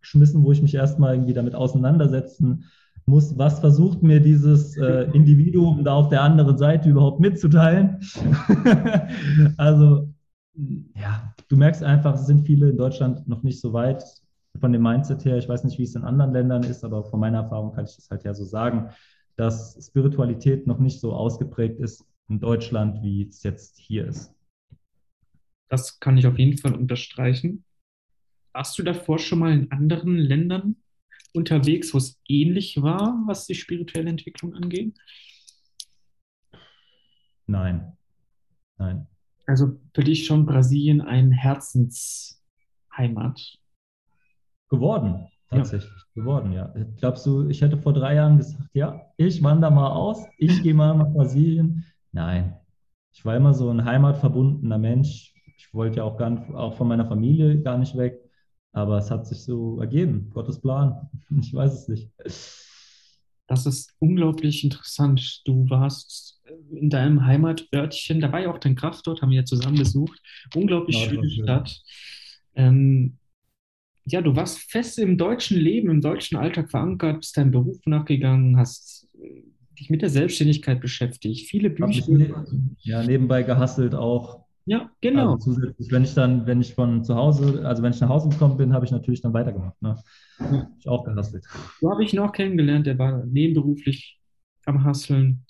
[0.00, 2.64] geschmissen, wo ich mich erstmal irgendwie damit auseinandersetzen
[3.04, 8.00] muss, was versucht mir dieses äh, Individuum da auf der anderen Seite überhaupt mitzuteilen.
[9.58, 10.08] also,
[10.54, 14.02] ja, du merkst einfach, es sind viele in Deutschland noch nicht so weit
[14.58, 17.20] von dem Mindset her, ich weiß nicht, wie es in anderen Ländern ist, aber von
[17.20, 18.90] meiner Erfahrung kann ich das halt ja so sagen,
[19.36, 24.34] dass Spiritualität noch nicht so ausgeprägt ist in Deutschland, wie es jetzt hier ist.
[25.68, 27.64] Das kann ich auf jeden Fall unterstreichen.
[28.52, 30.76] Warst du davor schon mal in anderen Ländern
[31.34, 34.96] unterwegs, wo es ähnlich war, was die spirituelle Entwicklung angeht?
[37.46, 37.96] Nein.
[38.78, 39.06] Nein.
[39.46, 43.58] Also für dich schon Brasilien ein Herzensheimat?
[44.68, 45.92] Geworden, tatsächlich.
[46.14, 46.22] Ja.
[46.22, 46.74] Geworden, ja.
[46.98, 50.74] Glaubst du, ich hätte vor drei Jahren gesagt, ja, ich wandere mal aus, ich gehe
[50.74, 51.84] mal nach Brasilien?
[52.12, 52.56] Nein.
[53.12, 55.32] Ich war immer so ein heimatverbundener Mensch.
[55.56, 58.20] Ich wollte ja auch, gar nicht, auch von meiner Familie gar nicht weg.
[58.72, 60.30] Aber es hat sich so ergeben.
[60.34, 61.08] Gottes Plan.
[61.40, 62.10] Ich weiß es nicht.
[63.46, 65.42] Das ist unglaublich interessant.
[65.46, 69.44] Du warst in deinem Heimatörtchen, da war ja auch dein Kraft dort, haben wir ja
[69.44, 70.20] zusammen besucht.
[70.54, 71.44] Unglaublich Ja, schöne schön.
[71.44, 71.82] Stadt.
[72.54, 73.18] Ähm,
[74.06, 78.56] ja, du warst fest im deutschen Leben, im deutschen Alltag verankert, bist deinem Beruf nachgegangen,
[78.56, 79.42] hast äh,
[79.78, 81.88] dich mit der Selbstständigkeit beschäftigt, viele Bücher.
[81.88, 84.46] mich ne ja, nebenbei gehustelt auch.
[84.64, 85.36] Ja, Also genau.
[85.36, 88.56] zusätzlich, wenn ich dann, wenn ich von zu Hause, also wenn ich nach Hause gekommen
[88.56, 89.80] bin, habe ich natürlich dann weitergemacht.
[89.80, 89.96] Ne?
[90.40, 90.70] Ja.
[90.78, 91.44] Ich auch gehustelt.
[91.80, 94.20] So habe ich ihn auch kennengelernt, der war nebenberuflich
[94.66, 95.44] am Hasseln,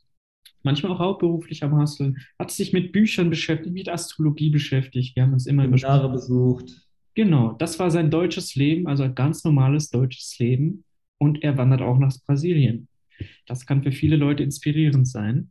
[0.63, 5.17] manchmal auch hauptberuflich am Hasseln, hat sich mit Büchern beschäftigt, mit Astrologie beschäftigt.
[5.17, 6.86] Wir haben uns immer über Seminare besucht.
[7.17, 10.85] Genau, das war sein deutsches Leben, also ein ganz normales deutsches Leben.
[11.19, 12.89] Und er wandert auch nach Brasilien.
[13.47, 15.51] Das kann für viele Leute inspirierend sein.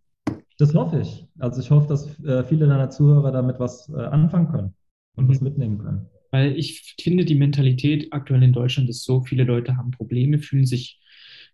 [0.58, 1.26] Das hoffe ich.
[1.40, 4.76] Also ich hoffe, dass äh, viele deiner Zuhörer damit was äh, anfangen können
[5.16, 5.46] und was Mhm.
[5.48, 6.06] mitnehmen können.
[6.32, 10.66] Weil ich finde, die Mentalität aktuell in Deutschland ist so, viele Leute haben Probleme, fühlen
[10.66, 11.00] sich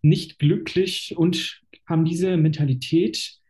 [0.02, 3.41] nicht glücklich und haben diese Mentalität.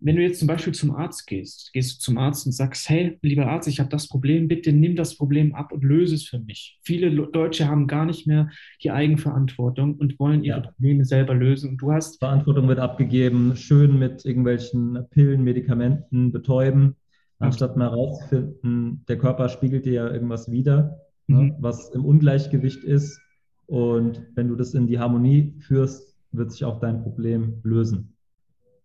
[0.00, 3.18] Wenn du jetzt zum Beispiel zum Arzt gehst, gehst du zum Arzt und sagst, hey,
[3.22, 6.38] lieber Arzt, ich habe das Problem, bitte nimm das Problem ab und löse es für
[6.38, 6.78] mich.
[6.82, 8.48] Viele Deutsche haben gar nicht mehr
[8.84, 10.62] die Eigenverantwortung und wollen ihre Ja.
[10.70, 11.70] Probleme selber lösen.
[11.70, 16.94] Und du hast Verantwortung wird abgegeben, schön mit irgendwelchen Pillen, Medikamenten betäuben,
[17.40, 21.54] anstatt mal herauszufinden, der Körper spiegelt dir ja irgendwas wider, ne, Mhm.
[21.58, 23.20] was im Ungleichgewicht ist.
[23.66, 28.14] Und wenn du das in die Harmonie führst, wird sich auch dein Problem lösen.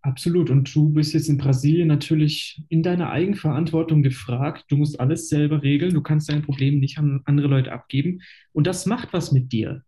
[0.04, 0.50] Absolut.
[0.50, 4.66] Und du bist jetzt in Brasilien natürlich in deiner Eigenverantwortung gefragt.
[4.68, 5.94] Du musst alles selber regeln.
[5.94, 8.22] Du kannst dein Problem nicht an andere Leute abgeben.
[8.52, 9.82] Und das macht was mit dir.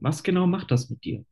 [0.00, 1.24] Was genau macht das mit dir?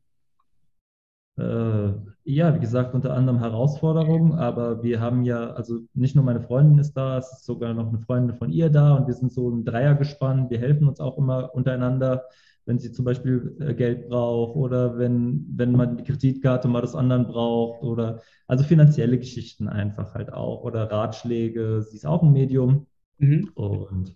[1.36, 1.92] Äh,
[2.24, 6.78] ja, wie gesagt, unter anderem Herausforderungen, aber wir haben ja, also nicht nur meine Freundin
[6.78, 9.48] ist da, es ist sogar noch eine Freundin von ihr da und wir sind so
[9.48, 10.50] ein Dreiergespann.
[10.50, 12.24] Wir helfen uns auch immer untereinander,
[12.68, 16.94] wenn sie zum Beispiel äh, Geld braucht oder wenn, wenn man die Kreditkarte mal des
[16.94, 21.82] anderen braucht oder also finanzielle Geschichten einfach halt auch oder Ratschläge.
[21.82, 22.86] Sie ist auch ein Medium
[23.18, 23.50] Mhm.
[23.54, 24.14] und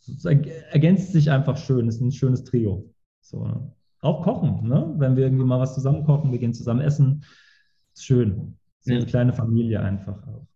[0.00, 2.92] es erg- ergänzt sich einfach schön, es ist ein schönes Trio.
[3.20, 3.70] So, ne?
[4.00, 4.94] Auch kochen, ne?
[4.96, 7.22] Wenn wir irgendwie mal was zusammen kochen, wir gehen zusammen essen,
[7.94, 8.56] ist schön.
[8.80, 8.98] So Ja.
[8.98, 10.46] eine kleine Familie einfach auch.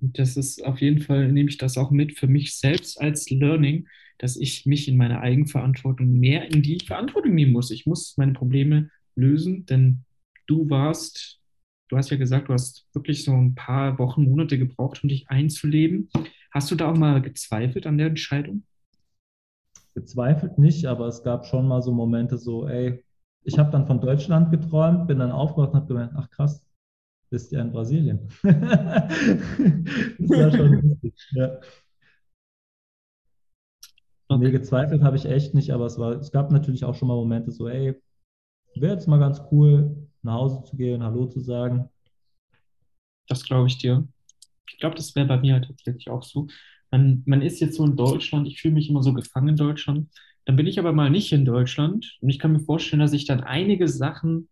[0.00, 3.86] Das ist auf jeden Fall, nehme ich das auch mit für mich selbst als Learning,
[4.18, 7.70] dass ich mich in meiner Eigenverantwortung mehr in die Verantwortung nehmen muss.
[7.70, 10.04] Ich muss meine Probleme lösen, denn
[10.46, 11.40] du warst,
[11.88, 15.28] du hast ja gesagt, du hast wirklich so ein paar Wochen, Monate gebraucht, um dich
[15.28, 16.10] einzuleben.
[16.52, 18.64] Hast du da auch mal gezweifelt an der Entscheidung?
[19.94, 23.04] Gezweifelt nicht, aber es gab schon mal so Momente so, ey,
[23.44, 26.64] ich habe dann von Deutschland geträumt, bin dann aufgewacht und habe gemerkt, ach krass,
[27.30, 28.28] bist ja in Brasilien.
[28.42, 31.14] Das war schon lustig.
[31.32, 31.60] Ja.
[34.30, 37.14] Nee, gezweifelt habe ich echt nicht, aber es war, es gab natürlich auch schon mal
[37.14, 37.94] Momente so, ey,
[38.74, 41.88] wäre jetzt mal ganz cool, nach Hause zu gehen, Hallo zu sagen.
[43.26, 44.06] Das glaube ich dir.
[44.68, 46.48] Ich glaube, das wäre bei mir halt tatsächlich auch so.
[46.90, 50.10] Man, man ist jetzt so in Deutschland, ich fühle mich immer so gefangen in Deutschland.
[50.44, 53.26] Dann bin ich aber mal nicht in Deutschland und ich kann mir vorstellen, dass ich
[53.26, 54.48] dann einige Sachen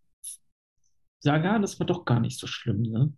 [1.21, 2.83] sage, ah, das war doch gar nicht so schlimm.
[2.83, 3.13] Ne?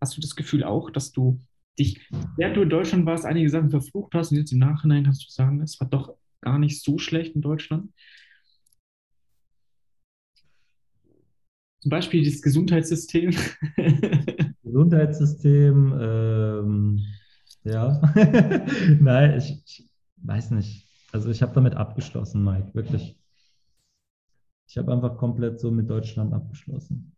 [0.00, 1.40] Hast du das Gefühl auch, dass du
[1.80, 2.00] dich,
[2.36, 5.30] während du in Deutschland warst, einige Sachen verflucht hast und jetzt im Nachhinein kannst du
[5.30, 7.92] sagen, es war doch gar nicht so schlecht in Deutschland?
[11.80, 13.30] Zum Beispiel das Gesundheitssystem.
[14.62, 17.00] Gesundheitssystem, ähm,
[17.64, 18.00] ja.
[19.00, 20.86] Nein, ich, ich weiß nicht.
[21.12, 23.16] Also ich habe damit abgeschlossen, Mike, wirklich.
[24.68, 27.16] Ich habe einfach komplett so mit Deutschland abgeschlossen.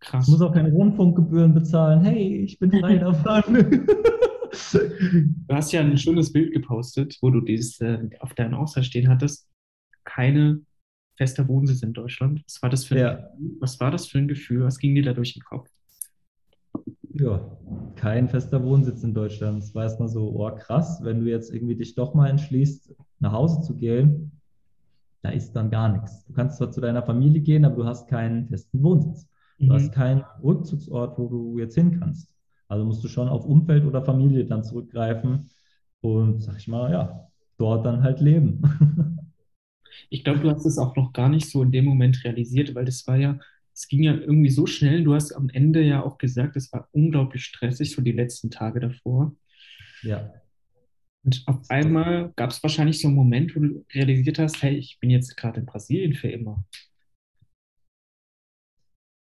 [0.00, 0.28] Ich Krass.
[0.28, 2.02] muss auch keine Rundfunkgebühren bezahlen.
[2.02, 3.86] Hey, ich bin frei davon.
[3.86, 9.08] Du hast ja ein schönes Bild gepostet, wo du dieses äh, auf deinen Ausweis stehen
[9.08, 9.48] hattest.
[10.04, 10.60] Keine
[11.16, 12.42] fester Wohnsitz in Deutschland.
[12.46, 13.28] Was war das für ein Ja.
[13.60, 14.64] Was war das für ein Gefühl?
[14.64, 15.68] Was ging dir da durch den Kopf?
[17.14, 17.40] Ja,
[17.96, 19.62] kein fester Wohnsitz in Deutschland.
[19.64, 23.32] Es war erstmal so, oh krass, wenn du jetzt irgendwie dich doch mal entschließt, nach
[23.32, 24.30] Hause zu gehen,
[25.22, 26.24] da ist dann gar nichts.
[26.26, 29.26] Du kannst zwar zu deiner Familie gehen, aber du hast keinen festen Wohnsitz.
[29.66, 29.92] Du hast Mhm.
[29.92, 32.34] keinen Rückzugsort, wo du jetzt hin kannst.
[32.68, 35.50] Also musst du schon auf Umfeld oder Familie dann zurückgreifen
[36.00, 37.28] und, sag ich mal, ja,
[37.58, 38.62] dort dann halt leben.
[40.10, 42.84] Ich glaube, du hast es auch noch gar nicht so in dem Moment realisiert, weil
[42.84, 43.38] das war ja,
[43.74, 45.04] es ging ja irgendwie so schnell.
[45.04, 48.80] Du hast am Ende ja auch gesagt, es war unglaublich stressig, so die letzten Tage
[48.80, 49.34] davor.
[50.02, 50.42] Ja,
[51.24, 54.98] Und auf einmal gab es wahrscheinlich so einen Moment, wo du realisiert hast, hey, ich
[55.00, 56.64] bin jetzt gerade in Brasilien für immer.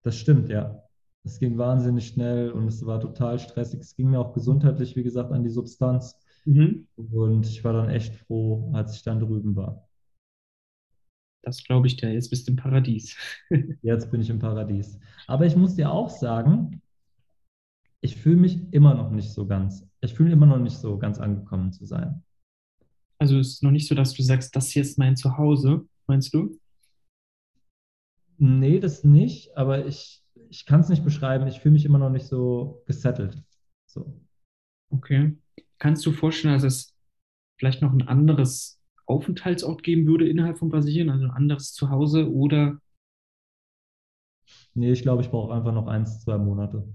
[0.04, 0.84] Das stimmt, ja.
[1.26, 3.80] Es ging wahnsinnig schnell und es war total stressig.
[3.80, 6.18] Es ging mir auch gesundheitlich, wie gesagt, an die Substanz.
[6.46, 6.88] Mhm.
[6.98, 9.88] Und ich war dann echt froh, als ich dann drüben war.
[11.44, 12.12] Das glaube ich dir.
[12.12, 13.18] Jetzt bist du im Paradies.
[13.82, 15.00] Jetzt bin ich im Paradies.
[15.28, 16.82] Aber ich muss dir auch sagen,
[18.04, 21.20] ich fühle mich immer noch nicht so ganz, ich fühle immer noch nicht so ganz
[21.20, 22.22] angekommen zu sein.
[23.18, 26.34] Also ist es noch nicht so, dass du sagst, das hier ist mein Zuhause, meinst
[26.34, 26.60] du?
[28.46, 31.48] Nee, das nicht, aber ich, ich kann es nicht beschreiben.
[31.48, 33.42] Ich fühle mich immer noch nicht so gesettelt.
[33.86, 34.20] So.
[34.90, 35.38] Okay.
[35.78, 36.94] Kannst du vorstellen, dass es
[37.58, 42.82] vielleicht noch ein anderes Aufenthaltsort geben würde innerhalb von Brasilien, also ein anderes Zuhause oder?
[44.74, 46.86] Nee, ich glaube, ich brauche einfach noch eins, zwei Monate.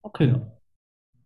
[0.00, 0.28] Okay.
[0.28, 0.56] Ja,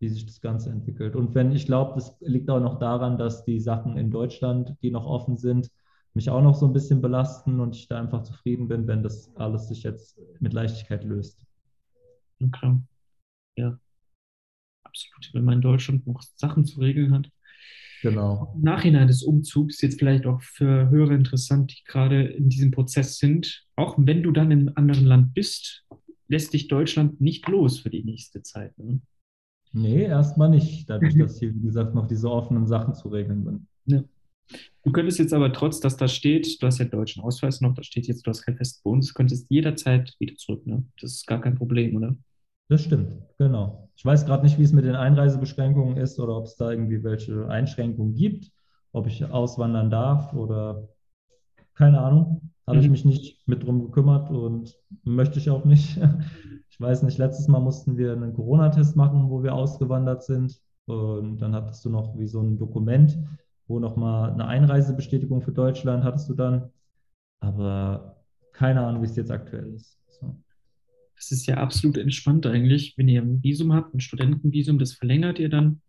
[0.01, 1.15] wie sich das Ganze entwickelt.
[1.15, 4.91] Und wenn ich glaube, das liegt auch noch daran, dass die Sachen in Deutschland, die
[4.91, 5.71] noch offen sind,
[6.17, 9.31] mich auch noch so ein bisschen belasten und ich da einfach zufrieden bin, wenn das
[9.37, 11.39] alles sich jetzt mit Leichtigkeit löst.
[12.43, 12.81] Okay.
[13.57, 13.79] Ja.
[14.83, 15.31] Absolut.
[15.35, 17.31] Wenn man in Deutschland noch Sachen zu regeln hat.
[18.01, 18.55] Genau.
[18.55, 23.19] Im Nachhinein des Umzugs, jetzt vielleicht auch für Hörer interessant, die gerade in diesem Prozess
[23.19, 25.87] sind, auch wenn du dann im anderen Land bist,
[26.29, 28.77] lässt dich Deutschland nicht los für die nächste Zeit.
[28.79, 29.01] Ne?
[29.73, 33.67] Nee, erstmal nicht, dadurch, dass hier, wie gesagt, noch diese offenen Sachen zu regeln sind.
[33.85, 34.03] Ja.
[34.83, 37.83] Du könntest jetzt aber trotz, dass da steht, du hast ja deutschen Ausweis noch, da
[37.83, 40.67] steht jetzt, du hast keinen festen Wohnsitz, könntest jederzeit wieder zurück.
[40.67, 40.85] Ne?
[41.01, 42.15] Das ist gar kein Problem, oder?
[42.69, 43.89] Das stimmt, genau.
[43.97, 47.03] Ich weiß gerade nicht, wie es mit den Einreisebeschränkungen ist oder ob es da irgendwie
[47.03, 48.51] welche Einschränkungen gibt,
[48.93, 50.89] ob ich auswandern darf oder
[51.75, 52.51] keine Ahnung.
[52.67, 52.85] Habe mhm.
[52.85, 55.99] ich mich nicht mit drum gekümmert und möchte ich auch nicht.
[56.69, 60.61] Ich weiß nicht, letztes Mal mussten wir einen Corona-Test machen, wo wir ausgewandert sind.
[60.85, 63.19] Und dann hattest du noch wie so ein Dokument,
[63.67, 66.71] wo nochmal eine Einreisebestätigung für Deutschland hattest du dann.
[67.41, 69.99] Aber keine Ahnung, wie es jetzt aktuell ist.
[70.09, 70.37] So.
[71.17, 75.39] Das ist ja absolut entspannt eigentlich, wenn ihr ein Visum habt, ein Studentenvisum, das verlängert
[75.39, 75.83] ihr dann.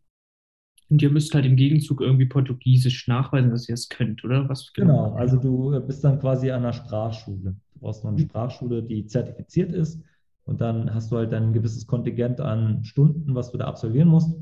[0.89, 4.47] Und ihr müsst halt im Gegenzug irgendwie Portugiesisch nachweisen, dass ihr es könnt, oder?
[4.47, 7.55] Was genau, also du bist dann quasi an einer Sprachschule.
[7.73, 8.29] Du brauchst noch eine mhm.
[8.29, 10.01] Sprachschule, die zertifiziert ist.
[10.45, 14.33] Und dann hast du halt ein gewisses Kontingent an Stunden, was du da absolvieren musst.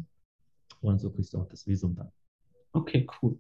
[0.82, 2.12] Und so kriegst du auch das Visum dann.
[2.76, 3.40] Okay, cool.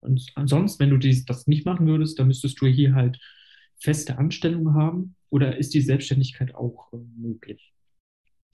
[0.00, 3.18] Und ansonsten, wenn du dies, das nicht machen würdest, dann müsstest du hier halt
[3.80, 7.72] feste Anstellungen haben oder ist die Selbstständigkeit auch äh, möglich?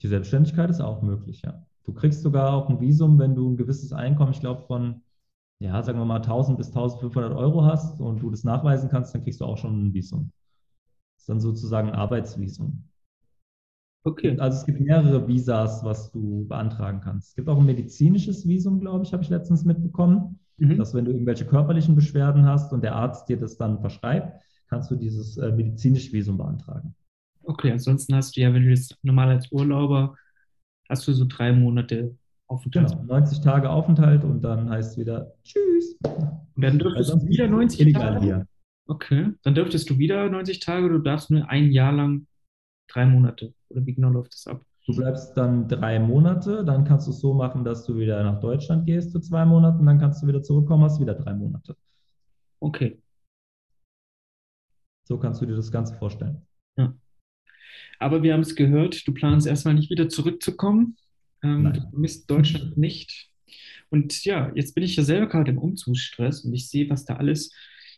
[0.01, 1.65] Die Selbstständigkeit ist auch möglich, ja.
[1.83, 5.01] Du kriegst sogar auch ein Visum, wenn du ein gewisses Einkommen, ich glaube von,
[5.59, 9.23] ja, sagen wir mal 1000 bis 1500 Euro hast und du das nachweisen kannst, dann
[9.23, 10.31] kriegst du auch schon ein Visum.
[11.15, 12.83] Das ist dann sozusagen ein Arbeitsvisum.
[14.03, 14.37] Okay.
[14.39, 17.29] Also es gibt mehrere Visas, was du beantragen kannst.
[17.29, 20.77] Es gibt auch ein medizinisches Visum, glaube ich, habe ich letztens mitbekommen, mhm.
[20.77, 24.89] dass wenn du irgendwelche körperlichen Beschwerden hast und der Arzt dir das dann verschreibt, kannst
[24.89, 26.95] du dieses äh, medizinische Visum beantragen.
[27.43, 30.15] Okay, ansonsten hast du ja, wenn du jetzt normal als Urlauber,
[30.87, 32.15] hast du so drei Monate
[32.47, 32.89] Aufenthalt.
[32.89, 35.97] Genau, 90 Tage Aufenthalt und dann heißt es wieder Tschüss.
[36.03, 38.21] Und dann dürftest also du wieder 90 Tage.
[38.21, 38.47] Hier.
[38.87, 42.25] Okay, dann dürftest du wieder 90 Tage, du darfst nur ein Jahr lang
[42.87, 43.53] drei Monate.
[43.69, 44.61] Oder wie genau läuft das ab?
[44.85, 48.39] Du bleibst dann drei Monate, dann kannst du es so machen, dass du wieder nach
[48.39, 51.75] Deutschland gehst für zwei Monate, dann kannst du wieder zurückkommen, hast wieder drei Monate.
[52.59, 52.99] Okay.
[55.03, 56.41] So kannst du dir das Ganze vorstellen.
[56.77, 56.95] Ja.
[57.99, 60.97] Aber wir haben es gehört, du planst erstmal nicht wieder zurückzukommen.
[61.43, 63.29] Ähm, du vermisst Deutschland nicht.
[63.89, 67.15] Und ja, jetzt bin ich ja selber gerade im Umzugsstress und ich sehe, was da
[67.15, 67.51] alles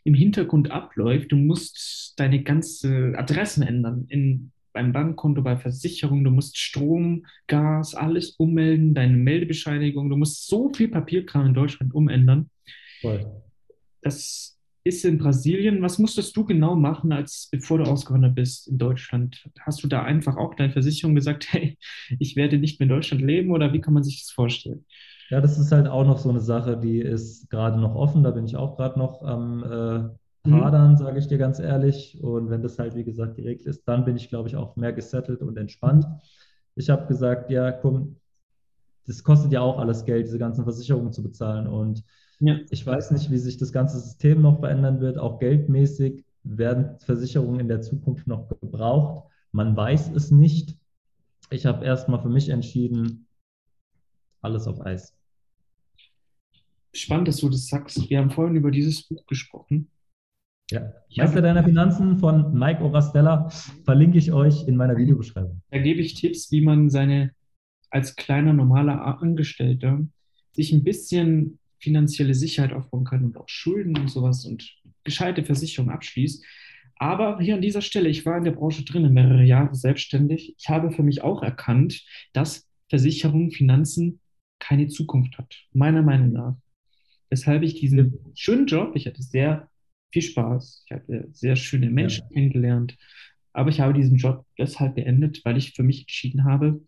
[0.03, 1.31] im Hintergrund abläuft.
[1.31, 6.23] Du musst deine ganze Adressen ändern in, beim Bankkonto, bei Versicherung.
[6.23, 10.09] Du musst Strom, Gas, alles ummelden, deine Meldebescheinigung.
[10.09, 12.49] Du musst so viel Papierkram in Deutschland umändern.
[13.01, 13.25] Voll.
[14.01, 15.81] Das ist in Brasilien.
[15.81, 19.47] Was musstest du genau machen, als bevor du ausgewandert bist in Deutschland?
[19.59, 21.77] Hast du da einfach auch deine Versicherung gesagt, hey,
[22.19, 24.85] ich werde nicht mehr in Deutschland leben oder wie kann man sich das vorstellen?
[25.29, 28.23] Ja, das ist halt auch noch so eine Sache, die ist gerade noch offen.
[28.23, 30.09] Da bin ich auch gerade noch am äh, mhm.
[30.45, 30.97] Hadern, mhm.
[30.97, 32.21] sage ich dir ganz ehrlich.
[32.21, 34.93] Und wenn das halt, wie gesagt, geregelt ist, dann bin ich, glaube ich, auch mehr
[34.93, 36.05] gesettelt und entspannt.
[36.75, 38.17] Ich habe gesagt, ja, komm,
[39.05, 41.67] das kostet ja auch alles Geld, diese ganzen Versicherungen zu bezahlen.
[41.67, 42.03] Und
[42.41, 42.57] ja.
[42.71, 45.19] Ich weiß nicht, wie sich das ganze System noch verändern wird.
[45.19, 49.29] Auch geldmäßig werden Versicherungen in der Zukunft noch gebraucht.
[49.51, 50.75] Man weiß es nicht.
[51.51, 53.27] Ich habe erstmal für mich entschieden,
[54.41, 55.13] alles auf Eis.
[56.93, 58.09] Spannend, dass du das sagst.
[58.09, 59.87] Wir haben vorhin über dieses Buch gesprochen.
[60.71, 63.49] Ja, Meister deiner Finanzen von Mike Orastella
[63.83, 65.61] verlinke ich euch in meiner Videobeschreibung.
[65.69, 67.31] Da gebe ich Tipps, wie man seine
[67.89, 69.99] als kleiner normaler Angestellter
[70.53, 75.93] sich ein bisschen finanzielle Sicherheit aufbauen kann und auch Schulden und sowas und gescheite Versicherungen
[75.93, 76.45] abschließt.
[76.95, 80.55] Aber hier an dieser Stelle, ich war in der Branche drin, mehrere Jahre selbstständig.
[80.57, 84.19] Ich habe für mich auch erkannt, dass Versicherungen, Finanzen
[84.59, 86.55] keine Zukunft hat, meiner Meinung nach.
[87.29, 89.70] Weshalb ich diesen schönen Job, ich hatte sehr
[90.11, 92.33] viel Spaß, ich hatte sehr schöne Menschen ja.
[92.33, 92.97] kennengelernt,
[93.53, 96.81] aber ich habe diesen Job deshalb beendet, weil ich für mich entschieden habe,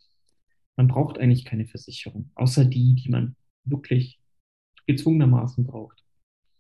[0.76, 3.36] man braucht eigentlich keine Versicherung, außer die, die man
[3.66, 4.20] wirklich
[4.88, 6.04] gezwungenermaßen braucht.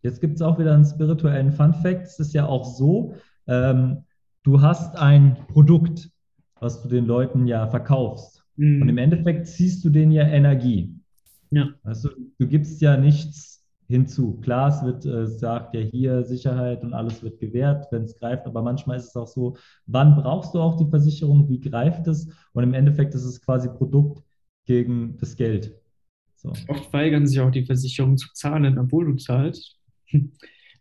[0.01, 2.03] Jetzt gibt es auch wieder einen spirituellen Fun Fact.
[2.03, 3.15] Es ist ja auch so,
[3.47, 4.03] ähm,
[4.43, 6.09] du hast ein Produkt,
[6.59, 8.43] was du den Leuten ja verkaufst.
[8.57, 8.81] Mhm.
[8.81, 10.93] Und im Endeffekt ziehst du denen ja Energie.
[11.51, 11.69] Ja.
[11.83, 13.52] Also du gibst ja nichts
[13.87, 14.39] hinzu.
[14.41, 18.45] Klar, es wird, äh, sagt ja hier Sicherheit und alles wird gewährt, wenn es greift,
[18.45, 22.29] aber manchmal ist es auch so, wann brauchst du auch die Versicherung, wie greift es?
[22.53, 24.23] Und im Endeffekt ist es quasi Produkt
[24.65, 25.75] gegen das Geld.
[26.35, 26.53] So.
[26.67, 29.77] Oft weigern sich auch die Versicherungen zu zahlen, obwohl du zahlst.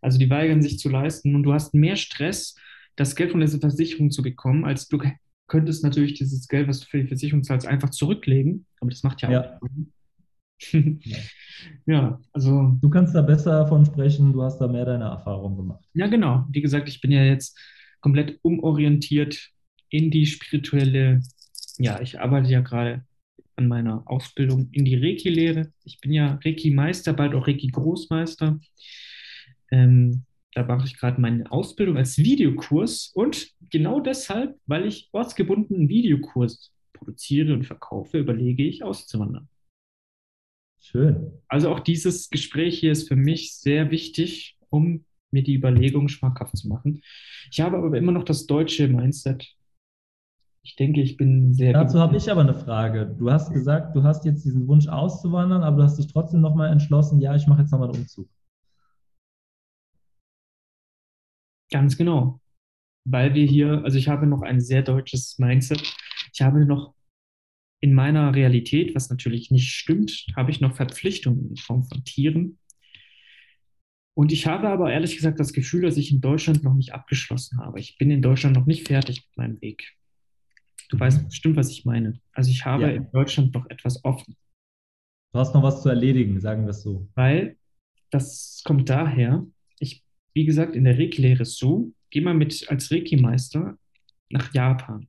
[0.04, 2.56] Also die weigern sich zu leisten und du hast mehr Stress,
[2.96, 4.98] das Geld von dieser Versicherung zu bekommen, als du
[5.46, 8.66] könntest natürlich dieses Geld, was du für die Versicherung zahlst, einfach zurücklegen.
[8.80, 9.58] Aber das macht ja, ja.
[9.60, 9.68] auch.
[11.86, 12.78] ja, also.
[12.80, 15.84] Du kannst da besser davon sprechen, du hast da mehr deine Erfahrung gemacht.
[15.94, 16.46] Ja, genau.
[16.50, 17.58] Wie gesagt, ich bin ja jetzt
[18.00, 19.50] komplett umorientiert
[19.88, 21.20] in die spirituelle,
[21.78, 23.04] ja, ich arbeite ja gerade
[23.56, 25.72] an meiner Ausbildung in die Reiki-Lehre.
[25.84, 28.58] Ich bin ja Reiki-Meister, bald auch Reiki-Großmeister.
[29.70, 30.24] Ähm,
[30.54, 36.72] da mache ich gerade meine Ausbildung als Videokurs und genau deshalb, weil ich ortsgebundenen Videokurs
[36.92, 39.48] produziere und verkaufe, überlege ich auszuwandern.
[40.82, 41.32] Schön.
[41.48, 46.56] Also auch dieses Gespräch hier ist für mich sehr wichtig, um mir die Überlegung schmackhaft
[46.56, 47.02] zu machen.
[47.50, 49.56] Ich habe aber immer noch das deutsche Mindset.
[50.64, 51.72] Ich denke, ich bin sehr.
[51.72, 53.14] Dazu habe ich aber eine Frage.
[53.18, 56.70] Du hast gesagt, du hast jetzt diesen Wunsch auszuwandern, aber du hast dich trotzdem nochmal
[56.70, 58.28] entschlossen, ja, ich mache jetzt nochmal einen Umzug.
[61.70, 62.40] Ganz genau.
[63.04, 65.82] Weil wir hier, also ich habe noch ein sehr deutsches Mindset.
[66.32, 66.94] Ich habe noch
[67.82, 72.58] in meiner Realität, was natürlich nicht stimmt, habe ich noch Verpflichtungen in Form von Tieren.
[74.14, 77.58] Und ich habe aber ehrlich gesagt das Gefühl, dass ich in Deutschland noch nicht abgeschlossen
[77.58, 77.80] habe.
[77.80, 79.96] Ich bin in Deutschland noch nicht fertig mit meinem Weg.
[80.90, 82.20] Du weißt bestimmt, was ich meine.
[82.32, 82.88] Also ich habe ja.
[82.90, 84.36] in Deutschland noch etwas offen.
[85.32, 87.08] Du hast noch was zu erledigen, sagen wir es so.
[87.14, 87.56] Weil
[88.10, 89.44] das kommt daher,
[89.80, 90.04] ich,
[90.34, 93.76] wie gesagt, in der Reiki-Lehre so, geh mal mit als Reiki-Meister
[94.28, 95.08] nach Japan.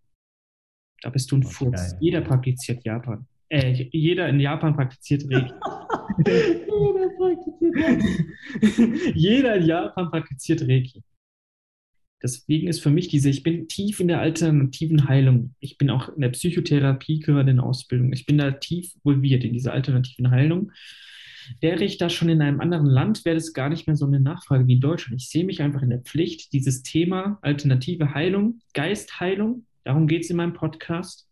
[1.04, 1.92] Da bist du ein Furz.
[1.92, 1.98] Geil.
[2.00, 3.28] Jeder praktiziert Japan.
[3.50, 5.54] Äh, jeder in Japan praktiziert Reiki.
[6.26, 9.12] jeder praktiziert Reiki.
[9.20, 11.04] jeder in Japan praktiziert Reiki.
[12.24, 15.56] Deswegen ist für mich diese, ich bin tief in der alternativen Heilung.
[15.60, 18.14] Ich bin auch in der Psychotherapie gerade in Ausbildung.
[18.14, 20.72] Ich bin da tief involviert in diese alternativen Heilung.
[21.60, 24.22] Wäre ich da schon in einem anderen Land, wäre das gar nicht mehr so eine
[24.22, 25.22] Nachfrage wie in Deutschland.
[25.22, 30.30] Ich sehe mich einfach in der Pflicht, dieses Thema alternative Heilung, Geistheilung darum geht es
[30.30, 31.30] in meinem Podcast,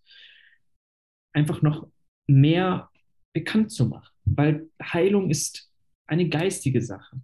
[1.33, 1.87] einfach noch
[2.27, 2.89] mehr
[3.33, 5.71] bekannt zu machen, weil Heilung ist
[6.07, 7.21] eine geistige Sache.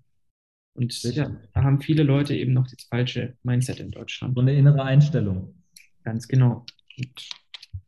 [0.74, 4.36] Und ja, da haben viele Leute eben noch das falsche Mindset in Deutschland.
[4.36, 5.56] So eine innere Einstellung.
[6.04, 6.66] Ganz genau.
[6.98, 7.30] Und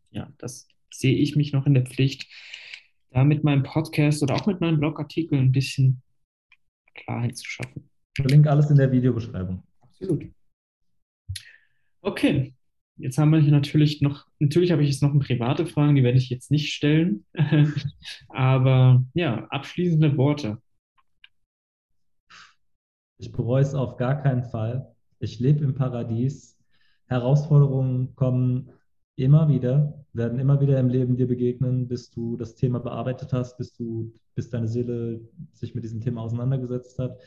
[0.10, 2.28] ja, das sehe ich mich noch in der Pflicht,
[3.12, 6.02] da mit meinem Podcast oder auch mit meinem Blogartikel ein bisschen
[6.96, 7.90] Klarheit zu schaffen.
[8.18, 9.64] Ich verlinke alles in der Videobeschreibung.
[9.82, 10.26] Absolut.
[12.02, 12.54] Okay,
[13.00, 16.18] Jetzt haben wir hier natürlich noch, natürlich habe ich jetzt noch private Fragen, die werde
[16.18, 17.26] ich jetzt nicht stellen.
[18.28, 20.62] Aber ja, abschließende Worte.
[23.18, 24.94] Ich bereue es auf gar keinen Fall.
[25.20, 26.58] Ich lebe im Paradies.
[27.08, 28.70] Herausforderungen kommen
[29.16, 33.58] immer wieder, werden immer wieder im Leben dir begegnen, bis du das Thema bearbeitet hast,
[33.58, 35.22] bis du, bis deine Seele
[35.54, 37.18] sich mit diesem Thema auseinandergesetzt hat.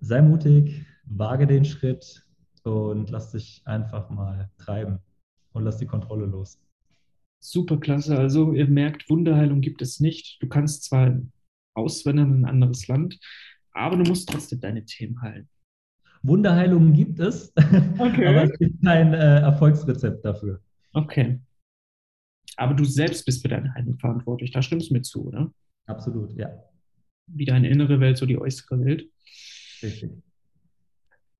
[0.00, 2.26] Sei mutig, wage den Schritt,
[2.64, 5.00] und lass dich einfach mal treiben
[5.52, 6.60] und lass die Kontrolle los.
[7.42, 8.18] Super klasse.
[8.18, 10.42] Also ihr merkt, Wunderheilung gibt es nicht.
[10.42, 11.18] Du kannst zwar
[11.74, 13.18] auswandern in ein anderes Land,
[13.72, 15.48] aber du musst trotzdem deine Themen heilen.
[16.22, 17.52] Wunderheilung gibt es,
[17.98, 18.26] okay.
[18.26, 20.60] aber es gibt kein äh, Erfolgsrezept dafür.
[20.92, 21.40] Okay.
[22.56, 24.50] Aber du selbst bist für deine Heilung verantwortlich.
[24.50, 25.50] Da stimmst du mir zu, oder?
[25.86, 26.50] Absolut, ja.
[27.26, 29.08] Wie deine innere Welt, so die äußere Welt.
[29.82, 30.10] Richtig.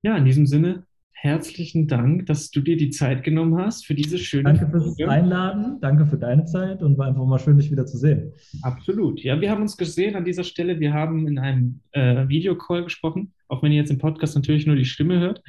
[0.03, 4.19] Ja, in diesem Sinne, herzlichen Dank, dass du dir die Zeit genommen hast für diese
[4.19, 5.09] schöne Danke fürs Folge.
[5.09, 8.33] Einladen, danke für deine Zeit und war einfach mal schön, dich wieder zu sehen.
[8.63, 9.21] Absolut.
[9.23, 10.81] Ja, wir haben uns gesehen an dieser Stelle.
[10.81, 14.77] Wir haben in einem äh, Videocall gesprochen, auch wenn ihr jetzt im Podcast natürlich nur
[14.77, 15.43] die Stimme hört.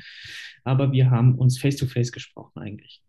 [0.64, 3.02] Aber wir haben uns face-to-face -face gesprochen eigentlich.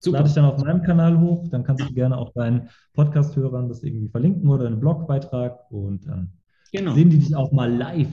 [0.00, 0.18] Super.
[0.18, 3.82] Lade ich dann auf meinem Kanal hoch, dann kannst du gerne auch deinen Podcast-Hörern das
[3.82, 6.32] irgendwie verlinken oder einen Blogbeitrag und dann
[6.72, 6.94] genau.
[6.94, 8.08] sehen die dich auch mal live.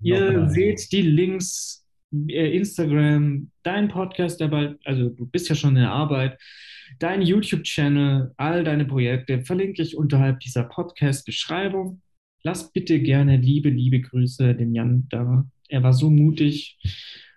[0.00, 1.85] Ihr seht die Links
[2.28, 6.38] Instagram, dein Podcast, der bald, also du bist ja schon in der Arbeit,
[6.98, 12.00] dein YouTube-Channel, all deine Projekte verlinke ich unterhalb dieser Podcast-Beschreibung.
[12.42, 15.46] Lass bitte gerne liebe, liebe Grüße dem Jan da.
[15.68, 16.78] Er war so mutig,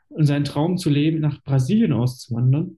[0.09, 2.77] seinen Traum zu leben, nach Brasilien auszuwandern.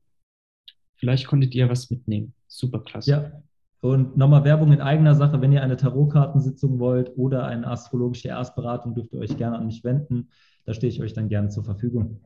[0.95, 2.33] Vielleicht konntet ihr was mitnehmen.
[2.47, 3.11] Super klasse.
[3.11, 3.43] Ja,
[3.81, 8.93] und nochmal Werbung in eigener Sache, wenn ihr eine Tarotkartensitzung wollt oder eine astrologische Erstberatung,
[8.93, 10.29] dürft ihr euch gerne an mich wenden.
[10.65, 12.21] Da stehe ich euch dann gerne zur Verfügung.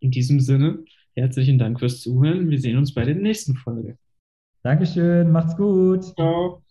[0.00, 0.84] In diesem Sinne,
[1.14, 2.50] herzlichen Dank fürs Zuhören.
[2.50, 3.98] Wir sehen uns bei der nächsten Folge.
[4.62, 6.04] Dankeschön, macht's gut.
[6.16, 6.63] Ciao.